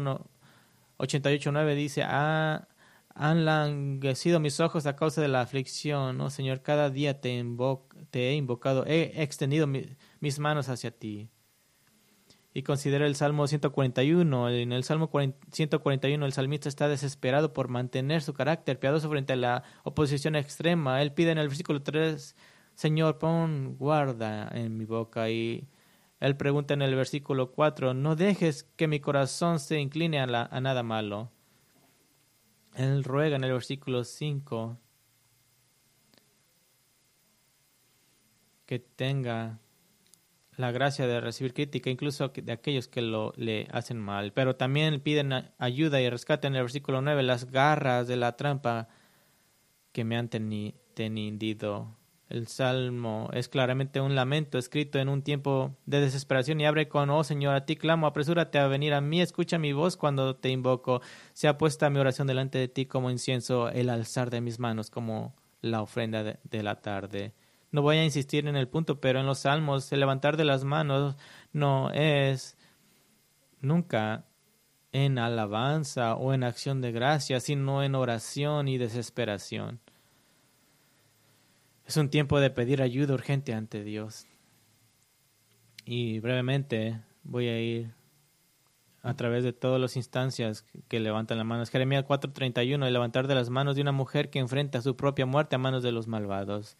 88.9 0.98 1.76
dice, 1.76 2.02
ah, 2.04 2.68
han 3.14 3.46
languecido 3.46 4.40
mis 4.40 4.60
ojos 4.60 4.88
a 4.88 4.96
causa 4.96 5.22
de 5.22 5.28
la 5.28 5.42
aflicción, 5.42 6.20
oh 6.22 6.32
Señor, 6.32 6.64
cada 6.64 6.90
día 6.90 7.22
te, 7.22 7.46
te 8.10 8.30
he 8.30 8.34
invocado, 8.34 8.84
he 8.88 9.22
extendido 9.22 9.68
mis 9.68 10.40
manos 10.40 10.70
hacia 10.70 10.90
ti 10.90 11.30
y 12.58 12.64
considera 12.64 13.06
el 13.06 13.16
Salmo 13.16 13.46
141. 13.46 14.50
En 14.50 14.72
el 14.72 14.84
Salmo 14.84 15.12
141 15.52 16.26
el 16.26 16.34
salmista 16.34 16.68
está 16.68 16.88
desesperado 16.88 17.54
por 17.54 17.68
mantener 17.68 18.24
su 18.24 18.34
carácter 18.34 18.80
piadoso 18.80 19.12
frente 19.12 19.34
a 19.34 19.36
la 19.36 19.64
oposición 19.84 20.36
extrema. 20.36 21.04
Él 21.04 21.14
pide 21.14 21.30
en 21.30 21.38
el 21.38 21.50
versículo 21.50 21.84
3, 21.84 22.36
Señor, 22.74 23.20
pon 23.20 23.76
guarda 23.78 24.50
en 24.56 24.76
mi 24.76 24.86
boca. 24.86 25.30
Y 25.30 25.68
él 26.20 26.36
pregunta 26.36 26.74
en 26.74 26.82
el 26.82 26.96
versículo 26.96 27.52
4, 27.52 27.94
no 27.94 28.16
dejes 28.16 28.64
que 28.76 28.88
mi 28.88 29.00
corazón 29.00 29.60
se 29.60 29.80
incline 29.80 30.20
a, 30.20 30.24
a 30.24 30.60
nada 30.60 30.82
malo. 30.82 31.30
Él 32.74 33.04
ruega 33.04 33.36
en 33.36 33.44
el 33.44 33.52
versículo 33.52 34.04
5 34.04 34.80
que 38.66 38.80
tenga 38.80 39.60
la 40.58 40.72
gracia 40.72 41.06
de 41.08 41.22
recibir 41.22 41.54
crítica, 41.54 41.90
incluso 41.92 42.30
de 42.30 42.52
aquellos 42.52 42.88
que 42.88 43.02
lo, 43.02 43.32
le 43.38 43.68
hacen 43.72 44.00
mal. 44.00 44.34
Pero 44.34 44.56
también 44.56 45.00
piden 45.00 45.52
ayuda 45.60 46.02
y 46.02 46.10
rescate 46.10 46.48
en 46.48 46.56
el 46.56 46.64
versículo 46.64 47.02
9 47.02 47.22
las 47.24 47.50
garras 47.50 48.08
de 48.08 48.18
la 48.18 48.36
trampa 48.36 48.90
que 49.92 50.04
me 50.04 50.18
han 50.18 50.30
tenido. 50.30 51.96
El 52.30 52.48
salmo 52.48 53.30
es 53.34 53.48
claramente 53.48 54.02
un 54.02 54.16
lamento 54.16 54.58
escrito 54.58 55.00
en 55.00 55.10
un 55.10 55.22
tiempo 55.22 55.78
de 55.86 56.02
desesperación 56.02 56.60
y 56.60 56.66
abre 56.66 56.90
con, 56.90 57.10
oh 57.12 57.24
Señor, 57.24 57.56
a 57.56 57.66
ti 57.66 57.78
clamo, 57.78 58.08
apresúrate 58.08 58.58
a 58.58 58.68
venir 58.68 58.96
a 58.96 59.00
mí, 59.00 59.22
escucha 59.22 59.60
mi 59.60 59.74
voz 59.74 59.96
cuando 59.96 60.36
te 60.36 60.50
invoco. 60.50 61.02
Sea 61.34 61.58
puesta 61.58 61.90
mi 61.92 62.00
oración 62.00 62.28
delante 62.28 62.58
de 62.58 62.68
ti 62.68 62.88
como 62.88 63.12
incienso, 63.12 63.70
el 63.70 63.90
alzar 63.90 64.32
de 64.32 64.42
mis 64.42 64.60
manos 64.60 64.90
como 64.90 65.36
la 65.62 65.84
ofrenda 65.84 66.24
de 66.24 66.64
la 66.64 66.82
tarde. 66.82 67.34
No 67.78 67.84
voy 67.84 67.98
a 67.98 68.04
insistir 68.04 68.48
en 68.48 68.56
el 68.56 68.68
punto, 68.68 69.00
pero 69.00 69.20
en 69.20 69.28
los 69.28 69.38
salmos 69.42 69.94
el 69.94 70.00
levantar 70.00 70.36
de 70.36 70.46
las 70.46 70.64
manos 70.64 71.16
no 71.54 71.92
es 71.92 72.58
nunca 73.62 74.26
en 74.92 75.20
alabanza 75.20 76.16
o 76.16 76.34
en 76.34 76.44
acción 76.44 76.82
de 76.82 76.92
gracia, 76.92 77.40
sino 77.40 77.84
en 77.84 77.94
oración 77.94 78.68
y 78.68 78.80
desesperación. 78.80 79.80
Es 81.86 81.98
un 81.98 82.10
tiempo 82.10 82.40
de 82.40 82.50
pedir 82.50 82.82
ayuda 82.82 83.14
urgente 83.14 83.54
ante 83.54 83.84
Dios. 83.84 84.26
Y 85.86 86.20
brevemente 86.20 87.04
voy 87.22 87.48
a 87.48 87.62
ir 87.62 87.94
a 89.04 89.14
través 89.14 89.44
de 89.44 89.54
todas 89.54 89.80
las 89.80 89.96
instancias 89.98 90.66
que 90.88 91.00
levantan 91.00 91.38
las 91.38 91.46
manos. 91.46 91.70
Jeremías 91.70 92.06
4:31, 92.06 92.88
el 92.88 92.94
levantar 92.94 93.28
de 93.28 93.36
las 93.36 93.52
manos 93.52 93.76
de 93.76 93.84
una 93.84 93.92
mujer 93.92 94.32
que 94.32 94.40
enfrenta 94.40 94.82
su 94.82 94.96
propia 94.96 95.28
muerte 95.28 95.58
a 95.58 95.60
manos 95.60 95.84
de 95.84 95.92
los 95.92 96.08
malvados. 96.08 96.76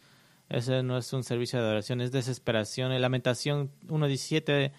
Ese 0.50 0.82
no 0.82 0.98
es 0.98 1.12
un 1.12 1.24
servicio 1.24 1.60
de 1.60 1.66
adoración, 1.66 2.02
es 2.02 2.12
desesperación. 2.12 2.92
En 2.92 3.02
Lamentación 3.02 3.72
1.17 3.88 4.72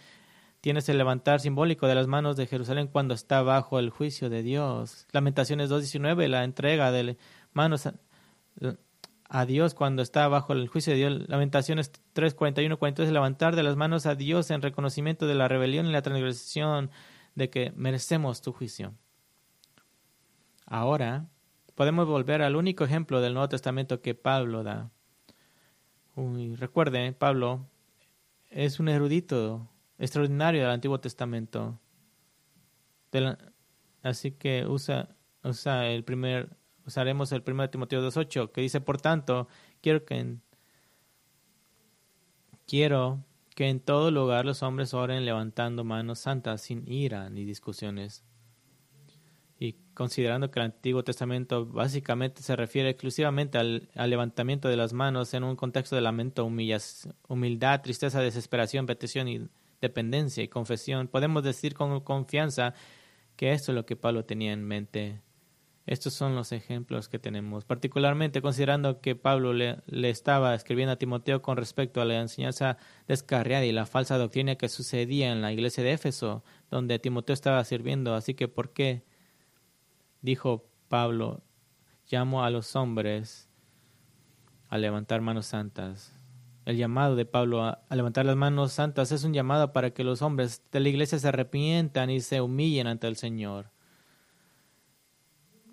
tienes 0.61 0.89
el 0.89 0.99
levantar 0.99 1.41
simbólico 1.41 1.87
de 1.87 1.95
las 1.95 2.07
manos 2.07 2.37
de 2.37 2.47
Jerusalén 2.47 2.89
cuando 2.89 3.15
está 3.15 3.43
bajo 3.43 3.79
el 3.79 3.91
juicio 3.91 4.31
de 4.31 4.43
Dios. 4.43 5.07
Lamentaciones 5.13 5.71
2.19, 5.71 6.27
la 6.29 6.45
entrega 6.45 6.91
de 6.91 7.19
manos 7.53 7.87
a, 7.87 9.45
Dios 9.47 9.75
cuando 9.75 10.01
está 10.01 10.27
bajo 10.29 10.55
el 10.55 10.69
juicio 10.69 10.95
de 10.95 10.99
Dios. 10.99 11.29
Lamentaciones 11.29 11.93
3.41, 12.15 12.79
42, 12.79 13.13
levantar 13.13 13.55
de 13.55 13.63
las 13.63 13.77
manos 13.77 14.07
a 14.07 14.15
Dios 14.15 14.51
en 14.51 14.63
reconocimiento 14.63 15.27
de 15.27 15.35
la 15.35 15.49
rebelión 15.49 15.87
y 15.87 15.93
la 15.93 16.03
transgresión 16.03 16.91
de 17.35 17.51
que 17.51 17.73
merecemos 17.77 18.41
tu 18.41 18.53
juicio. 18.53 18.95
Ahora 20.65 21.27
podemos 21.75 22.07
volver 22.09 22.43
al 22.43 22.57
único 22.57 22.85
ejemplo 22.85 23.21
del 23.21 23.35
Nuevo 23.35 23.49
Testamento 23.51 24.01
que 24.01 24.15
Pablo 24.15 24.65
da. 24.65 24.91
Uy, 26.19 26.57
recuerde, 26.57 27.13
Pablo 27.13 27.65
es 28.51 28.81
un 28.81 28.89
erudito 28.89 29.69
extraordinario 29.99 30.63
del 30.63 30.73
Antiguo 30.73 30.99
Testamento. 30.99 31.79
así 34.03 34.33
que 34.33 34.67
usa, 34.67 35.15
usa 35.45 35.87
el 35.87 36.03
primer, 36.03 36.57
usaremos 36.85 37.31
el 37.31 37.45
1 37.47 37.71
Timoteo 37.71 38.03
2.8, 38.03 38.51
que 38.51 38.63
dice, 38.63 38.81
por 38.81 39.01
tanto, 39.01 39.47
quiero 39.81 40.05
que 40.05 40.39
quiero 42.67 43.25
que 43.55 43.69
en 43.69 43.79
todo 43.79 44.11
lugar 44.11 44.45
los 44.45 44.65
hombres 44.65 44.95
oren 44.95 45.25
levantando 45.25 45.85
manos 45.85 46.19
santas 46.19 46.63
sin 46.63 46.83
ira 46.91 47.31
ni 47.31 47.45
discusiones. 47.45 48.25
Considerando 49.99 50.53
que 50.53 50.61
el 50.61 50.67
Antiguo 50.67 51.03
Testamento 51.03 51.67
básicamente 51.67 52.41
se 52.41 52.55
refiere 52.55 52.91
exclusivamente 52.91 53.59
al, 53.59 53.89
levantamiento 53.97 54.69
de 54.69 54.77
las 54.77 54.93
manos 54.93 55.35
en 55.35 55.43
un 55.43 55.57
contexto 55.57 55.97
de 55.97 56.03
lamento, 56.03 56.45
humildad, 56.45 57.81
tristeza, 57.83 58.21
desesperación, 58.21 58.87
petición 58.87 59.27
y 59.27 59.49
dependencia 59.81 60.45
y 60.45 60.47
confesión, 60.47 61.09
podemos 61.09 61.43
decir 61.43 61.75
con 61.75 61.99
confianza 61.99 62.75
que 63.35 63.51
esto 63.51 63.73
es 63.73 63.75
lo 63.75 63.87
que 63.87 63.97
Pablo 63.97 64.25
tenía 64.25 64.53
en 64.53 64.63
mente. 64.63 65.21
Estos 65.85 66.15
son 66.15 66.37
los 66.37 66.53
ejemplos 66.53 67.09
que 67.09 67.19
tenemos, 67.19 67.65
particularmente 67.65 68.41
considerando 68.41 69.01
que 69.01 69.17
Pablo 69.17 69.53
le, 69.53 69.81
estaba 70.09 70.55
escribiendo 70.55 70.93
a 70.93 70.99
Timoteo 70.99 71.43
con 71.43 71.57
respecto 71.57 72.01
a 72.01 72.05
la 72.05 72.21
enseñanza 72.21 72.77
descarriada 73.09 73.65
y 73.65 73.73
la 73.73 73.85
falsa 73.85 74.17
doctrina 74.17 74.55
que 74.55 74.69
sucedía 74.69 75.33
en 75.33 75.43
la 75.43 75.53
iglesia 75.53 75.83
de 75.83 75.91
Éfeso, 75.91 76.45
donde 76.71 77.01
Timoteo 77.01 77.35
estaba 77.35 77.65
sirviendo. 77.65 78.15
Así 78.15 78.35
que, 78.35 78.47
¿por 78.47 78.73
qué? 78.73 79.03
Dijo 80.21 80.69
Pablo, 80.89 81.45
llamo 82.11 82.43
a 82.43 82.51
los 82.51 82.75
hombres 82.75 83.49
a 84.69 84.77
levantar 84.77 85.21
manos 85.21 85.47
santas. 85.47 86.13
El 86.65 86.77
llamado 86.77 87.15
de 87.15 87.25
Pablo 87.25 87.63
a, 87.63 87.85
levantar 87.91 88.27
las 88.27 88.37
manos 88.37 88.73
santas 88.73 89.13
es 89.13 89.25
un 89.25 89.33
llamado 89.33 89.73
para 89.73 89.91
que 89.91 90.05
los 90.05 90.21
hombres 90.21 90.63
de 90.73 90.81
la 90.81 90.89
iglesia 90.89 91.19
se 91.19 91.29
arrepientan 91.29 92.11
y 92.11 92.21
se 92.21 92.41
humillen 92.41 92.89
ante 92.89 93.07
el 93.07 93.17
Señor. 93.17 93.71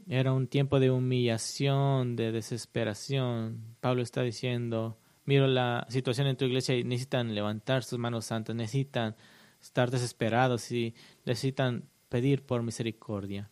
Era 0.07 0.31
un 0.31 0.47
tiempo 0.47 0.79
de 0.79 0.91
humillación, 0.91 2.15
de 2.15 2.31
desesperación. 2.31 3.75
Pablo 3.79 4.03
está 4.03 4.21
diciendo, 4.21 4.99
miro 5.25 5.47
la 5.47 5.87
situación 5.89 6.27
en 6.27 6.37
tu 6.37 6.45
iglesia 6.45 6.77
y 6.77 6.83
necesitan 6.83 7.33
levantar 7.33 7.83
sus 7.83 7.97
manos 7.97 8.25
santas, 8.25 8.55
necesitan 8.55 9.15
estar 9.59 9.89
desesperados 9.89 10.71
y 10.71 10.93
necesitan 11.25 11.89
pedir 12.09 12.45
por 12.45 12.61
misericordia 12.61 13.49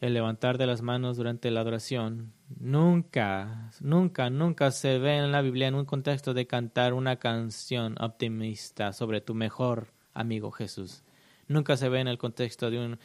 el 0.00 0.14
levantar 0.14 0.56
de 0.56 0.66
las 0.66 0.80
manos 0.80 1.18
durante 1.18 1.50
la 1.50 1.60
adoración. 1.60 2.32
Nunca, 2.58 3.70
nunca, 3.80 4.30
nunca 4.30 4.70
se 4.70 4.98
ve 4.98 5.18
en 5.18 5.30
la 5.30 5.42
Biblia 5.42 5.68
en 5.68 5.74
un 5.74 5.84
contexto 5.84 6.32
de 6.32 6.46
cantar 6.46 6.94
una 6.94 7.16
canción 7.16 7.96
optimista 8.00 8.94
sobre 8.94 9.20
tu 9.20 9.34
mejor 9.34 9.92
amigo 10.14 10.50
Jesús. 10.50 11.04
Nunca 11.48 11.76
se 11.76 11.90
ve 11.90 12.00
en 12.00 12.08
el 12.08 12.16
contexto 12.16 12.70
de 12.70 12.78
un, 12.78 12.98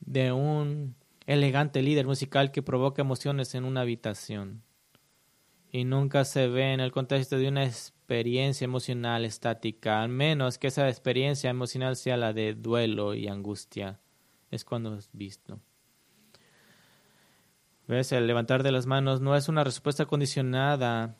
de 0.00 0.32
un 0.32 0.94
elegante 1.26 1.82
líder 1.82 2.06
musical 2.06 2.52
que 2.52 2.62
provoca 2.62 3.02
emociones 3.02 3.54
en 3.54 3.64
una 3.64 3.82
habitación. 3.82 4.62
Y 5.70 5.84
nunca 5.84 6.24
se 6.24 6.48
ve 6.48 6.72
en 6.72 6.80
el 6.80 6.92
contexto 6.92 7.36
de 7.36 7.48
una 7.48 7.66
experiencia 7.66 8.64
emocional 8.64 9.26
estática, 9.26 10.02
al 10.02 10.08
menos 10.08 10.56
que 10.56 10.68
esa 10.68 10.88
experiencia 10.88 11.50
emocional 11.50 11.96
sea 11.96 12.16
la 12.16 12.32
de 12.32 12.54
duelo 12.54 13.12
y 13.12 13.28
angustia. 13.28 14.00
Es 14.50 14.64
cuando 14.64 14.96
es 14.96 15.10
visto. 15.12 15.60
¿Ves? 17.88 18.12
El 18.12 18.26
levantar 18.26 18.62
de 18.62 18.70
las 18.70 18.84
manos 18.84 19.22
no 19.22 19.34
es 19.34 19.48
una 19.48 19.64
respuesta 19.64 20.04
condicionada, 20.04 21.16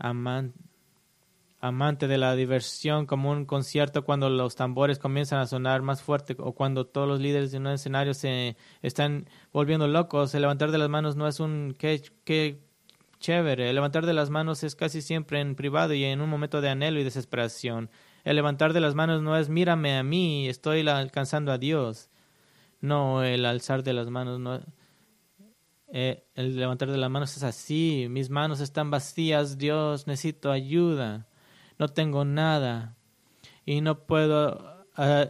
amante 0.00 2.08
de 2.08 2.18
la 2.18 2.34
diversión, 2.34 3.06
como 3.06 3.30
un 3.30 3.46
concierto 3.46 4.04
cuando 4.04 4.28
los 4.28 4.56
tambores 4.56 4.98
comienzan 4.98 5.38
a 5.38 5.46
sonar 5.46 5.82
más 5.82 6.02
fuerte 6.02 6.34
o 6.40 6.52
cuando 6.52 6.84
todos 6.84 7.06
los 7.06 7.20
líderes 7.20 7.52
de 7.52 7.58
un 7.58 7.68
escenario 7.68 8.12
se 8.12 8.56
están 8.82 9.28
volviendo 9.52 9.86
locos. 9.86 10.34
El 10.34 10.42
levantar 10.42 10.72
de 10.72 10.78
las 10.78 10.88
manos 10.88 11.14
no 11.14 11.28
es 11.28 11.38
un 11.38 11.76
qué, 11.78 12.02
chévere. 13.20 13.68
El 13.68 13.76
levantar 13.76 14.04
de 14.04 14.12
las 14.12 14.30
manos 14.30 14.64
es 14.64 14.74
casi 14.74 15.02
siempre 15.02 15.40
en 15.40 15.54
privado 15.54 15.94
y 15.94 16.02
en 16.02 16.20
un 16.20 16.28
momento 16.28 16.60
de 16.60 16.70
anhelo 16.70 16.98
y 16.98 17.04
desesperación. 17.04 17.88
El 18.24 18.34
levantar 18.34 18.72
de 18.72 18.80
las 18.80 18.96
manos 18.96 19.22
no 19.22 19.36
es 19.36 19.48
mírame 19.48 19.96
a 19.96 20.02
mí, 20.02 20.48
estoy 20.48 20.88
alcanzando 20.88 21.52
a 21.52 21.58
Dios. 21.58 22.10
No, 22.80 23.22
el 23.22 23.44
alzar 23.44 23.84
de 23.84 23.92
las 23.92 24.10
manos 24.10 24.40
no 24.40 24.60
eh, 25.92 26.24
el 26.34 26.56
levantar 26.56 26.90
de 26.90 26.98
las 26.98 27.10
manos 27.10 27.36
es 27.36 27.42
así, 27.42 28.06
mis 28.08 28.30
manos 28.30 28.60
están 28.60 28.90
vacías, 28.90 29.58
Dios, 29.58 30.06
necesito 30.06 30.52
ayuda, 30.52 31.26
no 31.78 31.88
tengo 31.88 32.24
nada 32.24 32.96
y 33.64 33.80
no 33.80 34.06
puedo 34.06 34.86
ah, 34.96 35.28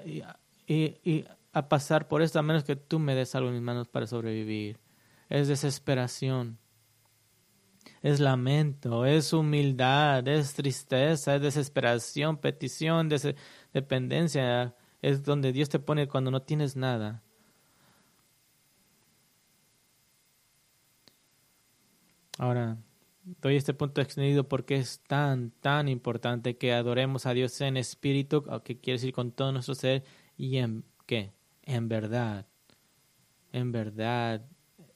y, 0.67 1.25
a 1.53 1.69
pasar 1.69 2.09
por 2.09 2.23
esto 2.23 2.39
a 2.39 2.43
menos 2.43 2.65
que 2.65 2.77
tú 2.77 2.99
me 2.99 3.15
des 3.15 3.35
algo 3.35 3.49
en 3.49 3.55
mis 3.55 3.63
manos 3.63 3.89
para 3.89 4.07
sobrevivir. 4.07 4.79
Es 5.29 5.49
desesperación, 5.49 6.59
es 8.03 8.21
lamento, 8.21 9.07
es 9.07 9.33
humildad, 9.33 10.27
es 10.29 10.55
tristeza, 10.55 11.37
es 11.37 11.43
desesperación, 11.43 12.37
petición, 12.37 13.09
dependencia, 13.73 14.75
es 15.01 15.23
donde 15.23 15.53
Dios 15.53 15.69
te 15.69 15.79
pone 15.79 16.09
cuando 16.09 16.31
no 16.31 16.43
tienes 16.43 16.77
nada. 16.77 17.23
Ahora, 22.41 22.79
doy 23.43 23.57
este 23.57 23.75
punto 23.75 24.01
extendido 24.01 24.49
porque 24.49 24.77
es 24.77 25.01
tan, 25.01 25.51
tan 25.61 25.89
importante 25.89 26.57
que 26.57 26.73
adoremos 26.73 27.27
a 27.27 27.35
Dios 27.35 27.61
en 27.61 27.77
espíritu, 27.77 28.43
que 28.65 28.81
quiere 28.81 28.97
decir 28.97 29.13
con 29.13 29.31
todo 29.31 29.53
nuestro 29.53 29.75
ser, 29.75 30.05
y 30.39 30.57
en 30.57 30.83
qué? 31.05 31.35
En 31.65 31.91
verdad. 31.91 32.47
En 33.53 33.73
verdad 33.73 34.43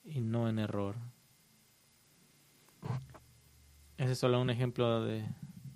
y 0.07 0.23
no 0.23 0.49
en 0.49 0.59
error. 0.59 0.97
Ese 3.99 4.13
es 4.13 4.19
solo 4.19 4.41
un 4.41 4.49
ejemplo 4.49 5.05
de, 5.05 5.27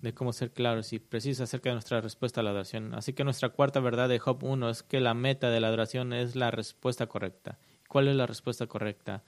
de 0.01 0.15
cómo 0.15 0.33
ser 0.33 0.55
claros 0.55 0.95
y 0.95 0.99
precisos 0.99 1.43
acerca 1.43 1.69
de 1.69 1.75
nuestra 1.75 2.01
respuesta 2.01 2.41
a 2.41 2.45
la 2.45 2.49
adoración. 2.49 2.95
Así 2.95 3.13
que 3.13 3.25
nuestra 3.25 3.51
cuarta 3.51 3.81
verdad 3.81 4.09
de 4.09 4.19
Job 4.19 4.43
1 4.43 4.71
es 4.71 4.83
que 4.83 5.01
la 5.01 5.13
meta 5.13 5.51
de 5.51 5.61
la 5.61 5.69
adoración 5.69 6.15
es 6.15 6.35
la 6.35 6.51
respuesta 6.51 7.09
correcta. 7.09 7.59
¿Cuál 7.89 8.09
es 8.09 8.17
la 8.17 8.27
respuesta 8.27 8.67
correcta? 8.67 9.23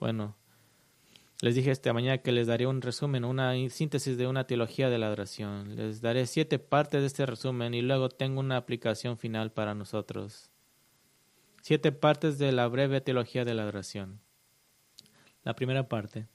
Bueno, 0.00 0.34
les 1.40 1.54
dije 1.54 1.70
esta 1.70 1.92
mañana 1.92 2.18
que 2.18 2.32
les 2.32 2.48
daré 2.48 2.66
un 2.66 2.82
resumen, 2.82 3.24
una 3.24 3.54
síntesis 3.70 4.18
de 4.18 4.26
una 4.26 4.48
teología 4.48 4.90
de 4.90 4.98
la 4.98 5.06
adoración. 5.06 5.76
Les 5.76 6.00
daré 6.00 6.26
siete 6.26 6.58
partes 6.58 7.00
de 7.00 7.06
este 7.06 7.26
resumen 7.26 7.74
y 7.74 7.82
luego 7.82 8.08
tengo 8.08 8.40
una 8.40 8.56
aplicación 8.56 9.18
final 9.18 9.52
para 9.52 9.74
nosotros. 9.74 10.50
Siete 11.62 11.92
partes 11.92 12.38
de 12.38 12.50
la 12.50 12.66
breve 12.66 13.00
teología 13.00 13.44
de 13.44 13.54
la 13.54 13.62
adoración. 13.62 14.20
La 15.44 15.54
primera 15.54 15.88
parte. 15.88 16.26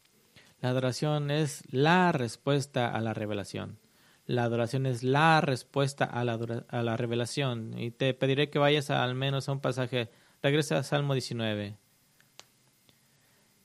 La 0.62 0.70
adoración 0.70 1.32
es 1.32 1.64
la 1.70 2.14
respuesta 2.14 2.90
a 2.90 3.02
la 3.02 3.14
revelación. 3.14 3.80
La 4.26 4.44
adoración 4.44 4.86
es 4.86 5.04
la 5.04 5.42
respuesta 5.42 6.06
a 6.06 6.24
la, 6.24 6.40
a 6.70 6.82
la 6.82 6.96
revelación. 6.96 7.78
Y 7.78 7.92
te 7.92 8.14
pediré 8.14 8.50
que 8.50 8.60
vayas 8.60 8.90
al 8.90 9.16
menos 9.16 9.50
a 9.50 9.52
un 9.52 9.60
pasaje. 9.60 10.10
Regresa 10.42 10.78
a 10.78 10.84
Salmo 10.84 11.14
19. 11.14 11.83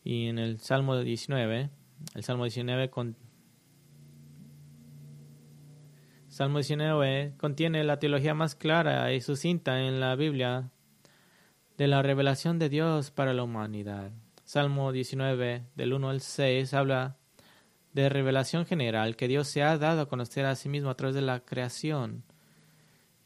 Y 0.09 0.29
en 0.29 0.39
el 0.39 0.59
Salmo 0.59 0.99
19, 0.99 1.69
el 2.15 2.25
Salmo 2.25 2.45
19 2.45 2.89
con, 2.89 3.15
Salmo 6.29 6.61
19 6.61 7.35
contiene 7.37 7.85
la 7.85 7.99
teología 7.99 8.33
más 8.33 8.55
clara 8.55 9.13
y 9.13 9.21
sucinta 9.21 9.83
en 9.83 10.01
la 10.01 10.17
Biblia 10.17 10.71
de 11.77 11.89
la 11.89 12.01
revelación 12.01 12.59
de 12.59 12.71
Dios 12.71 13.11
para 13.11 13.35
la 13.35 13.43
humanidad. 13.43 14.13
Salmo 14.45 14.93
19, 14.93 15.67
del 15.75 15.93
1 15.93 16.09
al 16.09 16.23
6, 16.23 16.73
habla 16.73 17.19
de 17.93 18.09
revelación 18.09 18.65
general 18.65 19.15
que 19.15 19.29
Dios 19.29 19.47
se 19.47 19.63
ha 19.63 19.77
dado 19.77 20.01
a 20.01 20.09
conocer 20.09 20.47
a 20.47 20.57
sí 20.57 20.71
mismo 20.71 20.89
a 20.89 20.97
través 20.97 21.17
de 21.17 21.21
la 21.21 21.41
creación. 21.41 22.25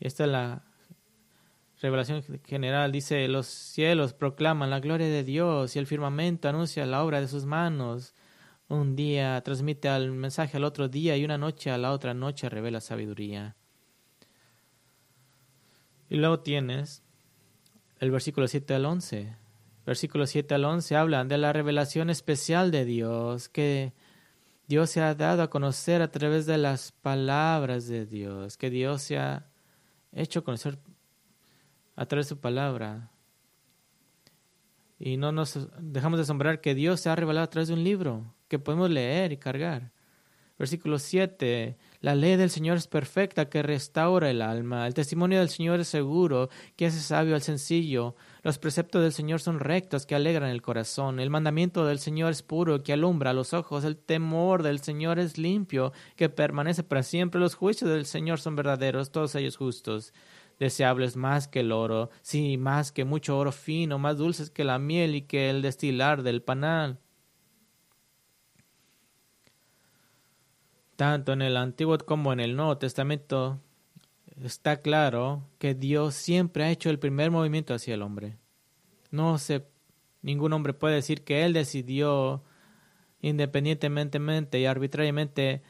Esta 0.01 0.25
es 0.25 0.31
la 0.31 0.65
revelación 1.83 2.23
general 2.47 2.93
dice, 2.93 3.27
los 3.27 3.47
cielos 3.47 4.15
proclaman 4.15 4.71
la 4.71 4.81
gloria 4.81 5.09
de 5.09 5.25
Dios 5.25 5.75
y 5.75 5.81
el 5.81 5.87
firmamento 5.89 6.49
anuncia 6.49 6.87
la 6.87 7.03
obra 7.03 7.21
de 7.21 7.27
sus 7.27 7.45
manos. 7.45 8.15
Un 8.69 8.95
día 8.95 9.41
transmite 9.43 9.89
el 9.89 10.13
mensaje 10.13 10.57
al 10.57 10.65
otro 10.65 10.89
día 10.89 11.17
y 11.17 11.25
una 11.25 11.39
noche 11.39 11.71
a 11.71 11.79
la 11.79 11.91
otra 11.91 12.15
noche 12.15 12.49
revela 12.49 12.81
sabiduría. 12.81 13.57
Y 16.09 16.17
luego 16.17 16.41
tienes 16.41 17.03
el 17.99 18.11
versículo 18.11 18.47
7 18.47 18.75
al 18.75 18.87
11. 18.87 19.37
Versículo 19.85 20.27
7 20.27 20.55
al 20.55 20.65
11 20.65 20.97
hablan 20.97 21.27
de 21.27 21.39
la 21.39 21.53
revelación 21.53 22.11
especial 22.11 22.71
de 22.71 22.85
Dios 22.85 23.49
que 23.49 23.93
Dios 24.69 24.91
se 24.91 25.01
ha 25.01 25.15
dado 25.17 25.43
a 25.43 25.51
conocer 25.51 26.01
a 26.01 26.13
través 26.13 26.47
de 26.47 26.59
las 26.59 26.93
palabras 26.93 27.89
de 27.89 28.07
Dios, 28.07 28.57
que 28.57 28.71
Dios 28.71 29.03
se 29.03 29.19
ha 29.19 29.47
hecho 30.13 30.45
conocer 30.45 30.79
a 31.97 32.07
través 32.07 32.27
de 32.27 32.35
su 32.35 32.41
palabra. 32.41 33.11
Y 34.99 35.17
no 35.17 35.33
nos 35.33 35.69
dejamos 35.81 36.19
de 36.19 36.23
asombrar 36.23 36.61
que 36.61 36.75
Dios 36.75 37.01
se 37.01 37.11
ha 37.11 37.17
revelado 37.17 37.45
a 37.45 37.51
través 37.51 37.69
de 37.69 37.75
un 37.75 37.85
libro 37.85 38.35
que 38.49 38.59
podemos 38.59 38.89
leer 38.89 39.33
y 39.33 39.37
cargar. 39.37 39.91
Versículo 40.59 41.01
7. 41.01 41.77
La 42.03 42.15
ley 42.15 42.37
del 42.37 42.51
Señor 42.51 42.77
es 42.77 42.87
perfecta 42.87 43.49
que 43.49 43.65
restaura 43.65 44.31
el 44.31 44.41
alma. 44.41 44.87
El 44.87 44.95
testimonio 44.95 45.41
del 45.41 45.49
Señor 45.49 45.81
es 45.81 45.89
seguro 45.89 46.51
que 46.77 46.87
hace 46.87 47.01
sabio 47.01 47.35
al 47.35 47.43
sencillo. 47.43 48.15
Los 48.45 48.59
preceptos 48.59 49.03
del 49.03 49.13
Señor 49.13 49.41
son 49.41 49.59
rectos 49.59 50.07
que 50.07 50.15
alegran 50.15 50.51
el 50.51 50.63
corazón. 50.63 51.19
El 51.19 51.31
mandamiento 51.31 51.85
del 51.85 51.99
Señor 51.99 52.31
es 52.31 52.45
puro 52.45 52.85
que 52.85 52.93
alumbra 52.93 53.33
los 53.33 53.55
ojos. 53.55 53.83
El 53.83 53.97
temor 53.97 54.63
del 54.63 54.79
Señor 54.79 55.19
es 55.19 55.37
limpio 55.37 55.93
que 56.15 56.29
permanece 56.29 56.85
para 56.85 57.03
siempre. 57.03 57.41
Los 57.41 57.57
juicios 57.57 57.91
del 57.91 58.07
Señor 58.07 58.39
son 58.39 58.55
verdaderos, 58.55 59.11
todos 59.11 59.35
ellos 59.35 59.57
justos 59.57 60.13
deseables 60.63 61.17
más 61.17 61.49
que 61.49 61.61
el 61.61 61.73
oro, 61.73 62.11
sí, 62.23 62.57
más 62.57 62.93
que 62.93 63.05
mucho 63.05 63.37
oro 63.37 63.51
fino, 63.51 63.99
más 63.99 64.17
dulces 64.17 64.49
que 64.49 64.63
la 64.63 64.79
miel 64.79 65.17
y 65.17 65.23
que 65.23 65.51
el 65.51 65.61
destilar 65.61 66.23
del 66.23 66.41
panal. 66.41 67.01
Tanto 70.95 71.33
en 71.33 71.43
el 71.43 71.57
Antiguo 71.57 71.99
como 71.99 72.33
en 72.33 72.39
el 72.39 72.55
Nuevo 72.55 72.79
Testamento 72.79 73.61
está 74.41 74.77
claro 74.77 75.49
que 75.59 75.75
Dios 75.75 76.15
siempre 76.15 76.63
ha 76.63 76.71
hecho 76.71 76.91
el 76.91 77.01
primer 77.01 77.33
movimiento 77.33 77.75
hacia 77.75 77.95
el 77.95 78.03
hombre. 78.03 78.37
No 79.11 79.39
se, 79.39 79.67
ningún 80.23 80.53
hombre 80.53 80.75
puede 80.75 80.95
decir 80.95 81.25
que 81.25 81.45
Él 81.45 81.55
decidió 81.55 82.45
independientemente 83.21 84.61
y 84.61 84.67
arbitrariamente 84.67 85.63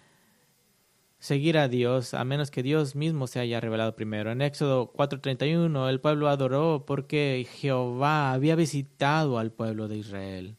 seguir 1.23 1.57
a 1.57 1.68
Dios 1.68 2.14
a 2.14 2.25
menos 2.25 2.51
que 2.51 2.64
Dios 2.64 2.97
mismo 2.97 3.29
se 3.29 3.39
haya 3.39 3.61
revelado 3.61 3.95
primero. 3.95 4.33
En 4.33 4.43
Éxodo 4.43 4.93
4:31 4.93 5.89
el 5.89 6.01
pueblo 6.01 6.29
adoró 6.29 6.85
porque 6.85 7.47
Jehová 7.49 8.33
había 8.33 8.57
visitado 8.57 9.39
al 9.39 9.53
pueblo 9.53 9.87
de 9.87 9.99
Israel. 9.99 10.57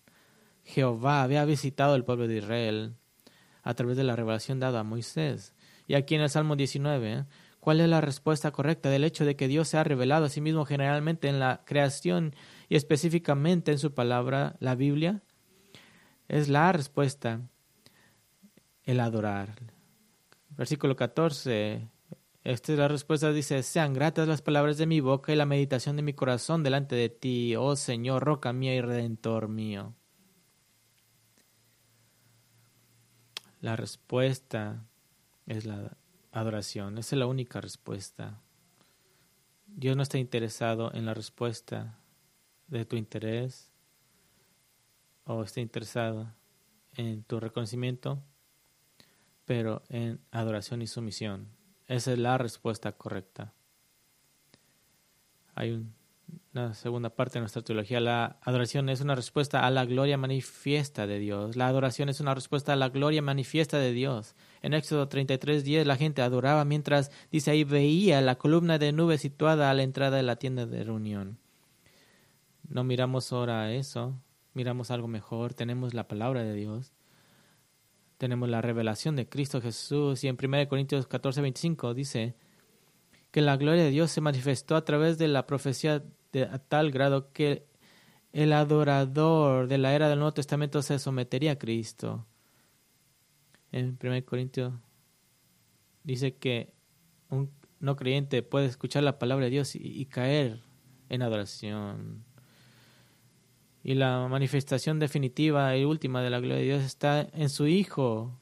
Jehová 0.63 1.21
había 1.21 1.43
visitado 1.43 1.95
al 1.95 2.05
pueblo 2.05 2.29
de 2.29 2.37
Israel 2.37 2.95
a 3.61 3.73
través 3.73 3.97
de 3.97 4.05
la 4.05 4.15
revelación 4.15 4.61
dada 4.61 4.79
a 4.79 4.83
Moisés. 4.85 5.53
Y 5.85 5.95
aquí 5.95 6.15
en 6.15 6.21
el 6.21 6.29
Salmo 6.29 6.55
19, 6.55 7.25
¿cuál 7.59 7.81
es 7.81 7.89
la 7.89 7.99
respuesta 7.99 8.51
correcta 8.51 8.89
del 8.89 9.03
hecho 9.03 9.25
de 9.25 9.35
que 9.35 9.49
Dios 9.49 9.67
se 9.67 9.77
ha 9.77 9.83
revelado 9.83 10.23
a 10.23 10.29
sí 10.29 10.39
mismo 10.39 10.63
generalmente 10.63 11.27
en 11.27 11.41
la 11.41 11.63
creación 11.65 12.35
y 12.69 12.77
específicamente 12.77 13.73
en 13.73 13.79
su 13.79 13.93
palabra, 13.93 14.55
la 14.61 14.75
Biblia? 14.75 15.23
Es 16.29 16.47
la 16.47 16.71
respuesta 16.71 17.41
el 18.85 19.01
adorar, 19.01 19.72
Versículo 20.57 20.95
14. 20.95 21.87
Esta 22.43 22.73
es 22.73 22.77
la 22.77 22.87
respuesta, 22.89 23.31
dice, 23.31 23.63
sean 23.63 23.93
gratas 23.93 24.27
las 24.27 24.41
palabras 24.41 24.77
de 24.77 24.85
mi 24.85 24.99
boca 24.99 25.31
y 25.31 25.35
la 25.35 25.45
meditación 25.45 25.95
de 25.95 26.01
mi 26.01 26.13
corazón 26.13 26.61
delante 26.61 26.95
de 26.95 27.07
ti, 27.07 27.55
oh 27.55 27.77
Señor, 27.77 28.23
roca 28.23 28.51
mía 28.51 28.75
y 28.75 28.81
redentor 28.81 29.47
mío. 29.47 29.95
La 33.61 33.77
respuesta 33.77 34.85
es 35.45 35.65
la 35.65 35.95
adoración, 36.33 36.97
esa 36.97 37.15
es 37.15 37.19
la 37.19 37.27
única 37.27 37.61
respuesta. 37.61 38.41
Dios 39.65 39.95
no 39.95 40.03
está 40.03 40.17
interesado 40.17 40.93
en 40.93 41.05
la 41.05 41.13
respuesta 41.13 41.97
de 42.67 42.83
tu 42.83 42.97
interés 42.97 43.71
o 45.23 45.43
está 45.43 45.61
interesado 45.61 46.29
en 46.95 47.23
tu 47.23 47.39
reconocimiento 47.39 48.21
pero 49.45 49.83
en 49.89 50.19
adoración 50.31 50.81
y 50.81 50.87
sumisión. 50.87 51.47
Esa 51.87 52.13
es 52.13 52.19
la 52.19 52.37
respuesta 52.37 52.93
correcta. 52.93 53.53
Hay 55.55 55.85
una 56.53 56.73
segunda 56.73 57.09
parte 57.09 57.35
de 57.35 57.41
nuestra 57.41 57.61
teología. 57.61 57.99
La 57.99 58.37
adoración 58.41 58.89
es 58.89 59.01
una 59.01 59.15
respuesta 59.15 59.65
a 59.65 59.69
la 59.69 59.85
gloria 59.85 60.17
manifiesta 60.17 61.05
de 61.05 61.19
Dios. 61.19 61.55
La 61.55 61.67
adoración 61.67 62.09
es 62.09 62.19
una 62.19 62.33
respuesta 62.33 62.73
a 62.73 62.75
la 62.75 62.89
gloria 62.89 63.21
manifiesta 63.21 63.77
de 63.77 63.91
Dios. 63.91 64.35
En 64.61 64.73
Éxodo 64.73 65.09
33.10 65.09 65.83
la 65.83 65.97
gente 65.97 66.21
adoraba 66.21 66.65
mientras, 66.65 67.11
dice 67.31 67.51
ahí, 67.51 67.63
veía 67.63 68.21
la 68.21 68.35
columna 68.35 68.79
de 68.79 68.91
nube 68.93 69.17
situada 69.17 69.69
a 69.69 69.73
la 69.73 69.83
entrada 69.83 70.17
de 70.17 70.23
la 70.23 70.37
tienda 70.37 70.65
de 70.65 70.83
reunión. 70.83 71.37
No 72.67 72.83
miramos 72.83 73.31
ahora 73.33 73.71
eso, 73.73 74.19
miramos 74.53 74.89
algo 74.89 75.07
mejor, 75.07 75.53
tenemos 75.53 75.93
la 75.93 76.07
palabra 76.07 76.43
de 76.43 76.53
Dios 76.53 76.93
tenemos 78.23 78.47
la 78.47 78.61
revelación 78.61 79.17
de 79.17 79.27
Cristo 79.27 79.59
Jesús 79.59 80.23
y 80.23 80.29
en 80.29 80.37
1 80.41 80.69
Corintios 80.69 81.07
14, 81.07 81.41
25 81.41 81.93
dice 81.93 82.35
que 83.31 83.41
la 83.41 83.57
gloria 83.57 83.83
de 83.83 83.89
Dios 83.89 84.11
se 84.11 84.21
manifestó 84.21 84.77
a 84.77 84.85
través 84.85 85.17
de 85.17 85.27
la 85.27 85.45
profecía 85.45 86.01
de, 86.31 86.43
a 86.43 86.57
tal 86.57 86.91
grado 86.91 87.33
que 87.33 87.65
el 88.31 88.53
adorador 88.53 89.67
de 89.67 89.77
la 89.77 89.93
era 89.93 90.07
del 90.07 90.19
Nuevo 90.19 90.33
Testamento 90.33 90.81
se 90.81 90.99
sometería 90.99 91.51
a 91.51 91.57
Cristo. 91.57 92.25
En 93.73 93.99
1 94.01 94.25
Corintios 94.25 94.71
dice 96.05 96.37
que 96.37 96.71
un 97.29 97.51
no 97.81 97.97
creyente 97.97 98.41
puede 98.41 98.67
escuchar 98.67 99.03
la 99.03 99.19
palabra 99.19 99.43
de 99.43 99.51
Dios 99.51 99.75
y 99.75 100.05
caer 100.05 100.61
en 101.09 101.23
adoración. 101.23 102.23
Y 103.83 103.95
la 103.95 104.27
manifestación 104.29 104.97
definitiva 104.97 105.75
y 105.75 105.83
última 105.83 106.21
de 106.21 106.29
la 106.29 106.39
gloria 106.39 106.57
de 106.57 106.63
Dios 106.63 106.83
está 106.83 107.27
en 107.33 107.49
su 107.49 107.67
Hijo. 107.67 108.39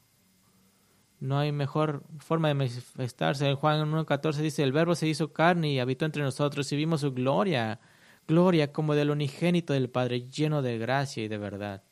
No 1.18 1.38
hay 1.38 1.50
mejor 1.50 2.04
forma 2.18 2.48
de 2.48 2.54
manifestarse. 2.54 3.48
En 3.48 3.56
Juan 3.56 3.90
1.14 3.90 4.36
dice, 4.36 4.62
el 4.62 4.72
verbo 4.72 4.94
se 4.94 5.08
hizo 5.08 5.32
carne 5.32 5.72
y 5.72 5.80
habitó 5.80 6.04
entre 6.04 6.22
nosotros 6.22 6.70
y 6.72 6.76
vimos 6.76 7.00
su 7.00 7.12
gloria, 7.12 7.80
gloria 8.28 8.72
como 8.72 8.94
del 8.94 9.10
unigénito 9.10 9.72
del 9.72 9.90
Padre, 9.90 10.28
lleno 10.28 10.62
de 10.62 10.78
gracia 10.78 11.24
y 11.24 11.28
de 11.28 11.38
verdad. 11.38 11.82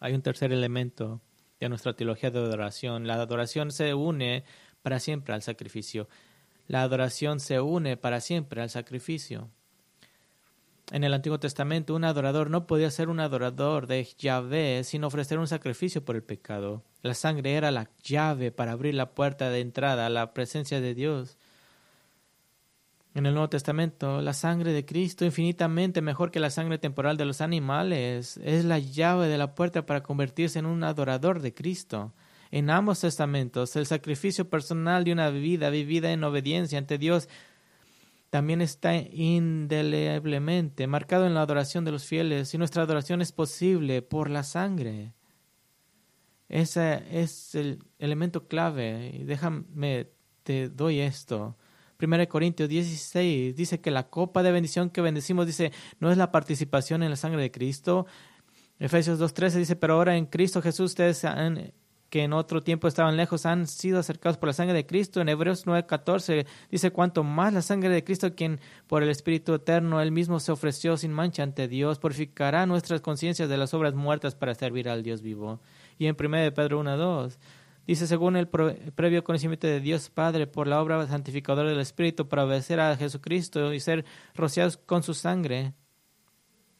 Hay 0.00 0.14
un 0.14 0.22
tercer 0.22 0.52
elemento 0.52 1.20
de 1.60 1.68
nuestra 1.68 1.94
teología 1.94 2.30
de 2.30 2.38
adoración. 2.38 3.06
La 3.06 3.14
adoración 3.14 3.70
se 3.70 3.92
une 3.92 4.44
para 4.80 4.98
siempre 4.98 5.34
al 5.34 5.42
sacrificio. 5.42 6.08
La 6.68 6.82
adoración 6.82 7.38
se 7.40 7.60
une 7.60 7.98
para 7.98 8.20
siempre 8.20 8.62
al 8.62 8.70
sacrificio 8.70 9.50
en 10.90 11.04
el 11.04 11.12
Antiguo 11.12 11.38
Testamento 11.38 11.94
un 11.94 12.04
adorador 12.04 12.50
no 12.50 12.66
podía 12.66 12.90
ser 12.90 13.08
un 13.08 13.20
adorador 13.20 13.86
de 13.86 14.08
Yahvé 14.18 14.84
sin 14.84 15.04
ofrecer 15.04 15.38
un 15.38 15.46
sacrificio 15.46 16.04
por 16.04 16.16
el 16.16 16.22
pecado. 16.22 16.82
La 17.02 17.14
sangre 17.14 17.54
era 17.54 17.70
la 17.70 17.88
llave 18.02 18.50
para 18.52 18.72
abrir 18.72 18.94
la 18.94 19.10
puerta 19.10 19.50
de 19.50 19.60
entrada 19.60 20.06
a 20.06 20.10
la 20.10 20.32
presencia 20.32 20.80
de 20.80 20.94
Dios. 20.94 21.36
En 23.14 23.26
el 23.26 23.34
Nuevo 23.34 23.48
Testamento, 23.48 24.22
la 24.22 24.32
sangre 24.32 24.72
de 24.72 24.84
Cristo, 24.84 25.24
infinitamente 25.24 26.00
mejor 26.00 26.30
que 26.30 26.40
la 26.40 26.50
sangre 26.50 26.78
temporal 26.78 27.16
de 27.16 27.24
los 27.24 27.40
animales, 27.40 28.38
es 28.44 28.64
la 28.64 28.78
llave 28.78 29.28
de 29.28 29.38
la 29.38 29.54
puerta 29.54 29.84
para 29.84 30.02
convertirse 30.02 30.58
en 30.58 30.66
un 30.66 30.84
adorador 30.84 31.40
de 31.40 31.52
Cristo. 31.52 32.12
En 32.50 32.70
ambos 32.70 33.00
testamentos, 33.00 33.76
el 33.76 33.86
sacrificio 33.86 34.48
personal 34.48 35.04
de 35.04 35.12
una 35.12 35.30
vida 35.30 35.68
vivida 35.68 36.12
en 36.12 36.24
obediencia 36.24 36.78
ante 36.78 36.96
Dios 36.96 37.28
también 38.30 38.60
está 38.60 38.94
indeleblemente 38.94 40.86
marcado 40.86 41.26
en 41.26 41.34
la 41.34 41.42
adoración 41.42 41.84
de 41.84 41.92
los 41.92 42.04
fieles 42.04 42.52
y 42.52 42.58
nuestra 42.58 42.82
adoración 42.82 43.22
es 43.22 43.32
posible 43.32 44.02
por 44.02 44.28
la 44.28 44.42
sangre. 44.42 45.14
Ese 46.48 47.04
es 47.10 47.54
el 47.54 47.82
elemento 47.98 48.46
clave. 48.48 49.12
Y 49.14 49.24
déjame, 49.24 50.08
te 50.42 50.68
doy 50.68 51.00
esto. 51.00 51.56
1 52.00 52.28
Corintios 52.28 52.68
16 52.68 53.56
dice 53.56 53.80
que 53.80 53.90
la 53.90 54.08
copa 54.08 54.42
de 54.42 54.52
bendición 54.52 54.90
que 54.90 55.00
bendecimos, 55.00 55.46
dice, 55.46 55.72
no 55.98 56.10
es 56.10 56.16
la 56.16 56.30
participación 56.30 57.02
en 57.02 57.10
la 57.10 57.16
sangre 57.16 57.42
de 57.42 57.50
Cristo. 57.50 58.06
Efesios 58.78 59.18
2.13 59.18 59.52
dice, 59.54 59.76
pero 59.76 59.94
ahora 59.94 60.16
en 60.16 60.26
Cristo 60.26 60.62
Jesús 60.62 60.92
ustedes 60.92 61.24
han 61.24 61.72
que 62.10 62.22
en 62.22 62.32
otro 62.32 62.62
tiempo 62.62 62.88
estaban 62.88 63.16
lejos 63.16 63.46
han 63.46 63.66
sido 63.66 63.98
acercados 63.98 64.38
por 64.38 64.48
la 64.48 64.52
sangre 64.52 64.74
de 64.74 64.86
Cristo. 64.86 65.20
En 65.20 65.28
Hebreos 65.28 65.66
9:14 65.66 66.46
dice, 66.70 66.90
cuanto 66.90 67.24
más 67.24 67.52
la 67.52 67.62
sangre 67.62 67.90
de 67.90 68.04
Cristo, 68.04 68.34
quien 68.34 68.60
por 68.86 69.02
el 69.02 69.10
Espíritu 69.10 69.54
Eterno 69.54 70.00
él 70.00 70.12
mismo 70.12 70.40
se 70.40 70.52
ofreció 70.52 70.96
sin 70.96 71.12
mancha 71.12 71.42
ante 71.42 71.68
Dios, 71.68 71.98
purificará 71.98 72.66
nuestras 72.66 73.00
conciencias 73.00 73.48
de 73.48 73.58
las 73.58 73.74
obras 73.74 73.94
muertas 73.94 74.34
para 74.34 74.54
servir 74.54 74.88
al 74.88 75.02
Dios 75.02 75.22
vivo. 75.22 75.60
Y 75.98 76.06
en 76.06 76.16
1 76.16 76.54
Pedro 76.54 76.82
1:2 76.82 77.38
dice, 77.86 78.06
según 78.06 78.36
el 78.36 78.48
previo 78.48 79.24
conocimiento 79.24 79.66
de 79.66 79.80
Dios 79.80 80.10
Padre, 80.10 80.46
por 80.46 80.66
la 80.66 80.80
obra 80.80 81.06
santificadora 81.06 81.70
del 81.70 81.80
Espíritu, 81.80 82.28
para 82.28 82.44
obedecer 82.44 82.80
a 82.80 82.96
Jesucristo 82.96 83.72
y 83.72 83.80
ser 83.80 84.04
rociados 84.34 84.76
con 84.76 85.02
su 85.02 85.14
sangre 85.14 85.74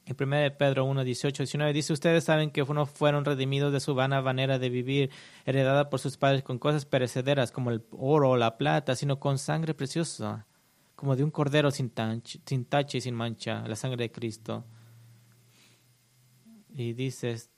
en 0.09 0.17
1 0.19 0.57
Pedro 0.57 0.85
1, 0.85 1.05
18, 1.05 1.43
19 1.43 1.73
dice, 1.73 1.93
ustedes 1.93 2.25
saben 2.25 2.51
que 2.51 2.65
no 2.65 2.87
fueron 2.87 3.25
redimidos 3.25 3.73
de 3.73 3.81
su 3.81 3.95
vana 3.95 4.23
manera 4.23 4.59
de 4.59 4.71
vivir, 4.71 5.11
heredada 5.45 5.91
por 5.91 6.01
sus 6.01 6.17
padres 6.17 6.43
con 6.43 6.59
cosas 6.59 6.87
perecederas 6.87 7.53
como 7.53 7.71
el 7.71 7.85
oro 7.91 8.31
o 8.31 8.37
la 8.37 8.57
plata, 8.57 8.97
sino 8.97 9.21
con 9.21 9.39
sangre 9.39 9.75
preciosa, 9.75 10.47
como 10.97 11.15
de 11.15 11.25
un 11.25 11.31
cordero 11.31 11.71
sin, 11.71 11.93
sin 12.45 12.65
tache 12.65 12.99
y 12.99 13.01
sin 13.01 13.15
mancha, 13.15 13.67
la 13.69 13.77
sangre 13.77 14.05
de 14.05 14.13
Cristo. 14.13 14.65
Y 16.75 16.95
dices 16.95 17.51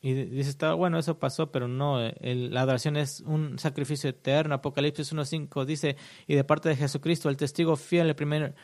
Y 0.00 0.14
dice, 0.14 0.50
está 0.50 0.74
bueno, 0.74 0.98
eso 0.98 1.18
pasó, 1.18 1.50
pero 1.50 1.66
no, 1.66 1.98
la 2.20 2.60
adoración 2.60 2.96
es 2.96 3.20
un 3.20 3.58
sacrificio 3.58 4.10
eterno. 4.10 4.54
Apocalipsis 4.54 5.12
1.5 5.12 5.64
dice, 5.64 5.96
y 6.28 6.36
de 6.36 6.44
parte 6.44 6.68
de 6.68 6.76
Jesucristo, 6.76 7.28
el 7.28 7.36
testigo 7.36 7.74
fiel, 7.74 8.08
el 8.08 8.14
primer 8.14 8.54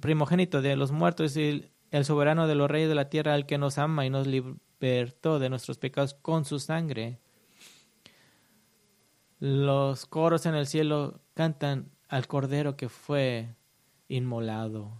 primogénito 0.00 0.60
de 0.60 0.76
los 0.76 0.92
muertos 0.92 1.36
y 1.36 1.70
el 1.90 2.04
soberano 2.04 2.46
de 2.46 2.56
los 2.56 2.70
reyes 2.70 2.90
de 2.90 2.94
la 2.94 3.08
tierra, 3.08 3.34
el 3.34 3.46
que 3.46 3.56
nos 3.56 3.78
ama 3.78 4.04
y 4.04 4.10
nos 4.10 4.26
libertó 4.26 5.38
de 5.38 5.48
nuestros 5.48 5.78
pecados 5.78 6.12
con 6.14 6.44
su 6.44 6.58
sangre. 6.58 7.20
Los 9.38 10.04
coros 10.06 10.44
en 10.44 10.54
el 10.54 10.66
cielo 10.66 11.22
cantan 11.34 11.90
al 12.08 12.26
cordero 12.26 12.76
que 12.76 12.90
fue 12.90 13.54
inmolado. 14.08 14.92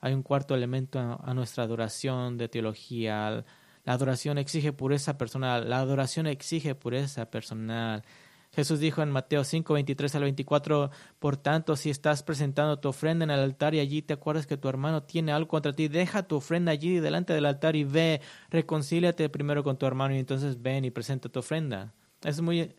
Hay 0.00 0.12
un 0.12 0.22
cuarto 0.22 0.54
elemento 0.54 0.98
a 0.98 1.34
nuestra 1.34 1.64
adoración 1.64 2.36
de 2.36 2.48
teología, 2.48 3.44
la 3.88 3.94
adoración 3.94 4.36
exige 4.36 4.74
pureza 4.74 5.16
personal. 5.16 5.70
La 5.70 5.78
adoración 5.78 6.26
exige 6.26 6.74
pureza 6.74 7.30
personal. 7.30 8.04
Jesús 8.52 8.80
dijo 8.80 9.00
en 9.00 9.10
Mateo 9.10 9.44
5, 9.44 9.72
23 9.72 10.14
al 10.14 10.22
24, 10.24 10.90
Por 11.18 11.38
tanto, 11.38 11.74
si 11.74 11.88
estás 11.88 12.22
presentando 12.22 12.78
tu 12.80 12.90
ofrenda 12.90 13.24
en 13.24 13.30
el 13.30 13.40
altar 13.40 13.74
y 13.74 13.80
allí 13.80 14.02
te 14.02 14.12
acuerdas 14.12 14.46
que 14.46 14.58
tu 14.58 14.68
hermano 14.68 15.04
tiene 15.04 15.32
algo 15.32 15.48
contra 15.48 15.72
ti, 15.72 15.88
deja 15.88 16.24
tu 16.24 16.36
ofrenda 16.36 16.70
allí 16.70 17.00
delante 17.00 17.32
del 17.32 17.46
altar 17.46 17.76
y 17.76 17.84
ve, 17.84 18.20
reconcíliate 18.50 19.30
primero 19.30 19.64
con 19.64 19.78
tu 19.78 19.86
hermano 19.86 20.14
y 20.14 20.18
entonces 20.18 20.60
ven 20.60 20.84
y 20.84 20.90
presenta 20.90 21.30
tu 21.30 21.38
ofrenda. 21.38 21.94
Es 22.22 22.42
muy 22.42 22.76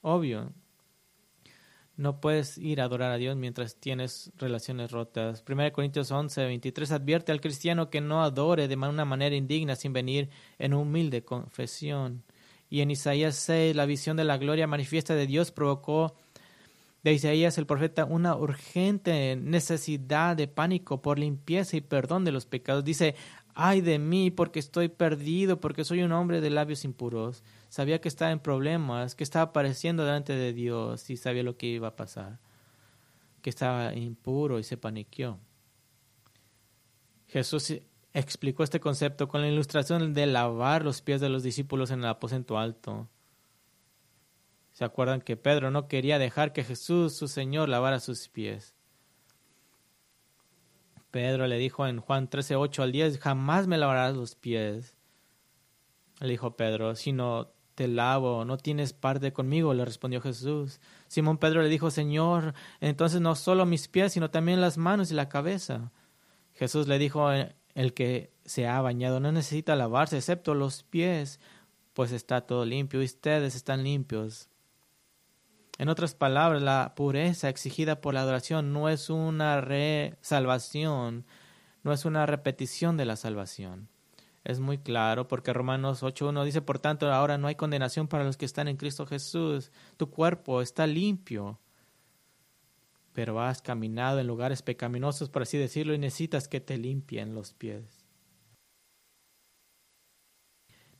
obvio. 0.00 0.52
No 1.96 2.20
puedes 2.20 2.56
ir 2.56 2.80
a 2.80 2.84
adorar 2.84 3.12
a 3.12 3.18
Dios 3.18 3.36
mientras 3.36 3.76
tienes 3.76 4.32
relaciones 4.38 4.90
rotas. 4.90 5.44
1 5.46 5.72
Corintios 5.72 6.10
11, 6.10 6.44
23 6.46 6.92
advierte 6.92 7.32
al 7.32 7.40
cristiano 7.40 7.90
que 7.90 8.00
no 8.00 8.22
adore 8.22 8.66
de 8.66 8.76
una 8.76 9.04
manera 9.04 9.36
indigna 9.36 9.76
sin 9.76 9.92
venir 9.92 10.30
en 10.58 10.72
humilde 10.72 11.22
confesión. 11.22 12.22
Y 12.70 12.80
en 12.80 12.90
Isaías 12.90 13.36
6, 13.36 13.76
la 13.76 13.84
visión 13.84 14.16
de 14.16 14.24
la 14.24 14.38
gloria 14.38 14.66
manifiesta 14.66 15.14
de 15.14 15.26
Dios 15.26 15.50
provocó 15.50 16.16
de 17.02 17.12
Isaías 17.12 17.58
el 17.58 17.66
profeta 17.66 18.06
una 18.06 18.36
urgente 18.36 19.36
necesidad 19.36 20.36
de 20.36 20.48
pánico 20.48 21.02
por 21.02 21.18
limpieza 21.18 21.76
y 21.76 21.82
perdón 21.82 22.24
de 22.24 22.32
los 22.32 22.46
pecados. 22.46 22.84
Dice, 22.84 23.16
ay 23.54 23.82
de 23.82 23.98
mí 23.98 24.30
porque 24.30 24.60
estoy 24.60 24.88
perdido, 24.88 25.60
porque 25.60 25.84
soy 25.84 26.02
un 26.02 26.12
hombre 26.12 26.40
de 26.40 26.48
labios 26.48 26.84
impuros 26.84 27.42
sabía 27.72 28.02
que 28.02 28.08
estaba 28.08 28.32
en 28.32 28.38
problemas, 28.38 29.14
que 29.14 29.24
estaba 29.24 29.46
apareciendo 29.46 30.04
delante 30.04 30.34
de 30.34 30.52
Dios 30.52 31.08
y 31.08 31.16
sabía 31.16 31.42
lo 31.42 31.56
que 31.56 31.68
iba 31.68 31.88
a 31.88 31.96
pasar, 31.96 32.38
que 33.40 33.48
estaba 33.48 33.94
impuro 33.94 34.58
y 34.58 34.62
se 34.62 34.76
paniqueó. 34.76 35.38
Jesús 37.28 37.72
explicó 38.12 38.62
este 38.62 38.78
concepto 38.78 39.26
con 39.26 39.40
la 39.40 39.48
ilustración 39.48 40.12
de 40.12 40.26
lavar 40.26 40.84
los 40.84 41.00
pies 41.00 41.22
de 41.22 41.30
los 41.30 41.42
discípulos 41.42 41.90
en 41.90 42.00
el 42.00 42.10
aposento 42.10 42.58
alto. 42.58 43.08
¿Se 44.72 44.84
acuerdan 44.84 45.22
que 45.22 45.38
Pedro 45.38 45.70
no 45.70 45.88
quería 45.88 46.18
dejar 46.18 46.52
que 46.52 46.64
Jesús, 46.64 47.14
su 47.14 47.26
Señor, 47.26 47.70
lavara 47.70 48.00
sus 48.00 48.28
pies? 48.28 48.74
Pedro 51.10 51.46
le 51.46 51.56
dijo 51.56 51.86
en 51.86 52.00
Juan 52.00 52.28
13, 52.28 52.54
8 52.54 52.82
al 52.82 52.92
10, 52.92 53.18
jamás 53.18 53.66
me 53.66 53.78
lavarás 53.78 54.14
los 54.14 54.34
pies. 54.34 54.94
Le 56.20 56.28
dijo 56.28 56.54
Pedro, 56.54 56.94
sino 56.94 57.50
te 57.74 57.88
lavo, 57.88 58.44
no 58.44 58.58
tienes 58.58 58.92
parte 58.92 59.32
conmigo, 59.32 59.74
le 59.74 59.84
respondió 59.84 60.20
Jesús. 60.20 60.80
Simón 61.08 61.38
Pedro 61.38 61.62
le 61.62 61.68
dijo, 61.68 61.90
Señor, 61.90 62.54
entonces 62.80 63.20
no 63.20 63.34
solo 63.34 63.66
mis 63.66 63.88
pies, 63.88 64.12
sino 64.12 64.30
también 64.30 64.60
las 64.60 64.78
manos 64.78 65.10
y 65.10 65.14
la 65.14 65.28
cabeza. 65.28 65.90
Jesús 66.54 66.86
le 66.88 66.98
dijo, 66.98 67.30
el 67.30 67.94
que 67.94 68.32
se 68.44 68.66
ha 68.66 68.80
bañado 68.80 69.20
no 69.20 69.32
necesita 69.32 69.76
lavarse, 69.76 70.18
excepto 70.18 70.54
los 70.54 70.82
pies, 70.82 71.40
pues 71.94 72.12
está 72.12 72.42
todo 72.42 72.64
limpio 72.64 73.00
y 73.02 73.06
ustedes 73.06 73.54
están 73.54 73.82
limpios. 73.84 74.48
En 75.78 75.88
otras 75.88 76.14
palabras, 76.14 76.62
la 76.62 76.92
pureza 76.94 77.48
exigida 77.48 78.00
por 78.00 78.14
la 78.14 78.20
adoración 78.20 78.72
no 78.72 78.88
es 78.88 79.10
una 79.10 79.60
re 79.60 80.16
salvación, 80.20 81.24
no 81.82 81.92
es 81.92 82.04
una 82.04 82.26
repetición 82.26 82.96
de 82.96 83.06
la 83.06 83.16
salvación 83.16 83.91
es 84.44 84.58
muy 84.58 84.78
claro 84.78 85.28
porque 85.28 85.52
Romanos 85.52 86.02
8.1 86.02 86.44
dice, 86.44 86.62
por 86.62 86.78
tanto, 86.78 87.10
ahora 87.12 87.38
no 87.38 87.46
hay 87.46 87.54
condenación 87.54 88.08
para 88.08 88.24
los 88.24 88.36
que 88.36 88.44
están 88.44 88.68
en 88.68 88.76
Cristo 88.76 89.06
Jesús. 89.06 89.70
Tu 89.96 90.10
cuerpo 90.10 90.62
está 90.62 90.86
limpio, 90.86 91.60
pero 93.12 93.40
has 93.40 93.62
caminado 93.62 94.18
en 94.18 94.26
lugares 94.26 94.62
pecaminosos, 94.62 95.28
por 95.28 95.42
así 95.42 95.58
decirlo, 95.58 95.94
y 95.94 95.98
necesitas 95.98 96.48
que 96.48 96.60
te 96.60 96.76
limpien 96.76 97.34
los 97.34 97.52
pies. 97.52 98.04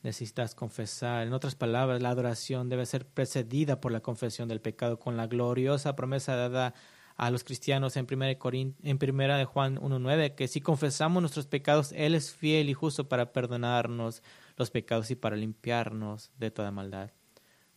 Necesitas 0.02 0.54
confesar. 0.54 1.26
En 1.26 1.32
otras 1.32 1.54
palabras, 1.54 2.02
la 2.02 2.10
adoración 2.10 2.68
debe 2.68 2.86
ser 2.86 3.06
precedida 3.06 3.80
por 3.80 3.92
la 3.92 4.00
confesión 4.00 4.48
del 4.48 4.60
pecado 4.60 4.98
con 4.98 5.16
la 5.16 5.26
gloriosa 5.26 5.96
promesa 5.96 6.34
dada 6.36 6.74
a 7.22 7.30
los 7.30 7.44
cristianos 7.44 7.96
en 7.96 8.06
primera, 8.06 9.36
de 9.36 9.44
Juan 9.44 9.76
1.9, 9.76 10.34
que 10.34 10.48
si 10.48 10.60
confesamos 10.60 11.22
nuestros 11.22 11.46
pecados, 11.46 11.92
Él 11.92 12.16
es 12.16 12.34
fiel 12.34 12.68
y 12.68 12.74
justo 12.74 13.08
para 13.08 13.32
perdonarnos 13.32 14.24
los 14.56 14.72
pecados 14.72 15.08
y 15.12 15.14
para 15.14 15.36
limpiarnos 15.36 16.32
de 16.36 16.50
toda 16.50 16.72
maldad. 16.72 17.12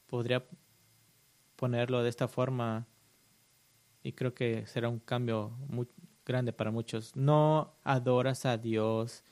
Podría 0.08 0.44
ponerlo 1.58 2.02
de 2.02 2.10
esta 2.10 2.28
forma 2.28 2.88
y 4.02 4.14
creo 4.14 4.34
que 4.34 4.66
será 4.66 4.90
un 4.90 4.98
cambio 4.98 5.52
muy 5.68 5.88
grande 6.26 6.52
para 6.52 6.72
muchos. 6.72 7.16
No 7.16 7.76
adoras 7.84 8.48
a 8.48 8.58
Dios 8.58 9.24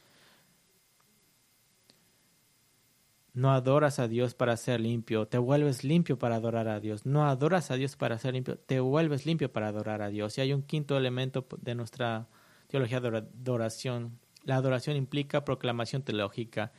No 3.34 3.52
adoras 3.52 3.98
a 3.98 4.08
Dios 4.08 4.36
para 4.36 4.56
ser 4.58 4.80
limpio, 4.80 5.28
te 5.28 5.40
vuelves 5.40 5.84
limpio 5.84 6.20
para 6.20 6.36
adorar 6.36 6.68
a 6.68 6.80
Dios. 6.80 7.08
No 7.08 7.28
adoras 7.28 7.72
a 7.72 7.76
Dios 7.76 7.96
para 7.96 8.20
ser 8.20 8.36
limpio, 8.36 8.60
te 8.60 8.80
vuelves 8.80 9.26
limpio 9.26 9.52
para 9.52 9.70
adorar 9.70 10.04
a 10.04 10.10
Dios. 10.10 10.38
Y 10.38 10.42
hay 10.42 10.54
un 10.54 10.62
quinto 10.62 10.96
elemento 10.96 11.48
de 11.60 11.74
nuestra 11.74 12.28
teología 12.68 13.00
de 13.00 13.18
adoración. 13.18 14.20
La 14.44 14.58
adoración 14.58 14.98
implica 14.98 15.46
proclamación 15.46 16.04
teológica. 16.04 16.74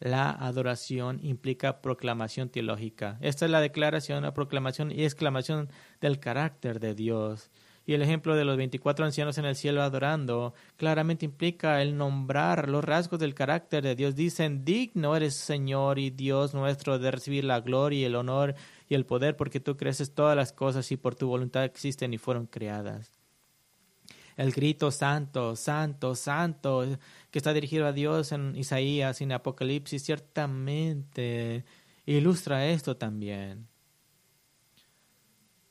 La 0.00 0.30
adoración 0.30 1.20
implica 1.22 1.80
proclamación 1.80 2.48
teológica. 2.48 3.18
Esta 3.20 3.44
es 3.44 3.50
la 3.52 3.60
declaración, 3.60 4.24
la 4.24 4.34
proclamación 4.34 4.90
y 4.90 5.04
exclamación 5.04 5.68
del 6.00 6.18
carácter 6.18 6.80
de 6.80 6.94
Dios. 6.96 7.50
Y 7.90 7.94
el 7.94 8.02
ejemplo 8.02 8.36
de 8.36 8.44
los 8.44 8.56
24 8.56 9.04
ancianos 9.04 9.36
en 9.38 9.46
el 9.46 9.56
cielo 9.56 9.82
adorando 9.82 10.54
claramente 10.76 11.24
implica 11.24 11.82
el 11.82 11.96
nombrar 11.96 12.68
los 12.68 12.84
rasgos 12.84 13.18
del 13.18 13.34
carácter 13.34 13.82
de 13.82 13.96
Dios. 13.96 14.14
Dicen, 14.14 14.64
digno 14.64 15.16
eres 15.16 15.34
Señor 15.34 15.98
y 15.98 16.10
Dios 16.10 16.54
nuestro 16.54 17.00
de 17.00 17.10
recibir 17.10 17.42
la 17.42 17.58
gloria 17.58 17.98
y 17.98 18.04
el 18.04 18.14
honor 18.14 18.54
y 18.88 18.94
el 18.94 19.06
poder 19.06 19.36
porque 19.36 19.58
tú 19.58 19.76
creces 19.76 20.14
todas 20.14 20.36
las 20.36 20.52
cosas 20.52 20.92
y 20.92 20.96
por 20.96 21.16
tu 21.16 21.26
voluntad 21.26 21.64
existen 21.64 22.14
y 22.14 22.18
fueron 22.18 22.46
creadas. 22.46 23.10
El 24.36 24.52
grito 24.52 24.92
santo, 24.92 25.56
santo, 25.56 26.14
santo, 26.14 26.86
que 27.32 27.40
está 27.40 27.52
dirigido 27.52 27.88
a 27.88 27.92
Dios 27.92 28.30
en 28.30 28.54
Isaías 28.54 29.20
y 29.20 29.24
en 29.24 29.32
Apocalipsis, 29.32 30.04
ciertamente 30.04 31.64
ilustra 32.06 32.68
esto 32.68 32.96
también. 32.96 33.69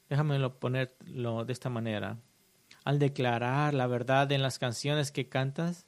Déjamelo 0.10 0.60
ponerlo 0.60 1.46
de 1.46 1.54
esta 1.54 1.70
manera. 1.70 2.18
Al 2.84 3.00
declarar 3.00 3.74
la 3.74 3.88
verdad 3.88 4.32
en 4.32 4.42
las 4.42 4.58
canciones 4.58 5.12
que 5.12 5.30
cantas, 5.30 5.86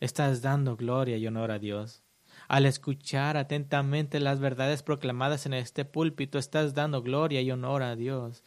estás 0.00 0.42
dando 0.42 0.76
gloria 0.76 1.16
y 1.16 1.26
honor 1.26 1.50
a 1.50 1.58
Dios. 1.58 2.02
Al 2.48 2.66
escuchar 2.66 3.36
atentamente 3.36 4.20
las 4.20 4.40
verdades 4.40 4.82
proclamadas 4.82 5.46
en 5.46 5.54
este 5.54 5.84
púlpito, 5.84 6.38
estás 6.38 6.74
dando 6.74 7.02
gloria 7.02 7.40
y 7.40 7.50
honor 7.50 7.82
a 7.82 7.96
Dios. 7.96 8.42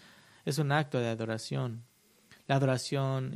Es 0.46 0.58
un 0.60 0.72
acto 0.72 1.00
de 1.00 1.08
adoración. 1.08 1.84
La 2.48 2.56
adoración 2.56 3.34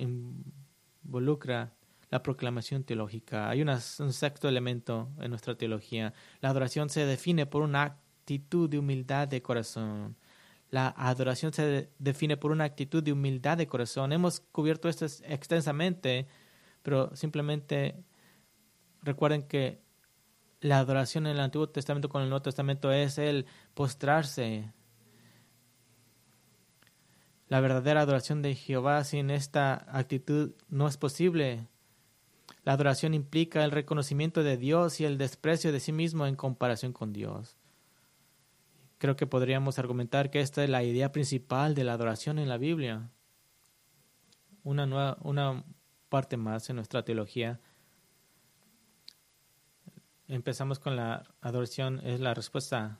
involucra 1.03 1.73
la 2.09 2.21
proclamación 2.23 2.83
teológica. 2.83 3.49
Hay 3.49 3.61
un 3.61 3.79
sexto 3.79 4.49
elemento 4.49 5.09
en 5.19 5.29
nuestra 5.29 5.55
teología. 5.55 6.13
La 6.41 6.49
adoración 6.49 6.89
se 6.89 7.05
define 7.05 7.45
por 7.45 7.61
una 7.61 7.83
actitud 7.83 8.69
de 8.69 8.79
humildad 8.79 9.27
de 9.27 9.41
corazón. 9.41 10.15
La 10.71 10.87
adoración 10.97 11.51
se 11.51 11.91
define 11.99 12.37
por 12.37 12.51
una 12.51 12.63
actitud 12.63 13.03
de 13.03 13.11
humildad 13.11 13.57
de 13.57 13.67
corazón. 13.67 14.13
Hemos 14.13 14.39
cubierto 14.39 14.87
esto 14.87 15.05
extensamente, 15.25 16.27
pero 16.81 17.13
simplemente 17.13 18.05
recuerden 19.03 19.43
que 19.43 19.81
la 20.61 20.79
adoración 20.79 21.27
en 21.27 21.33
el 21.33 21.41
Antiguo 21.41 21.67
Testamento 21.67 22.07
con 22.07 22.21
el 22.23 22.29
Nuevo 22.29 22.43
Testamento 22.43 22.91
es 22.91 23.17
el 23.17 23.47
postrarse. 23.73 24.71
La 27.49 27.59
verdadera 27.59 27.99
adoración 27.99 28.41
de 28.41 28.55
Jehová 28.55 29.03
sin 29.03 29.29
esta 29.29 29.85
actitud 29.91 30.53
no 30.69 30.87
es 30.87 30.95
posible. 30.95 31.67
La 32.63 32.73
adoración 32.73 33.13
implica 33.13 33.65
el 33.65 33.71
reconocimiento 33.71 34.41
de 34.41 34.55
Dios 34.55 35.01
y 35.01 35.05
el 35.05 35.17
desprecio 35.17 35.73
de 35.73 35.81
sí 35.81 35.91
mismo 35.91 36.27
en 36.27 36.35
comparación 36.35 36.93
con 36.93 37.11
Dios. 37.11 37.57
Creo 39.01 39.15
que 39.15 39.25
podríamos 39.25 39.79
argumentar 39.79 40.29
que 40.29 40.41
esta 40.41 40.63
es 40.63 40.69
la 40.69 40.83
idea 40.83 41.11
principal 41.11 41.73
de 41.73 41.83
la 41.83 41.93
adoración 41.93 42.37
en 42.37 42.47
la 42.47 42.59
Biblia. 42.59 43.09
Una, 44.61 44.85
nueva, 44.85 45.17
una 45.23 45.63
parte 46.07 46.37
más 46.37 46.69
en 46.69 46.75
nuestra 46.75 47.03
teología. 47.03 47.59
empezamos 50.27 50.77
con 50.77 50.95
la 50.95 51.23
adoración, 51.41 51.99
es 52.03 52.19
la 52.19 52.35
respuesta. 52.35 52.99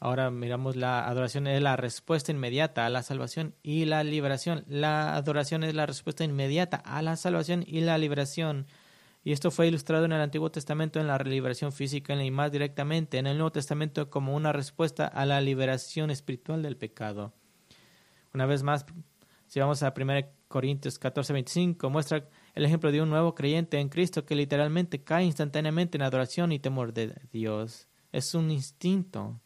Ahora 0.00 0.32
miramos 0.32 0.74
la 0.74 1.06
adoración 1.06 1.46
es 1.46 1.62
la 1.62 1.76
respuesta 1.76 2.32
inmediata 2.32 2.84
a 2.84 2.90
la 2.90 3.04
salvación 3.04 3.54
y 3.62 3.84
la 3.84 4.02
liberación. 4.02 4.64
La 4.66 5.14
adoración 5.14 5.62
es 5.62 5.72
la 5.72 5.86
respuesta 5.86 6.24
inmediata 6.24 6.78
a 6.78 7.00
la 7.00 7.14
salvación 7.14 7.62
y 7.64 7.82
la 7.82 7.96
liberación. 7.96 8.66
Y 9.28 9.32
esto 9.32 9.50
fue 9.50 9.66
ilustrado 9.66 10.06
en 10.06 10.12
el 10.12 10.22
Antiguo 10.22 10.50
Testamento 10.50 10.98
en 10.98 11.06
la 11.06 11.18
liberación 11.18 11.70
física 11.70 12.14
y 12.14 12.30
más 12.30 12.50
directamente 12.50 13.18
en 13.18 13.26
el 13.26 13.36
Nuevo 13.36 13.52
Testamento 13.52 14.08
como 14.08 14.34
una 14.34 14.54
respuesta 14.54 15.06
a 15.06 15.26
la 15.26 15.42
liberación 15.42 16.10
espiritual 16.10 16.62
del 16.62 16.78
pecado. 16.78 17.34
Una 18.32 18.46
vez 18.46 18.62
más, 18.62 18.86
si 19.46 19.60
vamos 19.60 19.82
a 19.82 19.92
1 19.94 20.12
Corintios 20.48 20.98
14, 20.98 21.34
25, 21.34 21.90
muestra 21.90 22.26
el 22.54 22.64
ejemplo 22.64 22.90
de 22.90 23.02
un 23.02 23.10
nuevo 23.10 23.34
creyente 23.34 23.78
en 23.78 23.90
Cristo 23.90 24.24
que 24.24 24.34
literalmente 24.34 25.04
cae 25.04 25.26
instantáneamente 25.26 25.98
en 25.98 26.04
adoración 26.04 26.50
y 26.50 26.58
temor 26.58 26.94
de 26.94 27.14
Dios. 27.30 27.86
Es 28.12 28.34
un 28.34 28.50
instinto. 28.50 29.42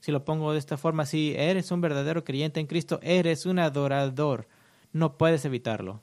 Si 0.00 0.10
lo 0.10 0.24
pongo 0.24 0.52
de 0.52 0.58
esta 0.58 0.76
forma, 0.76 1.06
si 1.06 1.36
eres 1.36 1.70
un 1.70 1.80
verdadero 1.80 2.24
creyente 2.24 2.58
en 2.58 2.66
Cristo, 2.66 2.98
eres 3.00 3.46
un 3.46 3.60
adorador. 3.60 4.48
No 4.92 5.16
puedes 5.16 5.44
evitarlo. 5.44 6.02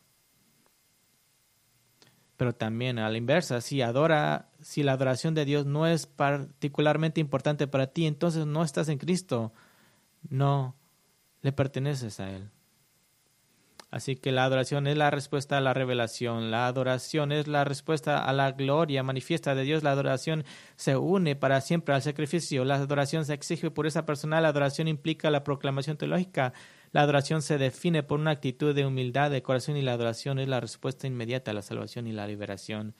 Pero 2.38 2.54
también 2.54 3.00
a 3.00 3.10
la 3.10 3.18
inversa, 3.18 3.62
si 3.62 3.82
adora, 3.82 4.50
si 4.62 4.84
la 4.84 4.94
adoración 4.94 5.34
de 5.34 5.46
Dios 5.46 5.66
no 5.66 5.88
es 5.88 6.06
particularmente 6.06 7.20
importante 7.20 7.68
para 7.68 7.88
ti, 7.88 8.06
entonces 8.06 8.46
no 8.46 8.64
estás 8.64 8.90
en 8.90 9.00
Cristo. 9.00 9.54
No 10.30 10.76
le 11.42 11.52
perteneces 11.52 12.20
a 12.20 12.30
Él. 12.30 12.50
Así 13.90 14.18
que 14.18 14.34
la 14.34 14.44
adoración 14.44 14.86
es 14.86 14.98
la 14.98 15.12
respuesta 15.12 15.58
a 15.58 15.62
la 15.62 15.74
revelación, 15.74 16.52
la 16.52 16.68
adoración 16.68 17.32
es 17.32 17.48
la 17.48 17.64
respuesta 17.64 18.22
a 18.26 18.34
la 18.34 18.52
gloria 18.52 19.02
manifiesta 19.02 19.56
de 19.56 19.64
Dios, 19.64 19.82
la 19.82 19.92
adoración 19.92 20.44
se 20.76 20.98
une 20.98 21.38
para 21.38 21.62
siempre 21.62 21.96
al 21.96 22.02
sacrificio, 22.02 22.66
la 22.66 22.76
adoración 22.76 23.24
se 23.24 23.34
exige 23.34 23.72
por 23.72 23.88
esa 23.88 24.06
persona, 24.06 24.42
la 24.42 24.50
adoración 24.50 24.90
implica 24.90 25.32
la 25.32 25.46
proclamación 25.46 25.96
teológica, 25.96 26.52
la 26.92 27.02
adoración 27.02 27.42
se 27.42 27.58
define 27.58 28.04
por 28.04 28.20
una 28.20 28.32
actitud 28.32 28.74
de 28.74 28.86
humildad 28.86 29.32
de 29.32 29.42
corazón 29.42 29.78
y 29.78 29.82
la 29.82 29.94
adoración 29.94 30.40
es 30.40 30.48
la 30.48 30.60
respuesta 30.60 31.08
inmediata 31.08 31.52
a 31.52 31.54
la 31.54 31.62
salvación 31.62 32.08
y 32.08 32.12
la 32.12 32.28
liberación. 32.28 32.96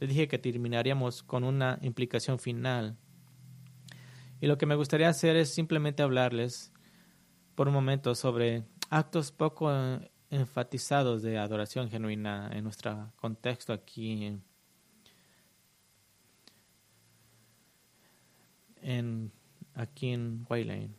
Les 0.00 0.08
dije 0.08 0.28
que 0.28 0.38
terminaríamos 0.38 1.22
con 1.22 1.44
una 1.44 1.78
implicación 1.82 2.38
final. 2.38 2.96
Y 4.40 4.46
lo 4.46 4.58
que 4.58 4.66
me 4.66 4.74
gustaría 4.74 5.08
hacer 5.08 5.36
es 5.36 5.52
simplemente 5.52 6.02
hablarles 6.02 6.72
por 7.54 7.68
un 7.68 7.74
momento 7.74 8.14
sobre 8.14 8.64
actos 8.90 9.32
poco 9.32 9.70
enfatizados 10.30 11.22
de 11.22 11.38
adoración 11.38 11.88
genuina 11.88 12.50
en 12.52 12.64
nuestro 12.64 13.12
contexto 13.16 13.72
aquí 13.72 14.38
en, 18.82 19.32
aquí 19.74 20.10
en 20.10 20.46
White 20.48 20.90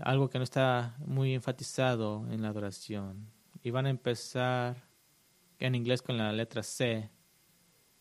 Algo 0.00 0.28
que 0.28 0.38
no 0.38 0.44
está 0.44 0.96
muy 0.98 1.34
enfatizado 1.34 2.26
en 2.30 2.42
la 2.42 2.48
adoración. 2.48 3.30
Y 3.62 3.70
van 3.70 3.86
a 3.86 3.90
empezar 3.90 4.84
en 5.58 5.74
inglés 5.74 6.02
con 6.02 6.18
la 6.18 6.32
letra 6.32 6.62
C. 6.62 7.10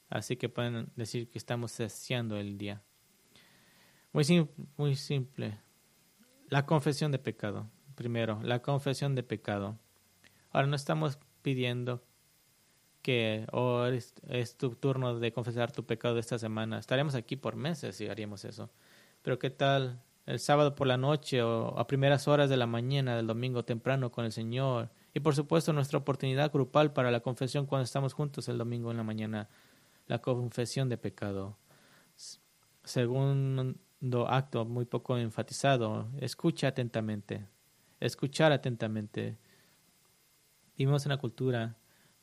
Así 0.09 0.37
que 0.37 0.49
pueden 0.49 0.91
decir 0.95 1.29
que 1.29 1.37
estamos 1.37 1.79
haciendo 1.79 2.37
el 2.37 2.57
día. 2.57 2.81
Muy, 4.11 4.47
muy 4.77 4.95
simple. 4.95 5.59
La 6.49 6.65
confesión 6.65 7.11
de 7.11 7.19
pecado. 7.19 7.69
Primero, 7.95 8.39
la 8.43 8.61
confesión 8.61 9.15
de 9.15 9.23
pecado. 9.23 9.79
Ahora 10.51 10.67
no 10.67 10.75
estamos 10.75 11.19
pidiendo 11.41 12.03
que 13.01 13.45
oh, 13.51 13.85
es, 13.85 14.57
tu 14.57 14.71
turno 14.75 15.19
de 15.19 15.31
confesar 15.31 15.71
tu 15.71 15.85
pecado 15.85 16.15
de 16.15 16.21
esta 16.21 16.39
semana. 16.39 16.79
Estaremos 16.79 17.13
aquí 17.13 17.35
por 17.35 17.55
meses 17.55 17.95
si 17.95 18.07
haríamos 18.07 18.45
eso. 18.45 18.71
Pero 19.21 19.37
¿qué 19.37 19.49
tal 19.49 20.01
el 20.25 20.39
sábado 20.39 20.75
por 20.75 20.87
la 20.87 20.97
noche 20.97 21.41
o 21.41 21.77
a 21.77 21.87
primeras 21.87 22.27
horas 22.27 22.49
de 22.49 22.57
la 22.57 22.67
mañana 22.67 23.15
del 23.15 23.27
domingo 23.27 23.63
temprano 23.63 24.11
con 24.11 24.25
el 24.25 24.31
Señor? 24.31 24.89
Y 25.13 25.19
por 25.19 25.35
supuesto 25.35 25.73
nuestra 25.73 25.99
oportunidad 25.99 26.51
grupal 26.51 26.93
para 26.93 27.11
la 27.11 27.21
confesión 27.21 27.65
cuando 27.65 27.83
estamos 27.83 28.13
juntos 28.13 28.47
el 28.49 28.57
domingo 28.57 28.91
en 28.91 28.97
la 28.97 29.03
mañana, 29.03 29.49
la 30.07 30.19
confesión 30.19 30.89
de 30.89 30.97
pecado. 30.97 31.57
Segundo 32.83 33.75
acto 34.27 34.65
muy 34.65 34.85
poco 34.85 35.17
enfatizado, 35.17 36.09
escucha 36.19 36.67
atentamente. 36.67 37.47
Escuchar 37.99 38.51
atentamente 38.51 39.37
Vivimos 40.77 41.05
en 41.05 41.13
una 41.13 41.21
cultura 41.21 41.77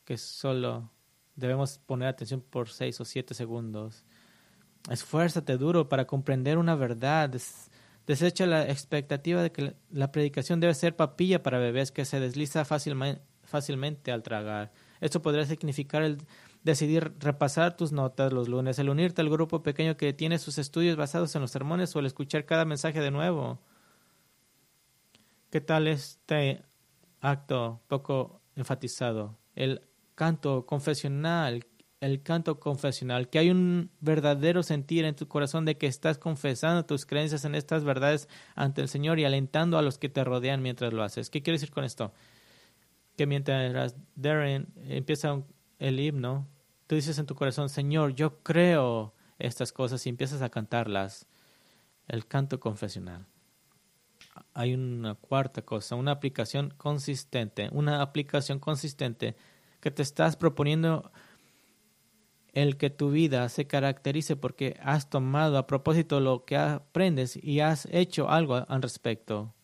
que 0.04 0.18
solo 0.18 0.90
debemos 1.36 1.78
poner 1.78 2.08
atención 2.08 2.42
por 2.42 2.68
seis 2.68 3.00
o 3.00 3.04
siete 3.04 3.32
segundos. 3.34 4.04
Esfuérzate 4.90 5.56
duro 5.56 5.88
para 5.88 6.06
comprender 6.06 6.58
una 6.58 6.74
verdad. 6.74 7.32
Desecha 8.06 8.46
la 8.46 8.68
expectativa 8.68 9.42
de 9.42 9.52
que 9.52 9.74
la 9.90 10.10
predicación 10.12 10.60
debe 10.60 10.74
ser 10.74 10.96
papilla 10.96 11.42
para 11.42 11.58
bebés 11.58 11.92
que 11.92 12.04
se 12.04 12.20
desliza 12.20 12.64
fácilmente 12.64 14.12
al 14.12 14.22
tragar. 14.22 14.72
Esto 15.00 15.22
podría 15.22 15.46
significar 15.46 16.02
el 16.02 16.18
decidir 16.64 17.14
repasar 17.18 17.76
tus 17.76 17.92
notas 17.92 18.32
los 18.32 18.48
lunes, 18.48 18.78
el 18.78 18.90
unirte 18.90 19.20
al 19.20 19.30
grupo 19.30 19.62
pequeño 19.62 19.96
que 19.96 20.12
tiene 20.12 20.38
sus 20.38 20.58
estudios 20.58 20.96
basados 20.96 21.34
en 21.34 21.42
los 21.42 21.50
sermones 21.50 21.94
o 21.94 22.00
el 22.00 22.06
escuchar 22.06 22.44
cada 22.44 22.64
mensaje 22.64 23.00
de 23.00 23.10
nuevo. 23.10 23.60
¿Qué 25.50 25.60
tal 25.60 25.86
este 25.88 26.62
acto 27.22 27.80
poco 27.86 28.42
enfatizado. 28.56 29.38
El 29.54 29.88
canto 30.14 30.66
confesional, 30.66 31.64
el 32.02 32.20
canto 32.20 32.58
confesional, 32.58 33.30
que 33.30 33.38
hay 33.38 33.50
un 33.50 33.90
verdadero 34.00 34.64
sentir 34.64 35.04
en 35.04 35.14
tu 35.14 35.28
corazón 35.28 35.64
de 35.64 35.78
que 35.78 35.86
estás 35.86 36.18
confesando 36.18 36.84
tus 36.84 37.06
creencias 37.06 37.44
en 37.44 37.54
estas 37.54 37.84
verdades 37.84 38.28
ante 38.56 38.80
el 38.80 38.88
Señor 38.88 39.20
y 39.20 39.24
alentando 39.24 39.78
a 39.78 39.82
los 39.82 39.98
que 39.98 40.08
te 40.08 40.24
rodean 40.24 40.62
mientras 40.62 40.92
lo 40.92 41.04
haces. 41.04 41.30
¿Qué 41.30 41.42
quiere 41.42 41.58
decir 41.58 41.70
con 41.70 41.84
esto? 41.84 42.12
Que 43.16 43.26
mientras 43.26 43.94
Darren 44.16 44.66
empieza 44.88 45.42
el 45.78 46.00
himno, 46.00 46.48
tú 46.88 46.96
dices 46.96 47.18
en 47.18 47.26
tu 47.26 47.36
corazón, 47.36 47.68
Señor, 47.68 48.16
yo 48.16 48.42
creo 48.42 49.14
estas 49.38 49.72
cosas 49.72 50.04
y 50.04 50.08
empiezas 50.08 50.42
a 50.42 50.50
cantarlas. 50.50 51.28
El 52.08 52.26
canto 52.26 52.58
confesional 52.58 53.26
hay 54.54 54.74
una 54.74 55.14
cuarta 55.14 55.62
cosa, 55.62 55.94
una 55.94 56.10
aplicación 56.10 56.74
consistente, 56.76 57.68
una 57.70 58.02
aplicación 58.02 58.58
consistente 58.58 59.36
que 59.80 59.90
te 59.90 60.02
estás 60.02 60.36
proponiendo 60.36 61.12
el 62.52 62.76
que 62.76 62.90
tu 62.90 63.10
vida 63.10 63.48
se 63.48 63.66
caracterice 63.66 64.36
porque 64.36 64.78
has 64.82 65.08
tomado 65.08 65.56
a 65.56 65.66
propósito 65.66 66.20
lo 66.20 66.44
que 66.44 66.56
aprendes 66.56 67.38
y 67.42 67.60
has 67.60 67.86
hecho 67.90 68.28
algo 68.28 68.66
al 68.68 68.82
respecto. 68.82 69.54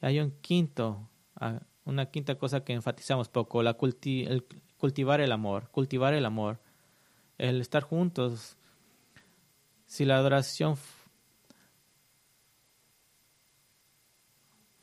Hay 0.00 0.18
un 0.18 0.32
quinto, 0.40 1.08
ah, 1.36 1.60
una 1.84 2.06
quinta 2.06 2.36
cosa 2.36 2.64
que 2.64 2.72
enfatizamos 2.72 3.28
poco, 3.28 3.62
la 3.62 3.76
el 3.80 4.44
cultivar 4.76 5.20
el 5.20 5.30
amor, 5.30 5.68
cultivar 5.70 6.14
el 6.14 6.24
amor, 6.24 6.58
el 7.38 7.60
estar 7.60 7.82
juntos. 7.82 8.56
Si 9.86 10.04
la 10.04 10.16
adoración 10.16 10.76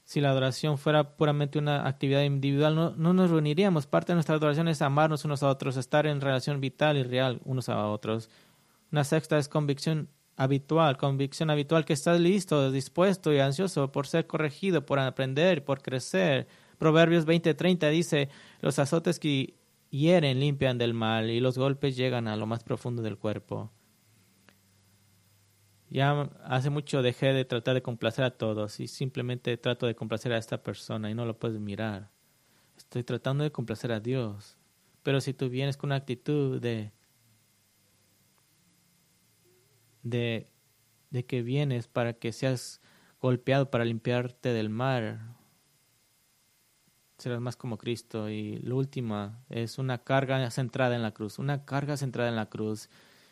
si 0.07 0.21
la 0.21 0.29
adoración 0.29 0.77
fuera 0.77 1.17
puramente 1.17 1.59
una 1.59 1.85
actividad 1.85 2.23
individual, 2.23 2.75
no, 2.75 2.91
no, 2.91 3.11
nos 3.11 3.29
reuniríamos. 3.29 3.87
Parte 3.87 4.13
de 4.13 4.15
nuestra 4.15 4.35
adoración 4.35 4.69
es 4.69 4.81
amarnos 4.81 5.25
unos 5.25 5.43
a 5.43 5.49
otros, 5.49 5.75
estar 5.75 6.07
en 6.07 6.21
relación 6.21 6.61
vital 6.61 6.95
y 6.95 7.03
real 7.03 7.41
unos 7.43 7.67
a 7.67 7.85
otros. 7.87 8.29
Una 8.89 9.03
sexta 9.03 9.37
es 9.37 9.49
convicción 9.49 10.07
habitual, 10.37 10.95
convicción 10.95 11.49
habitual 11.49 11.83
que 11.83 11.91
estás 11.91 12.21
listo, 12.21 12.71
dispuesto 12.71 13.33
y 13.33 13.39
ansioso 13.39 13.91
por 13.91 14.07
ser 14.07 14.27
corregido, 14.27 14.85
por 14.85 14.97
aprender, 14.97 15.65
por 15.65 15.81
crecer. 15.81 16.47
Proverbios 16.77 17.25
20:30 17.25 17.89
dice, 17.89 18.29
los 18.61 18.79
azotes 18.79 19.19
que 19.19 19.55
hieren 19.89 20.39
limpian 20.39 20.77
del 20.77 20.93
mal 20.93 21.29
y 21.29 21.41
los 21.41 21.57
golpes 21.57 21.97
llegan 21.97 22.29
a 22.29 22.37
lo 22.37 22.45
más 22.45 22.63
profundo 22.63 23.01
del 23.01 23.17
cuerpo. 23.17 23.71
Ya 25.89 26.29
hace 26.43 26.69
mucho 26.69 27.01
dejé 27.01 27.33
de 27.33 27.45
tratar 27.45 27.73
de 27.73 27.81
complacer 27.81 28.25
a 28.25 28.37
todos 28.37 28.79
y 28.79 28.87
simplemente 28.87 29.55
trato 29.57 29.87
de 29.87 29.95
complacer 29.95 30.33
a 30.33 30.37
esta 30.37 30.61
persona 30.61 31.09
y 31.09 31.13
no 31.13 31.25
lo 31.25 31.39
puedes 31.39 31.59
mirar. 31.59 32.11
Estoy 32.77 33.03
tratando 33.03 33.43
de 33.43 33.51
complacer 33.51 33.91
a 33.91 33.99
Dios. 33.99 34.57
Pero 35.03 35.21
si 35.21 35.33
tú 35.33 35.49
vienes 35.49 35.77
con 35.77 35.89
una 35.89 35.95
actitud 35.95 36.59
de, 36.59 36.91
de, 40.03 40.51
de 41.09 41.25
que 41.25 41.41
vienes 41.41 41.87
para 41.87 42.13
que 42.13 42.33
seas 42.33 42.81
golpeado 43.21 43.71
para 43.71 43.85
limpiarte 43.85 44.51
del 44.51 44.69
mar, 44.69 45.37
serás 47.17 47.39
más 47.39 47.55
como 47.55 47.77
Cristo. 47.77 48.29
Y 48.29 48.57
lo 48.57 48.75
último 48.75 49.33
es 49.49 49.77
una 49.77 49.99
carga 49.99 50.51
centrada 50.51 50.95
en 50.95 51.01
la 51.01 51.13
cruz, 51.13 51.39
una 51.39 51.63
carga 51.63 51.95
centrada 51.95 52.29
en 52.29 52.35
la 52.35 52.49
cruz 52.49 52.89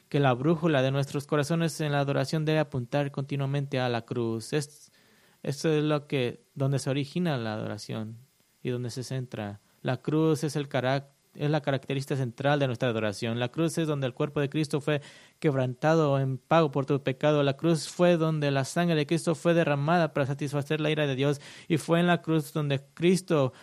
que 0.09 0.19
la 0.19 0.33
brújula 0.33 0.81
de 0.81 0.91
nuestros 0.91 1.25
corazones 1.25 1.79
en 1.81 1.91
la 1.91 1.99
adoración 1.99 2.45
debe 2.45 2.59
apuntar 2.59 3.11
continuamente 3.11 3.79
a 3.79 3.89
la 3.89 4.03
cruz. 4.03 4.53
Es, 4.53 4.91
esto 5.43 5.69
es 5.69 5.83
lo 5.83 6.07
que, 6.07 6.43
donde 6.53 6.79
se 6.79 6.89
origina 6.89 7.37
la 7.37 7.53
adoración 7.53 8.17
y 8.61 8.69
donde 8.69 8.89
se 8.89 9.03
centra. 9.03 9.61
La 9.81 9.97
cruz 9.97 10.43
es 10.43 10.55
el 10.55 10.67
es 11.35 11.49
la 11.51 11.61
característica 11.61 12.15
central 12.15 12.59
de 12.59 12.67
nuestra 12.67 12.89
adoración. 12.89 13.39
La 13.39 13.49
cruz 13.49 13.77
es 13.77 13.87
donde 13.87 14.07
el 14.07 14.13
cuerpo 14.13 14.39
de 14.39 14.49
Cristo 14.49 14.79
fue 14.79 15.01
quebrantado 15.39 16.17
en 16.19 16.37
pago 16.37 16.71
por 16.71 16.85
tu 16.85 17.03
pecado. 17.03 17.43
La 17.43 17.57
cruz 17.57 17.89
fue 17.89 18.17
donde 18.17 18.51
la 18.51 18.63
sangre 18.63 18.95
de 18.95 19.05
Cristo 19.05 19.35
fue 19.35 19.53
derramada 19.53 20.13
para 20.13 20.25
satisfacer 20.25 20.79
la 20.79 20.89
ira 20.89 21.07
de 21.07 21.15
Dios. 21.15 21.41
Y 21.67 21.77
fue 21.77 21.99
en 21.99 22.07
la 22.07 22.21
cruz 22.21 22.53
donde 22.53 22.81
Cristo 22.93 23.53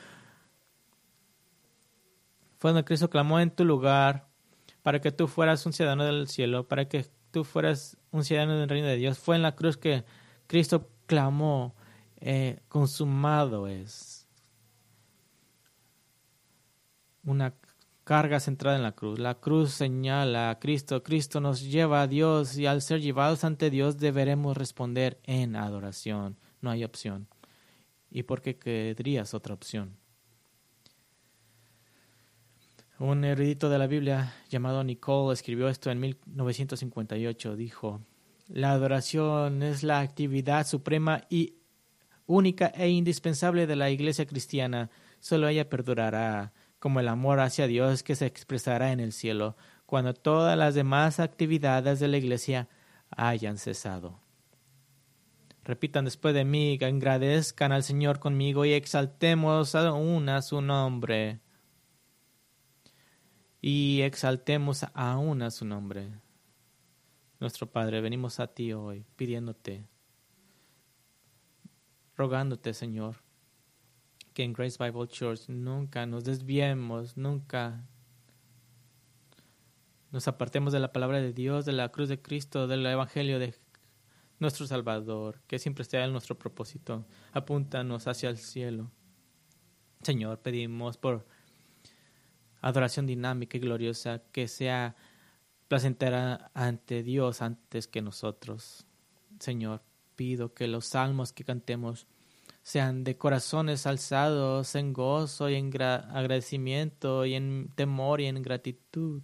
fue 2.59 2.71
donde 2.71 2.85
Cristo 2.85 3.11
clamó 3.11 3.41
en 3.41 3.51
tu 3.51 3.65
lugar 3.65 4.29
para 4.83 5.01
que 5.01 5.13
tú 5.13 5.29
fueras 5.29 5.65
un 5.67 5.73
ciudadano 5.73 6.05
del 6.05 6.29
cielo, 6.29 6.69
para 6.69 6.89
que 6.89 7.07
tú 7.31 7.45
fueras 7.45 7.97
un 8.11 8.25
ciudadano 8.25 8.59
del 8.59 8.69
reino 8.69 8.87
de 8.87 8.97
Dios. 8.97 9.19
Fue 9.19 9.37
en 9.37 9.43
la 9.43 9.55
cruz 9.55 9.77
que 9.77 10.05
Cristo 10.47 10.91
clamó, 11.07 11.75
eh, 12.21 12.61
consumado 12.69 13.67
es. 13.67 14.29
Una 17.25 17.55
carga 18.05 18.41
centrada 18.41 18.77
en 18.77 18.83
la 18.83 18.93
cruz. 18.93 19.19
La 19.19 19.37
cruz 19.37 19.73
señala 19.73 20.51
a 20.51 20.59
Cristo. 20.59 21.03
Cristo 21.03 21.41
nos 21.41 21.63
lleva 21.63 22.03
a 22.03 22.07
Dios 22.09 22.59
y 22.59 22.67
al 22.67 22.83
ser 22.83 23.01
llevados 23.01 23.45
ante 23.45 23.71
Dios 23.71 23.99
deberemos 23.99 24.57
responder 24.57 25.21
en 25.25 25.57
adoración. 25.57 26.39
No 26.61 26.71
hay 26.71 26.85
opción. 26.85 27.29
¿Y 28.11 28.25
por 28.25 28.43
qué 28.43 28.59
querrías 28.59 29.35
otra 29.35 29.55
opción? 29.55 30.02
Un 33.03 33.25
erudito 33.25 33.69
de 33.69 33.81
la 33.81 33.89
Biblia 33.89 34.33
llamado 34.49 34.85
Nicole 34.85 35.35
escribió 35.35 35.69
esto 35.69 35.91
en 35.91 35.99
1958. 35.99 37.57
Dijo, 37.57 38.01
la 38.47 38.71
adoración 38.71 39.65
es 39.65 39.83
la 39.83 39.99
actividad 39.99 40.65
suprema 40.65 41.23
y 41.29 41.55
única 42.27 42.69
e 42.69 42.91
indispensable 42.91 43.67
de 43.67 43.75
la 43.75 43.91
iglesia 43.91 44.25
cristiana. 44.25 44.89
Solo 45.19 45.49
ella 45.49 45.69
perdurará, 45.69 46.53
como 46.79 47.01
el 47.01 47.09
amor 47.09 47.41
hacia 47.41 47.67
Dios 47.67 48.05
que 48.05 48.15
se 48.15 48.27
expresará 48.27 48.93
en 48.93 49.01
el 49.01 49.11
cielo, 49.11 49.57
cuando 49.85 50.15
todas 50.15 50.57
las 50.57 50.77
demás 50.77 51.19
actividades 51.19 51.99
de 51.99 52.07
la 52.07 52.19
iglesia 52.19 52.69
hayan 53.11 53.59
cesado. 53.59 54.21
Repitan 55.65 56.05
después 56.05 56.35
de 56.35 56.45
mí, 56.45 56.79
agradezcan 56.81 57.73
al 57.73 57.83
Señor 57.83 58.21
conmigo 58.21 58.65
y 58.65 58.75
exaltemos 58.75 59.75
aún 59.75 60.29
a 60.29 60.41
su 60.41 60.63
nombre 60.63 61.41
y 63.65 64.01
exaltemos 64.03 64.85
aún 64.93 65.41
a 65.41 65.53
su 65.53 65.65
nombre. 65.65 66.11
Nuestro 67.39 67.71
Padre, 67.71 68.01
venimos 68.01 68.41
a 68.41 68.49
ti 68.49 68.73
hoy 68.73 69.07
pidiéndote, 69.17 69.87
rogándote, 72.17 72.75
Señor, 72.75 73.23
que 74.35 74.43
en 74.43 74.53
Grace 74.53 74.83
Bible 74.83 75.07
Church 75.07 75.49
nunca 75.49 76.07
nos 76.07 76.25
desviemos, 76.25 77.17
nunca 77.17 77.87
nos 80.11 80.27
apartemos 80.27 80.73
de 80.73 80.81
la 80.81 80.93
palabra 80.93 81.21
de 81.21 81.33
Dios, 81.33 81.65
de 81.65 81.73
la 81.73 81.91
cruz 81.91 82.09
de 82.09 82.21
Cristo, 82.21 82.67
del 82.67 82.85
Evangelio 82.85 83.39
de 83.39 83.55
nuestro 84.41 84.67
Salvador, 84.67 85.41
que 85.47 85.61
siempre 85.61 85.85
sea 85.85 86.07
nuestro 86.09 86.37
propósito. 86.37 87.07
Apúntanos 87.33 88.09
hacia 88.09 88.29
el 88.29 88.39
cielo. 88.39 88.91
Señor, 90.03 90.41
pedimos 90.41 90.97
por 90.97 91.27
adoración 92.63 93.07
dinámica 93.07 93.59
y 93.59 93.61
gloriosa 93.61 94.23
que 94.33 94.49
sea 94.49 94.97
placentera 95.69 96.51
ante 96.55 97.03
Dios 97.03 97.43
antes 97.43 97.89
que 97.89 98.01
nosotros. 98.01 98.87
Señor, 99.39 99.83
pido 100.17 100.55
que 100.55 100.69
los 100.69 100.87
salmos 100.87 101.33
que 101.33 101.45
cantemos 101.45 102.07
sean 102.63 103.03
de 103.03 103.19
corazones 103.19 103.87
alzados 103.87 104.77
en 104.77 104.93
gozo 104.93 105.51
y 105.51 105.57
en 105.57 105.71
agradecimiento 105.83 107.27
y 107.27 107.35
en 107.35 107.71
temor 107.75 108.21
y 108.21 108.27
en 108.27 108.41
gratitud. 108.41 109.23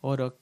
Oro 0.00 0.38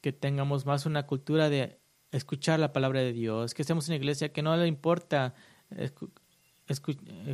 que 0.00 0.12
tengamos 0.12 0.64
más 0.64 0.86
una 0.86 1.06
cultura 1.06 1.50
de 1.50 1.78
escuchar 2.10 2.58
la 2.58 2.72
palabra 2.72 3.00
de 3.00 3.12
Dios, 3.12 3.52
que 3.52 3.64
seamos 3.64 3.88
una 3.88 3.96
iglesia 3.96 4.32
que 4.32 4.42
no 4.42 4.56
le 4.56 4.66
importa 4.66 5.34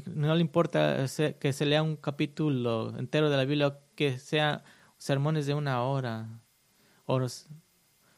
no 0.06 0.34
le 0.34 0.40
importa 0.40 1.06
que 1.38 1.52
se 1.52 1.66
lea 1.66 1.82
un 1.82 1.96
capítulo 1.96 2.96
entero 2.98 3.30
de 3.30 3.36
la 3.36 3.44
Biblia, 3.44 3.78
que 3.94 4.18
sea 4.18 4.64
sermones 4.96 5.46
de 5.46 5.54
una 5.54 5.82
hora, 5.82 6.40
oros, 7.06 7.46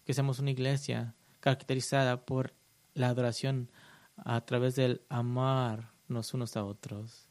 que 0.05 0.15
seamos 0.15 0.39
una 0.39 0.51
iglesia 0.51 1.15
caracterizada 1.41 2.25
por 2.25 2.55
la 2.95 3.09
adoración 3.09 3.71
a 4.17 4.41
través 4.43 4.77
del 4.77 5.03
amarnos 5.09 6.35
unos 6.35 6.57
a 6.57 6.65
otros. 6.65 7.29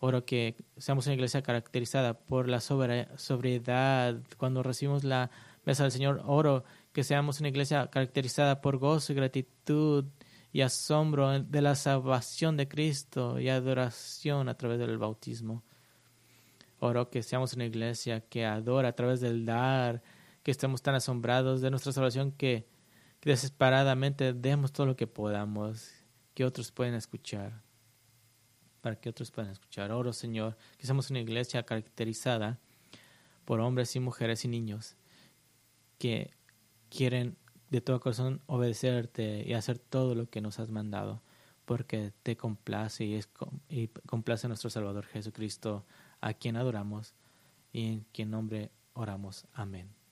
Oro 0.00 0.24
que 0.26 0.56
seamos 0.76 1.06
una 1.06 1.14
iglesia 1.14 1.42
caracterizada 1.42 2.14
por 2.14 2.48
la 2.48 2.60
sobriedad 2.60 4.20
cuando 4.36 4.62
recibimos 4.62 5.02
la 5.02 5.30
mesa 5.64 5.84
del 5.84 5.92
Señor. 5.92 6.22
Oro 6.26 6.64
que 6.92 7.04
seamos 7.04 7.40
una 7.40 7.48
iglesia 7.48 7.86
caracterizada 7.86 8.60
por 8.60 8.76
gozo 8.76 9.12
y 9.12 9.16
gratitud 9.16 10.04
y 10.54 10.60
asombro 10.60 11.40
de 11.40 11.60
la 11.60 11.74
salvación 11.74 12.56
de 12.56 12.68
Cristo 12.68 13.40
y 13.40 13.48
adoración 13.48 14.48
a 14.48 14.56
través 14.56 14.78
del 14.78 14.98
bautismo. 14.98 15.64
Oro 16.78 17.10
que 17.10 17.24
seamos 17.24 17.54
una 17.54 17.64
iglesia 17.64 18.20
que 18.20 18.46
adora 18.46 18.90
a 18.90 18.94
través 18.94 19.20
del 19.20 19.44
dar, 19.44 20.00
que 20.44 20.52
estemos 20.52 20.80
tan 20.80 20.94
asombrados 20.94 21.60
de 21.60 21.70
nuestra 21.70 21.90
salvación 21.90 22.30
que, 22.30 22.68
desesperadamente 23.22 24.32
demos 24.32 24.72
todo 24.72 24.86
lo 24.86 24.94
que 24.94 25.08
podamos, 25.08 25.90
que 26.34 26.44
otros 26.44 26.70
puedan 26.70 26.94
escuchar, 26.94 27.60
para 28.80 28.94
que 28.94 29.08
otros 29.08 29.32
puedan 29.32 29.50
escuchar. 29.50 29.90
Oro, 29.90 30.12
Señor, 30.12 30.56
que 30.78 30.86
seamos 30.86 31.10
una 31.10 31.18
iglesia 31.18 31.64
caracterizada 31.64 32.60
por 33.44 33.58
hombres 33.58 33.96
y 33.96 34.00
mujeres 34.00 34.44
y 34.44 34.48
niños 34.48 34.94
que 35.98 36.30
quieren 36.90 37.36
de 37.70 37.80
todo 37.80 38.00
corazón 38.00 38.40
obedecerte 38.46 39.44
y 39.46 39.54
hacer 39.54 39.78
todo 39.78 40.14
lo 40.14 40.28
que 40.28 40.40
nos 40.40 40.58
has 40.58 40.70
mandado, 40.70 41.22
porque 41.64 42.12
te 42.22 42.36
complace 42.36 43.04
y, 43.04 43.14
es, 43.14 43.28
y 43.68 43.88
complace 44.06 44.46
a 44.46 44.48
nuestro 44.48 44.70
Salvador 44.70 45.06
Jesucristo, 45.06 45.84
a 46.20 46.34
quien 46.34 46.56
adoramos 46.56 47.14
y 47.72 47.86
en 47.86 48.06
quien 48.12 48.30
nombre 48.30 48.70
oramos. 48.94 49.46
Amén. 49.52 50.03